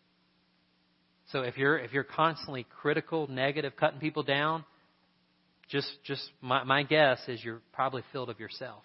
So 1.31 1.41
if 1.41 1.57
you're 1.57 1.77
if 1.77 1.93
you're 1.93 2.03
constantly 2.03 2.65
critical, 2.81 3.27
negative, 3.27 3.73
cutting 3.77 3.99
people 3.99 4.23
down, 4.23 4.65
just 5.69 5.87
just 6.05 6.23
my, 6.41 6.63
my 6.63 6.83
guess 6.83 7.19
is 7.27 7.43
you're 7.43 7.61
probably 7.71 8.01
filled 8.11 8.29
of 8.29 8.39
yourself. 8.39 8.83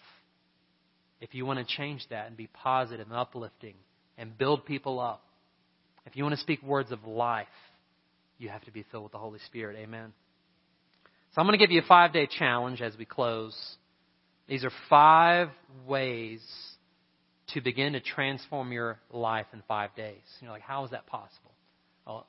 If 1.21 1.35
you 1.35 1.47
want 1.47 1.67
to 1.67 1.77
change 1.77 2.05
that 2.11 2.27
and 2.27 2.37
be 2.37 2.49
positive 2.49 3.07
and 3.07 3.17
uplifting 3.17 3.75
and 4.19 4.37
build 4.37 4.67
people 4.67 5.01
up, 5.01 5.25
if 6.07 6.17
you 6.17 6.25
want 6.25 6.35
to 6.35 6.41
speak 6.41 6.63
words 6.63 6.93
of 6.93 7.05
life, 7.05 7.47
you 8.39 8.49
have 8.49 8.65
to 8.65 8.71
be 8.71 8.85
filled 8.91 9.05
with 9.05 9.13
the 9.13 9.19
Holy 9.19 9.39
Spirit. 9.47 9.77
Amen. 9.79 10.13
So 11.35 11.41
I'm 11.41 11.47
going 11.47 11.59
to 11.59 11.65
give 11.65 11.71
you 11.71 11.81
a 11.81 11.87
five 11.87 12.13
day 12.13 12.27
challenge 12.27 12.83
as 12.83 12.97
we 12.99 13.05
close. 13.05 13.57
These 14.49 14.65
are 14.65 14.73
five 14.91 15.49
ways 15.87 16.43
to 17.55 17.61
begin 17.61 17.93
to 17.95 18.01
transform 18.01 18.73
your 18.73 18.99
life 19.11 19.47
in 19.53 19.63
five 19.69 19.95
days. 19.95 20.23
You're 20.41 20.51
like, 20.51 20.63
how 20.63 20.85
is 20.85 20.91
that 20.91 21.07
possible? 21.07 21.53
Well, 22.07 22.27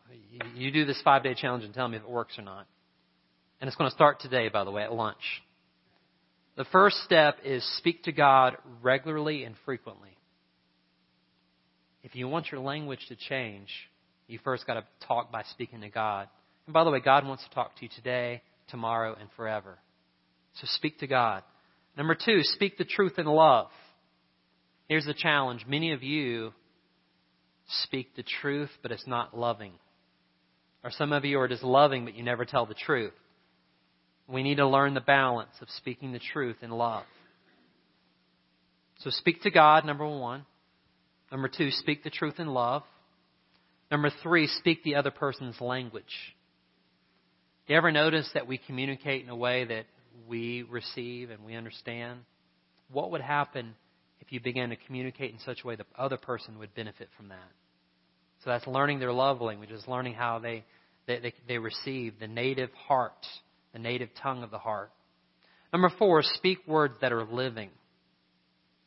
you 0.55 0.71
do 0.71 0.85
this 0.85 1.01
five 1.03 1.23
day 1.23 1.33
challenge 1.33 1.63
and 1.63 1.73
tell 1.73 1.87
me 1.87 1.97
if 1.97 2.03
it 2.03 2.09
works 2.09 2.37
or 2.37 2.43
not. 2.43 2.67
And 3.59 3.67
it's 3.67 3.75
going 3.75 3.89
to 3.89 3.95
start 3.95 4.19
today, 4.19 4.49
by 4.49 4.63
the 4.63 4.71
way, 4.71 4.83
at 4.83 4.93
lunch. 4.93 5.41
The 6.55 6.65
first 6.65 6.97
step 7.03 7.37
is 7.43 7.63
speak 7.77 8.03
to 8.03 8.11
God 8.11 8.57
regularly 8.81 9.43
and 9.43 9.55
frequently. 9.65 10.15
If 12.03 12.15
you 12.15 12.27
want 12.27 12.51
your 12.51 12.61
language 12.61 13.05
to 13.07 13.15
change, 13.15 13.69
you 14.27 14.39
first 14.43 14.67
got 14.67 14.75
to 14.75 14.83
talk 15.07 15.31
by 15.31 15.43
speaking 15.51 15.81
to 15.81 15.89
God. 15.89 16.27
And 16.65 16.73
by 16.73 16.83
the 16.83 16.91
way, 16.91 16.99
God 16.99 17.25
wants 17.25 17.43
to 17.43 17.49
talk 17.55 17.75
to 17.77 17.83
you 17.83 17.89
today, 17.95 18.41
tomorrow, 18.69 19.15
and 19.19 19.29
forever. 19.35 19.77
So 20.55 20.67
speak 20.75 20.99
to 20.99 21.07
God. 21.07 21.43
Number 21.97 22.15
two, 22.15 22.39
speak 22.43 22.77
the 22.77 22.85
truth 22.85 23.13
in 23.17 23.25
love. 23.25 23.69
Here's 24.87 25.05
the 25.05 25.13
challenge. 25.13 25.65
Many 25.67 25.93
of 25.93 26.03
you 26.03 26.53
speak 27.83 28.15
the 28.15 28.23
truth, 28.41 28.69
but 28.81 28.91
it's 28.91 29.07
not 29.07 29.37
loving. 29.37 29.73
Or 30.83 30.91
some 30.91 31.13
of 31.13 31.23
you 31.23 31.39
are 31.39 31.47
just 31.47 31.63
loving, 31.63 32.05
but 32.05 32.15
you 32.15 32.23
never 32.23 32.45
tell 32.45 32.65
the 32.65 32.73
truth. 32.73 33.13
We 34.27 34.43
need 34.43 34.55
to 34.55 34.67
learn 34.67 34.93
the 34.93 35.01
balance 35.01 35.51
of 35.61 35.69
speaking 35.77 36.11
the 36.11 36.19
truth 36.19 36.57
in 36.61 36.71
love. 36.71 37.03
So 38.99 39.09
speak 39.09 39.41
to 39.43 39.51
God, 39.51 39.85
number 39.85 40.07
one. 40.07 40.45
Number 41.33 41.49
two, 41.49 41.71
speak 41.71 42.03
the 42.03 42.09
truth 42.09 42.39
in 42.39 42.47
love. 42.47 42.83
Number 43.91 44.11
three, 44.21 44.47
speak 44.47 44.83
the 44.83 44.95
other 44.95 45.11
person's 45.11 45.59
language. 45.59 46.05
Do 47.67 47.73
you 47.73 47.77
ever 47.77 47.91
notice 47.91 48.29
that 48.33 48.47
we 48.47 48.57
communicate 48.57 49.23
in 49.23 49.29
a 49.29 49.35
way 49.35 49.65
that 49.65 49.85
we 50.27 50.63
receive 50.63 51.29
and 51.31 51.43
we 51.43 51.55
understand? 51.55 52.19
What 52.89 53.11
would 53.11 53.21
happen 53.21 53.73
if 54.25 54.31
you 54.31 54.39
began 54.39 54.69
to 54.69 54.77
communicate 54.77 55.33
in 55.33 55.39
such 55.39 55.63
a 55.63 55.67
way 55.67 55.75
the 55.75 55.85
other 55.97 56.15
person 56.15 56.57
would 56.57 56.73
benefit 56.75 57.09
from 57.17 57.27
that. 57.27 57.51
So 58.43 58.51
that's 58.51 58.65
learning 58.65 58.99
their 58.99 59.11
love 59.11 59.41
language, 59.41 59.69
is 59.69 59.85
learning 59.85 60.13
how 60.13 60.39
they, 60.39 60.63
they, 61.07 61.19
they, 61.19 61.33
they 61.45 61.57
receive 61.57 62.19
the 62.19 62.27
native 62.27 62.69
heart, 62.87 63.25
the 63.73 63.79
native 63.79 64.09
tongue 64.21 64.43
of 64.43 64.49
the 64.49 64.59
heart. 64.59 64.91
Number 65.73 65.91
four, 65.99 66.21
speak 66.23 66.59
words 66.65 66.93
that 67.01 67.11
are 67.11 67.25
living, 67.25 67.69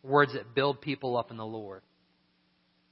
words 0.03 0.33
that 0.33 0.55
build 0.55 0.81
people 0.81 1.19
up 1.19 1.31
in 1.31 1.37
the 1.37 1.45
Lord. 1.45 1.83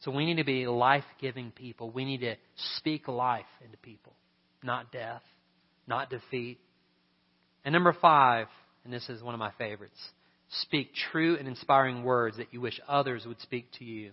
So 0.04 0.10
we 0.10 0.26
need 0.26 0.36
to 0.36 0.44
be 0.44 0.66
life 0.66 1.04
giving 1.18 1.50
people. 1.50 1.90
We 1.90 2.04
need 2.04 2.20
to 2.20 2.36
speak 2.76 3.08
life 3.08 3.46
into 3.64 3.78
people, 3.78 4.12
not 4.62 4.92
death, 4.92 5.22
not 5.86 6.10
defeat. 6.10 6.58
And 7.64 7.72
number 7.72 7.96
five, 7.98 8.48
and 8.84 8.92
this 8.92 9.08
is 9.08 9.22
one 9.22 9.32
of 9.32 9.40
my 9.40 9.52
favorites, 9.56 9.98
speak 10.60 10.90
true 11.10 11.38
and 11.38 11.48
inspiring 11.48 12.04
words 12.04 12.36
that 12.36 12.52
you 12.52 12.60
wish 12.60 12.78
others 12.86 13.24
would 13.26 13.40
speak 13.40 13.70
to 13.78 13.84
you. 13.84 14.10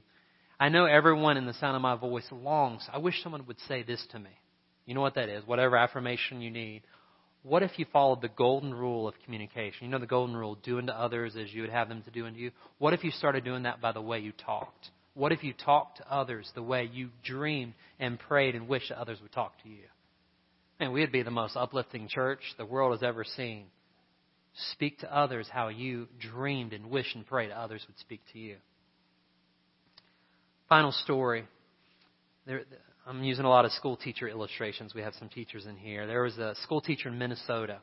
I 0.58 0.69
know 0.69 0.86
everyone 0.86 1.36
in 1.36 1.45
the 1.45 1.54
sound 1.56 1.75
of 1.75 1.82
my 1.82 1.95
voice 1.95 2.27
longs. 2.32 2.88
I 2.93 2.99
wish 2.99 3.21
someone 3.21 3.45
would 3.47 3.60
say 3.67 3.84
this 3.84 4.06
to 4.12 4.19
me. 4.19 4.30
You 4.86 4.95
know 4.95 5.01
what 5.01 5.15
that 5.15 5.27
is? 5.27 5.45
Whatever 5.45 5.75
affirmation 5.75 6.39
you 6.39 6.51
need. 6.51 6.84
What 7.43 7.63
if 7.63 7.77
you 7.77 7.86
followed 7.91 8.21
the 8.21 8.30
golden 8.30 8.73
rule 8.73 9.10
of 9.10 9.15
communication? 9.25 9.86
You 9.86 9.89
know 9.89 9.99
the 9.99 10.06
golden 10.06 10.38
rule, 10.38 10.56
do 10.56 10.77
unto 10.77 10.93
others 10.93 11.36
as 11.36 11.54
you 11.54 11.62
would 11.63 11.71
have 11.71 11.89
them 11.89 12.04
to 12.04 12.12
do 12.12 12.27
unto 12.27 12.39
you. 12.39 12.51
What 12.77 12.93
if 12.93 13.04
you 13.04 13.12
started 13.12 13.43
doing 13.43 13.63
that 13.63 13.82
by 13.82 13.91
the 13.91 14.01
way 14.01 14.19
you 14.19 14.32
talked? 14.32 14.91
What 15.13 15.32
if 15.32 15.43
you 15.43 15.54
talked 15.54 15.97
to 15.97 16.12
others 16.12 16.50
the 16.56 16.63
way 16.63 16.89
you 16.91 17.10
dreamed 17.24 17.74
and 18.00 18.17
prayed 18.17 18.56
and 18.56 18.67
wished 18.67 18.89
that 18.89 18.97
others 18.97 19.19
would 19.21 19.32
talk 19.32 19.54
to 19.63 19.69
you? 19.69 19.84
Man, 20.80 20.93
we'd 20.93 21.12
be 21.12 21.21
the 21.21 21.32
most 21.32 21.56
uplifting 21.56 22.08
church 22.08 22.39
the 22.58 22.65
world 22.65 22.93
has 22.93 23.04
ever 23.04 23.24
seen. 23.24 23.65
Speak 24.74 25.00
to 25.00 25.15
others 25.15 25.47
how 25.52 25.67
you 25.67 26.08
dreamed 26.19 26.74
and 26.74 26.89
wished 26.89 27.15
and 27.15 27.26
prayed 27.26 27.52
others 27.52 27.84
would 27.88 28.00
speak 28.00 28.21
to 28.34 28.39
you. 28.39 28.58
Final 30.67 30.91
story. 30.91 31.45
There, 32.47 32.63
I'm 33.06 33.24
using 33.24 33.45
a 33.45 33.50
lot 33.50 33.65
of 33.65 33.71
school 33.74 33.97
teacher 33.97 34.28
illustrations. 34.28 34.94
We 34.94 35.02
have 35.02 35.13
some 35.19 35.29
teachers 35.29 35.65
in 35.65 35.75
here. 35.75 36.08
There 36.08 36.23
was 36.23 36.38
a 36.38 36.56
school 36.63 36.81
teacher 36.81 37.10
in 37.10 37.17
Minnesota. 37.17 37.79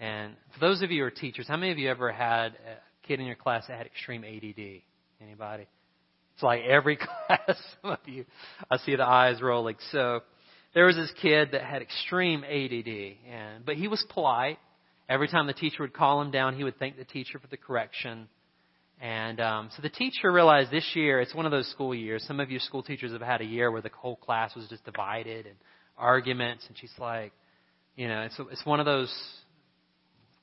And 0.00 0.34
for 0.52 0.60
those 0.60 0.82
of 0.82 0.90
you 0.90 1.02
who 1.02 1.06
are 1.06 1.10
teachers, 1.10 1.46
how 1.46 1.56
many 1.56 1.72
of 1.72 1.78
you 1.78 1.88
ever 1.88 2.10
had 2.10 2.48
a 2.48 3.06
kid 3.06 3.20
in 3.20 3.26
your 3.26 3.36
class 3.36 3.66
that 3.68 3.78
had 3.78 3.86
extreme 3.86 4.24
ADD? 4.24 4.82
Anybody? 5.22 5.66
It's 6.34 6.42
like 6.42 6.62
every 6.64 6.96
class. 7.26 7.56
Some 7.82 7.92
of 7.92 7.98
you, 8.06 8.24
I 8.70 8.78
see 8.78 8.96
the 8.96 9.06
eyes 9.06 9.40
rolling. 9.40 9.76
So 9.92 10.22
there 10.74 10.86
was 10.86 10.96
this 10.96 11.12
kid 11.22 11.50
that 11.52 11.62
had 11.62 11.82
extreme 11.82 12.44
ADD, 12.44 13.32
and 13.32 13.64
but 13.64 13.76
he 13.76 13.88
was 13.88 14.04
polite. 14.10 14.58
Every 15.08 15.28
time 15.28 15.46
the 15.46 15.52
teacher 15.52 15.82
would 15.82 15.92
call 15.92 16.20
him 16.22 16.30
down, 16.30 16.56
he 16.56 16.64
would 16.64 16.78
thank 16.78 16.96
the 16.96 17.04
teacher 17.04 17.38
for 17.38 17.46
the 17.48 17.58
correction. 17.58 18.28
And 19.00 19.38
um, 19.40 19.70
so 19.76 19.82
the 19.82 19.90
teacher 19.90 20.32
realized 20.32 20.70
this 20.70 20.88
year, 20.94 21.20
it's 21.20 21.34
one 21.34 21.44
of 21.44 21.52
those 21.52 21.68
school 21.70 21.94
years. 21.94 22.24
Some 22.26 22.40
of 22.40 22.50
you 22.50 22.58
school 22.58 22.82
teachers 22.82 23.12
have 23.12 23.20
had 23.20 23.40
a 23.40 23.44
year 23.44 23.70
where 23.70 23.82
the 23.82 23.90
whole 23.94 24.16
class 24.16 24.54
was 24.54 24.66
just 24.68 24.84
divided 24.84 25.46
and 25.46 25.56
arguments. 25.98 26.64
And 26.68 26.78
she's 26.78 26.92
like, 26.98 27.32
you 27.96 28.08
know, 28.08 28.22
it's, 28.22 28.40
it's 28.50 28.64
one 28.64 28.80
of 28.80 28.86
those 28.86 29.12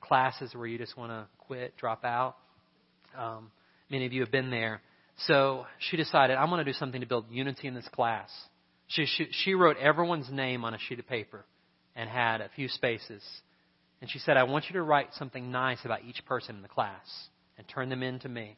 classes 0.00 0.54
where 0.54 0.66
you 0.66 0.78
just 0.78 0.96
want 0.96 1.10
to 1.10 1.26
quit, 1.38 1.76
drop 1.76 2.04
out. 2.04 2.36
Um, 3.18 3.50
many 3.90 4.06
of 4.06 4.12
you 4.12 4.20
have 4.20 4.30
been 4.30 4.50
there. 4.50 4.80
So 5.26 5.66
she 5.78 5.96
decided, 5.96 6.36
I'm 6.36 6.48
going 6.48 6.64
to 6.64 6.70
do 6.70 6.76
something 6.76 7.00
to 7.00 7.06
build 7.06 7.26
unity 7.30 7.68
in 7.68 7.74
this 7.74 7.88
class. 7.92 8.30
She, 8.88 9.06
she, 9.06 9.28
she 9.30 9.54
wrote 9.54 9.76
everyone's 9.78 10.30
name 10.30 10.64
on 10.64 10.74
a 10.74 10.78
sheet 10.78 10.98
of 10.98 11.06
paper 11.06 11.44
and 11.94 12.08
had 12.08 12.40
a 12.40 12.50
few 12.54 12.68
spaces. 12.68 13.22
And 14.00 14.10
she 14.10 14.18
said, 14.18 14.36
I 14.36 14.44
want 14.44 14.66
you 14.68 14.74
to 14.74 14.82
write 14.82 15.08
something 15.14 15.50
nice 15.50 15.78
about 15.84 16.04
each 16.04 16.24
person 16.26 16.56
in 16.56 16.62
the 16.62 16.68
class 16.68 17.06
and 17.56 17.66
turn 17.68 17.88
them 17.88 18.02
in 18.02 18.18
to 18.20 18.28
me. 18.28 18.56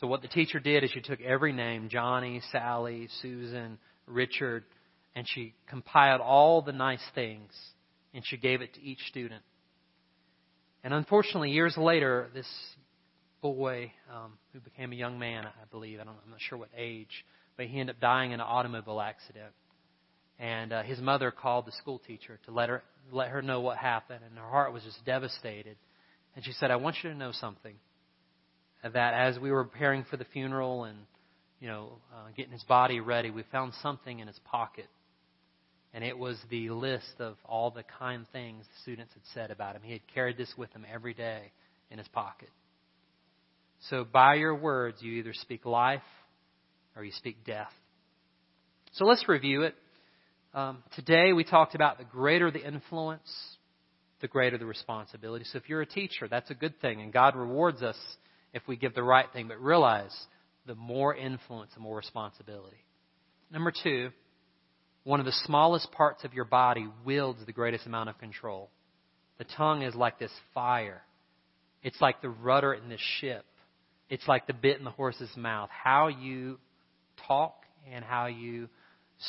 So 0.00 0.06
what 0.06 0.22
the 0.22 0.28
teacher 0.28 0.60
did 0.60 0.84
is 0.84 0.90
she 0.90 1.00
took 1.00 1.20
every 1.20 1.52
name, 1.52 1.88
Johnny, 1.88 2.40
Sally, 2.52 3.08
Susan, 3.20 3.78
Richard, 4.06 4.64
and 5.16 5.26
she 5.28 5.54
compiled 5.68 6.20
all 6.20 6.62
the 6.62 6.72
nice 6.72 7.02
things 7.14 7.50
and 8.14 8.24
she 8.24 8.36
gave 8.36 8.62
it 8.62 8.74
to 8.74 8.82
each 8.82 9.00
student. 9.08 9.42
And 10.84 10.94
unfortunately, 10.94 11.50
years 11.50 11.76
later, 11.76 12.30
this 12.32 12.46
boy 13.40 13.92
um, 14.12 14.32
who 14.52 14.60
became 14.60 14.92
a 14.92 14.96
young 14.96 15.18
man, 15.18 15.44
I 15.46 15.64
believe, 15.70 16.00
I 16.00 16.04
don't, 16.04 16.16
I'm 16.24 16.30
not 16.30 16.40
sure 16.40 16.58
what 16.58 16.70
age, 16.76 17.24
but 17.56 17.66
he 17.66 17.80
ended 17.80 17.96
up 17.96 18.00
dying 18.00 18.32
in 18.32 18.40
an 18.40 18.46
automobile 18.46 19.00
accident. 19.00 19.52
And 20.38 20.72
uh, 20.72 20.82
his 20.82 21.00
mother 21.00 21.30
called 21.30 21.66
the 21.66 21.72
school 21.72 22.00
teacher 22.06 22.38
to 22.46 22.52
let 22.52 22.68
her 22.68 22.82
let 23.10 23.28
her 23.28 23.42
know 23.42 23.60
what 23.60 23.78
happened, 23.78 24.20
and 24.28 24.38
her 24.38 24.48
heart 24.48 24.72
was 24.72 24.82
just 24.84 25.04
devastated. 25.04 25.76
And 26.36 26.44
she 26.44 26.52
said, 26.52 26.70
"I 26.70 26.76
want 26.76 26.96
you 27.02 27.10
to 27.10 27.16
know 27.16 27.32
something. 27.32 27.74
That 28.84 29.14
as 29.14 29.38
we 29.40 29.50
were 29.50 29.64
preparing 29.64 30.04
for 30.04 30.16
the 30.16 30.24
funeral 30.26 30.84
and 30.84 30.98
you 31.58 31.66
know 31.66 31.94
uh, 32.14 32.28
getting 32.36 32.52
his 32.52 32.62
body 32.64 33.00
ready, 33.00 33.30
we 33.30 33.42
found 33.50 33.72
something 33.82 34.20
in 34.20 34.28
his 34.28 34.38
pocket, 34.44 34.86
and 35.92 36.04
it 36.04 36.16
was 36.16 36.38
the 36.50 36.70
list 36.70 37.14
of 37.18 37.36
all 37.44 37.72
the 37.72 37.82
kind 37.98 38.24
things 38.30 38.64
the 38.64 38.82
students 38.82 39.14
had 39.14 39.22
said 39.34 39.50
about 39.50 39.74
him. 39.74 39.82
He 39.82 39.92
had 39.92 40.06
carried 40.14 40.36
this 40.36 40.52
with 40.56 40.70
him 40.72 40.86
every 40.88 41.14
day 41.14 41.50
in 41.90 41.98
his 41.98 42.06
pocket. 42.08 42.50
So 43.82 44.04
by 44.04 44.34
your 44.34 44.54
words, 44.54 44.98
you 45.00 45.12
either 45.14 45.32
speak 45.32 45.64
life 45.64 46.02
or 46.96 47.04
you 47.04 47.12
speak 47.12 47.44
death. 47.44 47.72
So 48.92 49.04
let's 49.04 49.28
review 49.28 49.62
it. 49.62 49.74
Um, 50.54 50.82
today 50.96 51.32
we 51.32 51.44
talked 51.44 51.74
about 51.74 51.98
the 51.98 52.04
greater 52.04 52.50
the 52.50 52.66
influence, 52.66 53.30
the 54.20 54.28
greater 54.28 54.58
the 54.58 54.66
responsibility. 54.66 55.44
So 55.44 55.58
if 55.58 55.68
you're 55.68 55.82
a 55.82 55.86
teacher, 55.86 56.26
that's 56.28 56.50
a 56.50 56.54
good 56.54 56.80
thing, 56.80 57.00
and 57.00 57.12
God 57.12 57.36
rewards 57.36 57.82
us 57.82 57.96
if 58.52 58.62
we 58.66 58.76
give 58.76 58.94
the 58.94 59.02
right 59.02 59.26
thing. 59.32 59.48
But 59.48 59.60
realize 59.60 60.14
the 60.66 60.74
more 60.74 61.14
influence, 61.14 61.70
the 61.74 61.80
more 61.80 61.96
responsibility. 61.96 62.84
Number 63.52 63.72
two, 63.82 64.10
one 65.04 65.20
of 65.20 65.26
the 65.26 65.36
smallest 65.44 65.92
parts 65.92 66.24
of 66.24 66.34
your 66.34 66.44
body 66.44 66.86
wields 67.04 67.40
the 67.46 67.52
greatest 67.52 67.86
amount 67.86 68.08
of 68.08 68.18
control. 68.18 68.70
The 69.38 69.44
tongue 69.44 69.82
is 69.82 69.94
like 69.94 70.18
this 70.18 70.32
fire. 70.52 71.02
It's 71.82 72.00
like 72.00 72.20
the 72.20 72.28
rudder 72.28 72.74
in 72.74 72.88
this 72.88 73.00
ship. 73.20 73.44
It's 74.08 74.26
like 74.26 74.46
the 74.46 74.54
bit 74.54 74.78
in 74.78 74.84
the 74.84 74.90
horse's 74.90 75.34
mouth. 75.36 75.70
How 75.70 76.08
you 76.08 76.58
talk 77.26 77.54
and 77.90 78.04
how 78.04 78.26
you 78.26 78.68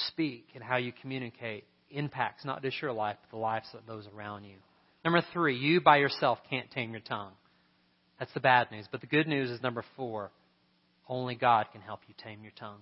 speak 0.07 0.47
and 0.55 0.63
how 0.63 0.77
you 0.77 0.91
communicate 1.01 1.65
impacts 1.89 2.45
not 2.45 2.61
just 2.61 2.82
your 2.82 2.93
life, 2.93 3.17
but 3.21 3.36
the 3.36 3.41
lives 3.41 3.67
of 3.73 3.86
those 3.88 4.07
around 4.15 4.43
you. 4.43 4.57
Number 5.03 5.23
three, 5.34 5.57
you 5.57 5.82
by 5.82 5.97
yourself 5.97 6.39
can't 6.49 6.69
tame 6.71 6.91
your 6.91 7.01
tongue. 7.01 7.32
That's 8.19 8.34
the 8.34 8.39
bad 8.39 8.69
news. 8.71 8.86
But 8.91 9.01
the 9.01 9.07
good 9.07 9.27
news 9.27 9.49
is 9.49 9.61
number 9.61 9.84
four, 9.95 10.32
only 11.07 11.36
God 11.36 11.67
can 11.71 11.82
help 11.82 12.01
you 12.07 12.13
tame 12.21 12.43
your 12.43 12.51
tongue. 12.59 12.82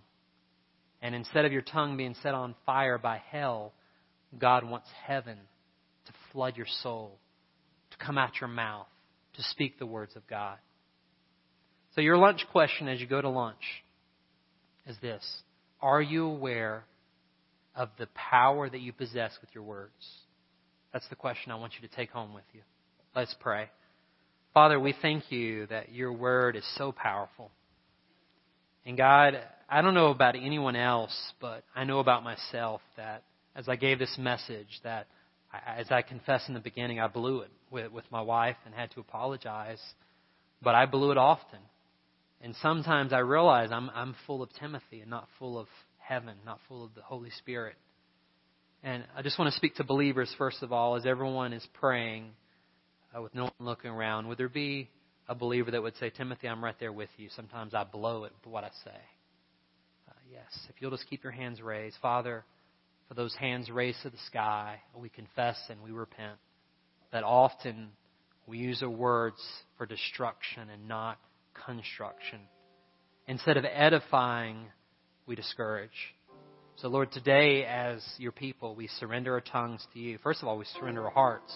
And 1.02 1.14
instead 1.14 1.46
of 1.46 1.52
your 1.52 1.62
tongue 1.62 1.96
being 1.96 2.16
set 2.24 2.34
on 2.34 2.56
fire 2.66 2.98
by 2.98 3.22
hell, 3.30 3.74
God 4.38 4.68
wants 4.68 4.90
heaven 5.06 5.38
to 6.08 6.14
flood 6.32 6.58
your 6.58 6.66
soul, 6.82 7.20
to 7.92 7.98
come 7.98 8.18
out 8.18 8.42
your 8.42 8.48
mouth, 8.48 8.88
to 9.36 9.44
speak 9.44 9.78
the 9.78 9.86
words 9.86 10.16
of 10.16 10.28
God. 10.28 10.58
So, 11.98 12.02
your 12.02 12.18
lunch 12.18 12.46
question 12.52 12.88
as 12.88 13.02
you 13.02 13.08
go 13.08 13.20
to 13.20 13.30
lunch 13.30 13.84
is 14.86 14.96
this 15.02 15.26
Are 15.82 16.00
you 16.00 16.26
aware 16.26 16.84
of 17.76 17.90
the 17.98 18.06
power 18.14 18.70
that 18.70 18.82
you 18.82 18.94
possess 18.94 19.32
with 19.42 19.50
your 19.56 19.64
words? 19.64 19.92
That's 20.94 21.08
the 21.10 21.16
question 21.16 21.52
I 21.52 21.56
want 21.56 21.74
you 21.82 21.88
to 21.88 21.96
take 21.96 22.12
home 22.12 22.36
with 22.36 22.44
you. 22.54 22.62
Let's 23.16 23.36
pray. 23.40 23.72
Father, 24.54 24.80
we 24.80 24.94
thank 25.02 25.32
you 25.32 25.66
that 25.68 25.92
your 25.92 26.14
word 26.14 26.56
is 26.56 26.64
so 26.78 26.92
powerful. 26.92 27.50
And 28.86 28.96
God, 28.96 29.40
I 29.68 29.82
don't 29.82 29.96
know 29.96 30.12
about 30.12 30.36
anyone 30.36 30.76
else, 30.76 31.18
but 31.42 31.64
I 31.76 31.84
know 31.84 31.98
about 31.98 32.24
myself 32.24 32.82
that 32.98 33.24
as 33.56 33.68
I 33.68 33.76
gave 33.76 33.98
this 33.98 34.16
message, 34.20 34.82
that 34.84 35.08
as 35.66 35.88
I 35.90 36.04
confessed 36.04 36.48
in 36.48 36.54
the 36.54 36.60
beginning, 36.60 37.00
I 37.00 37.08
blew 37.08 37.40
it 37.40 37.50
with, 37.72 37.92
with 37.92 38.06
my 38.12 38.22
wife 38.22 38.58
and 38.68 38.76
had 38.76 38.92
to 38.92 39.00
apologize. 39.00 39.82
But 40.62 40.76
I 40.76 40.86
blew 40.86 41.10
it 41.10 41.18
often. 41.18 41.58
And 42.42 42.56
sometimes 42.62 43.14
I 43.14 43.20
realize 43.20 43.70
I'm, 43.72 43.90
I'm 43.94 44.16
full 44.26 44.44
of 44.44 44.50
Timothy 44.60 45.02
and 45.02 45.10
not 45.10 45.28
full 45.40 45.58
of 45.58 45.68
heaven, 45.98 46.36
not 46.46 46.60
full 46.68 46.84
of 46.84 46.94
the 46.94 47.02
Holy 47.02 47.32
Spirit. 47.32 47.76
And 48.84 49.04
I 49.16 49.22
just 49.22 49.40
want 49.40 49.52
to 49.52 49.58
speak 49.58 49.76
to 49.76 49.84
believers, 49.84 50.34
first 50.38 50.62
of 50.62 50.72
all, 50.72 50.96
as 50.96 51.06
everyone 51.06 51.52
is 51.52 51.66
praying 51.74 52.30
uh, 53.16 53.22
with 53.22 53.34
no 53.34 53.44
one 53.44 53.52
looking 53.60 53.90
around. 53.90 54.28
Would 54.28 54.38
there 54.38 54.50
be 54.50 54.90
a 55.28 55.36
believer 55.36 55.72
that 55.72 55.82
would 55.82 55.98
say, 55.98 56.10
Timothy, 56.10 56.48
I'm 56.48 56.64
right 56.64 56.76
there 56.80 56.94
with 56.94 57.10
you. 57.18 57.30
Sometimes 57.36 57.74
I 57.74 57.84
blow 57.84 58.24
it 58.24 58.32
with 58.44 58.52
what 58.52 58.64
I 58.64 58.70
say. 58.84 59.00
Uh, 60.08 60.14
yes, 60.32 60.68
if 60.70 60.76
you'll 60.80 60.92
just 60.92 61.10
keep 61.10 61.24
your 61.24 61.34
hands 61.34 61.62
raised. 61.62 61.98
Father, 62.02 62.46
for 63.08 63.14
those 63.14 63.36
hands 63.36 63.70
raised 63.70 64.02
to 64.04 64.10
the 64.10 64.18
sky, 64.28 64.80
we 64.96 65.10
confess 65.10 65.58
and 65.70 65.82
we 65.82 65.92
repent 65.92 66.38
that 67.12 67.24
often 67.24 67.90
we 68.46 68.58
use 68.58 68.82
our 68.84 68.90
words 68.90 69.42
for 69.78 69.86
destruction 69.86 70.70
and 70.70 70.88
not 70.88 71.18
construction. 71.66 72.40
Instead 73.28 73.58
of 73.58 73.66
edifying, 73.66 74.68
we 75.26 75.36
discourage. 75.36 76.16
So, 76.78 76.88
Lord, 76.88 77.12
today, 77.12 77.66
as 77.66 78.04
your 78.18 78.32
people, 78.32 78.76
we 78.76 78.88
surrender 79.00 79.34
our 79.34 79.42
tongues 79.42 79.86
to 79.94 80.00
you. 80.00 80.20
First 80.24 80.42
of 80.42 80.48
all, 80.48 80.58
we 80.58 80.66
surrender 80.80 81.06
our 81.06 81.12
hearts. 81.12 81.54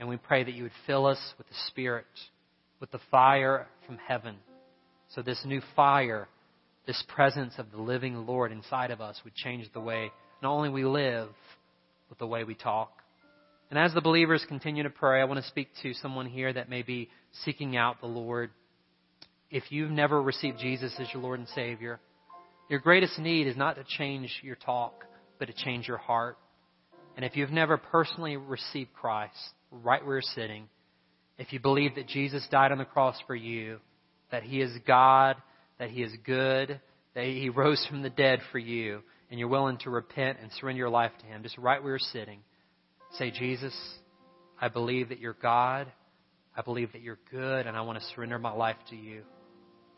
And 0.00 0.08
we 0.08 0.16
pray 0.16 0.42
that 0.42 0.54
you 0.54 0.64
would 0.64 0.72
fill 0.86 1.06
us 1.06 1.20
with 1.38 1.46
the 1.48 1.54
Spirit, 1.68 2.06
with 2.80 2.90
the 2.90 3.00
fire 3.10 3.68
from 3.86 3.98
heaven. 3.98 4.36
So, 5.10 5.22
this 5.22 5.40
new 5.44 5.60
fire, 5.76 6.28
this 6.86 7.02
presence 7.14 7.54
of 7.58 7.70
the 7.70 7.80
living 7.80 8.26
Lord 8.26 8.50
inside 8.52 8.90
of 8.90 9.00
us 9.00 9.20
would 9.24 9.34
change 9.34 9.70
the 9.72 9.80
way 9.80 10.10
not 10.42 10.52
only 10.52 10.70
we 10.70 10.84
live, 10.84 11.28
but 12.08 12.18
the 12.18 12.26
way 12.26 12.42
we 12.42 12.54
talk. 12.54 12.90
And 13.70 13.78
as 13.78 13.94
the 13.94 14.00
believers 14.00 14.44
continue 14.48 14.82
to 14.82 14.90
pray, 14.90 15.20
I 15.20 15.24
want 15.24 15.40
to 15.40 15.48
speak 15.48 15.68
to 15.82 15.94
someone 15.94 16.26
here 16.26 16.52
that 16.52 16.68
may 16.68 16.82
be 16.82 17.08
seeking 17.44 17.76
out 17.76 18.00
the 18.00 18.06
Lord. 18.06 18.50
If 19.52 19.70
you've 19.70 19.90
never 19.90 20.22
received 20.22 20.58
Jesus 20.58 20.94
as 20.98 21.12
your 21.12 21.22
Lord 21.22 21.38
and 21.38 21.48
Savior, 21.50 22.00
your 22.70 22.80
greatest 22.80 23.18
need 23.18 23.46
is 23.46 23.56
not 23.56 23.76
to 23.76 23.84
change 23.98 24.40
your 24.42 24.56
talk, 24.56 25.04
but 25.38 25.44
to 25.48 25.52
change 25.52 25.86
your 25.86 25.98
heart. 25.98 26.38
And 27.16 27.24
if 27.24 27.36
you've 27.36 27.50
never 27.50 27.76
personally 27.76 28.38
received 28.38 28.94
Christ, 28.94 29.36
right 29.70 30.02
where 30.02 30.14
you're 30.16 30.22
sitting, 30.22 30.68
if 31.36 31.52
you 31.52 31.60
believe 31.60 31.96
that 31.96 32.08
Jesus 32.08 32.42
died 32.50 32.72
on 32.72 32.78
the 32.78 32.86
cross 32.86 33.16
for 33.26 33.34
you, 33.34 33.78
that 34.30 34.42
He 34.42 34.62
is 34.62 34.72
God, 34.86 35.36
that 35.78 35.90
He 35.90 36.02
is 36.02 36.12
good, 36.24 36.80
that 37.14 37.24
He 37.24 37.50
rose 37.50 37.86
from 37.90 38.00
the 38.00 38.08
dead 38.08 38.40
for 38.52 38.58
you, 38.58 39.02
and 39.30 39.38
you're 39.38 39.48
willing 39.48 39.76
to 39.78 39.90
repent 39.90 40.38
and 40.40 40.50
surrender 40.52 40.78
your 40.78 40.88
life 40.88 41.12
to 41.20 41.26
Him, 41.26 41.42
just 41.42 41.58
right 41.58 41.82
where 41.82 41.92
you're 41.92 41.98
sitting, 41.98 42.38
say, 43.18 43.30
Jesus, 43.30 43.74
I 44.58 44.68
believe 44.68 45.10
that 45.10 45.20
you're 45.20 45.36
God. 45.42 45.92
I 46.56 46.62
believe 46.62 46.92
that 46.92 47.02
you're 47.02 47.18
good, 47.30 47.66
and 47.66 47.76
I 47.76 47.82
want 47.82 47.98
to 47.98 48.04
surrender 48.14 48.38
my 48.38 48.52
life 48.52 48.76
to 48.88 48.96
you. 48.96 49.22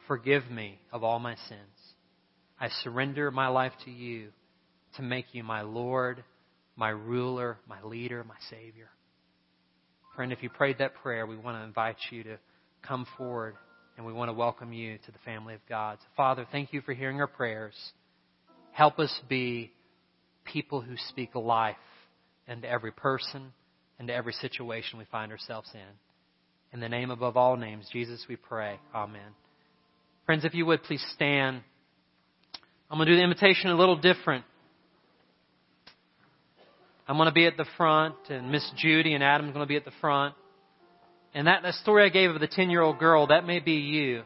Forgive 0.06 0.50
me 0.50 0.78
of 0.92 1.02
all 1.02 1.18
my 1.18 1.34
sins. 1.48 1.94
I 2.60 2.68
surrender 2.82 3.30
my 3.30 3.48
life 3.48 3.72
to 3.84 3.90
you 3.90 4.28
to 4.96 5.02
make 5.02 5.26
you 5.32 5.42
my 5.42 5.62
Lord, 5.62 6.22
my 6.76 6.90
ruler, 6.90 7.58
my 7.68 7.82
leader, 7.82 8.24
my 8.24 8.36
Savior. 8.50 8.90
Friend, 10.14 10.32
if 10.32 10.42
you 10.42 10.50
prayed 10.50 10.78
that 10.78 10.94
prayer, 10.94 11.26
we 11.26 11.36
want 11.36 11.58
to 11.58 11.64
invite 11.64 11.96
you 12.10 12.22
to 12.24 12.38
come 12.86 13.06
forward 13.16 13.56
and 13.96 14.06
we 14.06 14.12
want 14.12 14.28
to 14.28 14.32
welcome 14.32 14.72
you 14.72 14.98
to 14.98 15.12
the 15.12 15.18
family 15.24 15.54
of 15.54 15.60
God. 15.68 15.98
So, 16.00 16.06
Father, 16.16 16.46
thank 16.52 16.72
you 16.72 16.80
for 16.80 16.92
hearing 16.92 17.20
our 17.20 17.26
prayers. 17.26 17.74
Help 18.72 18.98
us 18.98 19.12
be 19.28 19.72
people 20.44 20.80
who 20.80 20.96
speak 21.08 21.34
life 21.34 21.76
into 22.46 22.68
every 22.68 22.92
person 22.92 23.52
and 23.98 24.08
to 24.08 24.14
every 24.14 24.32
situation 24.34 24.98
we 24.98 25.06
find 25.06 25.32
ourselves 25.32 25.70
in. 25.74 25.80
In 26.72 26.80
the 26.80 26.88
name 26.88 27.10
above 27.10 27.36
all 27.36 27.56
names, 27.56 27.88
Jesus, 27.92 28.26
we 28.28 28.36
pray. 28.36 28.78
Amen. 28.94 29.43
Friends, 30.26 30.44
if 30.44 30.54
you 30.54 30.64
would 30.66 30.82
please 30.82 31.04
stand. 31.14 31.60
I'm 32.90 32.98
going 32.98 33.06
to 33.06 33.12
do 33.12 33.16
the 33.16 33.24
invitation 33.24 33.70
a 33.70 33.76
little 33.76 33.96
different. 33.96 34.44
I'm 37.06 37.16
going 37.16 37.28
to 37.28 37.34
be 37.34 37.46
at 37.46 37.58
the 37.58 37.66
front, 37.76 38.14
and 38.30 38.50
Miss 38.50 38.68
Judy 38.76 39.12
and 39.12 39.22
Adam's 39.22 39.52
going 39.52 39.64
to 39.64 39.68
be 39.68 39.76
at 39.76 39.84
the 39.84 39.92
front. 40.00 40.34
And 41.34 41.46
that, 41.46 41.62
that 41.62 41.74
story 41.74 42.04
I 42.04 42.08
gave 42.08 42.30
of 42.30 42.40
the 42.40 42.46
10 42.46 42.70
year 42.70 42.80
old 42.80 42.98
girl, 42.98 43.26
that 43.26 43.46
may 43.46 43.60
be 43.60 43.72
you. 43.72 44.22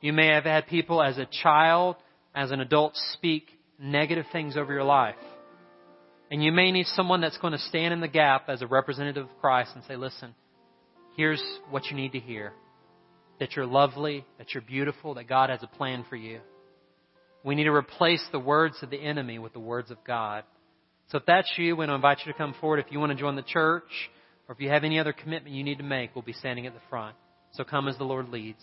You 0.00 0.12
may 0.12 0.28
have 0.28 0.44
had 0.44 0.66
people 0.66 1.02
as 1.02 1.18
a 1.18 1.26
child, 1.42 1.96
as 2.34 2.50
an 2.50 2.60
adult, 2.60 2.96
speak 3.12 3.46
negative 3.78 4.24
things 4.32 4.56
over 4.56 4.72
your 4.72 4.84
life. 4.84 5.16
And 6.30 6.42
you 6.42 6.50
may 6.50 6.72
need 6.72 6.86
someone 6.86 7.20
that's 7.20 7.38
going 7.38 7.52
to 7.52 7.58
stand 7.58 7.92
in 7.92 8.00
the 8.00 8.08
gap 8.08 8.48
as 8.48 8.62
a 8.62 8.66
representative 8.66 9.26
of 9.26 9.40
Christ 9.40 9.72
and 9.74 9.84
say, 9.84 9.96
listen, 9.96 10.34
here's 11.16 11.42
what 11.70 11.86
you 11.86 11.96
need 11.96 12.12
to 12.12 12.20
hear. 12.20 12.52
That 13.40 13.56
you're 13.56 13.66
lovely, 13.66 14.24
that 14.38 14.54
you're 14.54 14.62
beautiful, 14.62 15.14
that 15.14 15.28
God 15.28 15.50
has 15.50 15.62
a 15.62 15.66
plan 15.66 16.04
for 16.08 16.16
you. 16.16 16.40
We 17.42 17.54
need 17.54 17.64
to 17.64 17.72
replace 17.72 18.22
the 18.32 18.38
words 18.38 18.76
of 18.82 18.90
the 18.90 19.00
enemy 19.00 19.38
with 19.38 19.54
the 19.54 19.60
words 19.60 19.90
of 19.90 19.96
God. 20.06 20.44
So 21.08 21.18
if 21.18 21.26
that's 21.26 21.50
you, 21.56 21.74
we 21.74 21.86
to 21.86 21.92
invite 21.92 22.18
you 22.24 22.32
to 22.32 22.38
come 22.38 22.54
forward. 22.60 22.78
If 22.78 22.92
you 22.92 23.00
want 23.00 23.10
to 23.10 23.18
join 23.18 23.34
the 23.34 23.42
church, 23.42 23.90
or 24.46 24.54
if 24.54 24.60
you 24.60 24.68
have 24.68 24.84
any 24.84 24.98
other 24.98 25.12
commitment 25.12 25.54
you 25.54 25.64
need 25.64 25.78
to 25.78 25.84
make, 25.84 26.14
we'll 26.14 26.22
be 26.22 26.32
standing 26.32 26.66
at 26.66 26.74
the 26.74 26.80
front. 26.88 27.16
So 27.52 27.64
come 27.64 27.88
as 27.88 27.96
the 27.96 28.04
Lord 28.04 28.28
leads. 28.28 28.62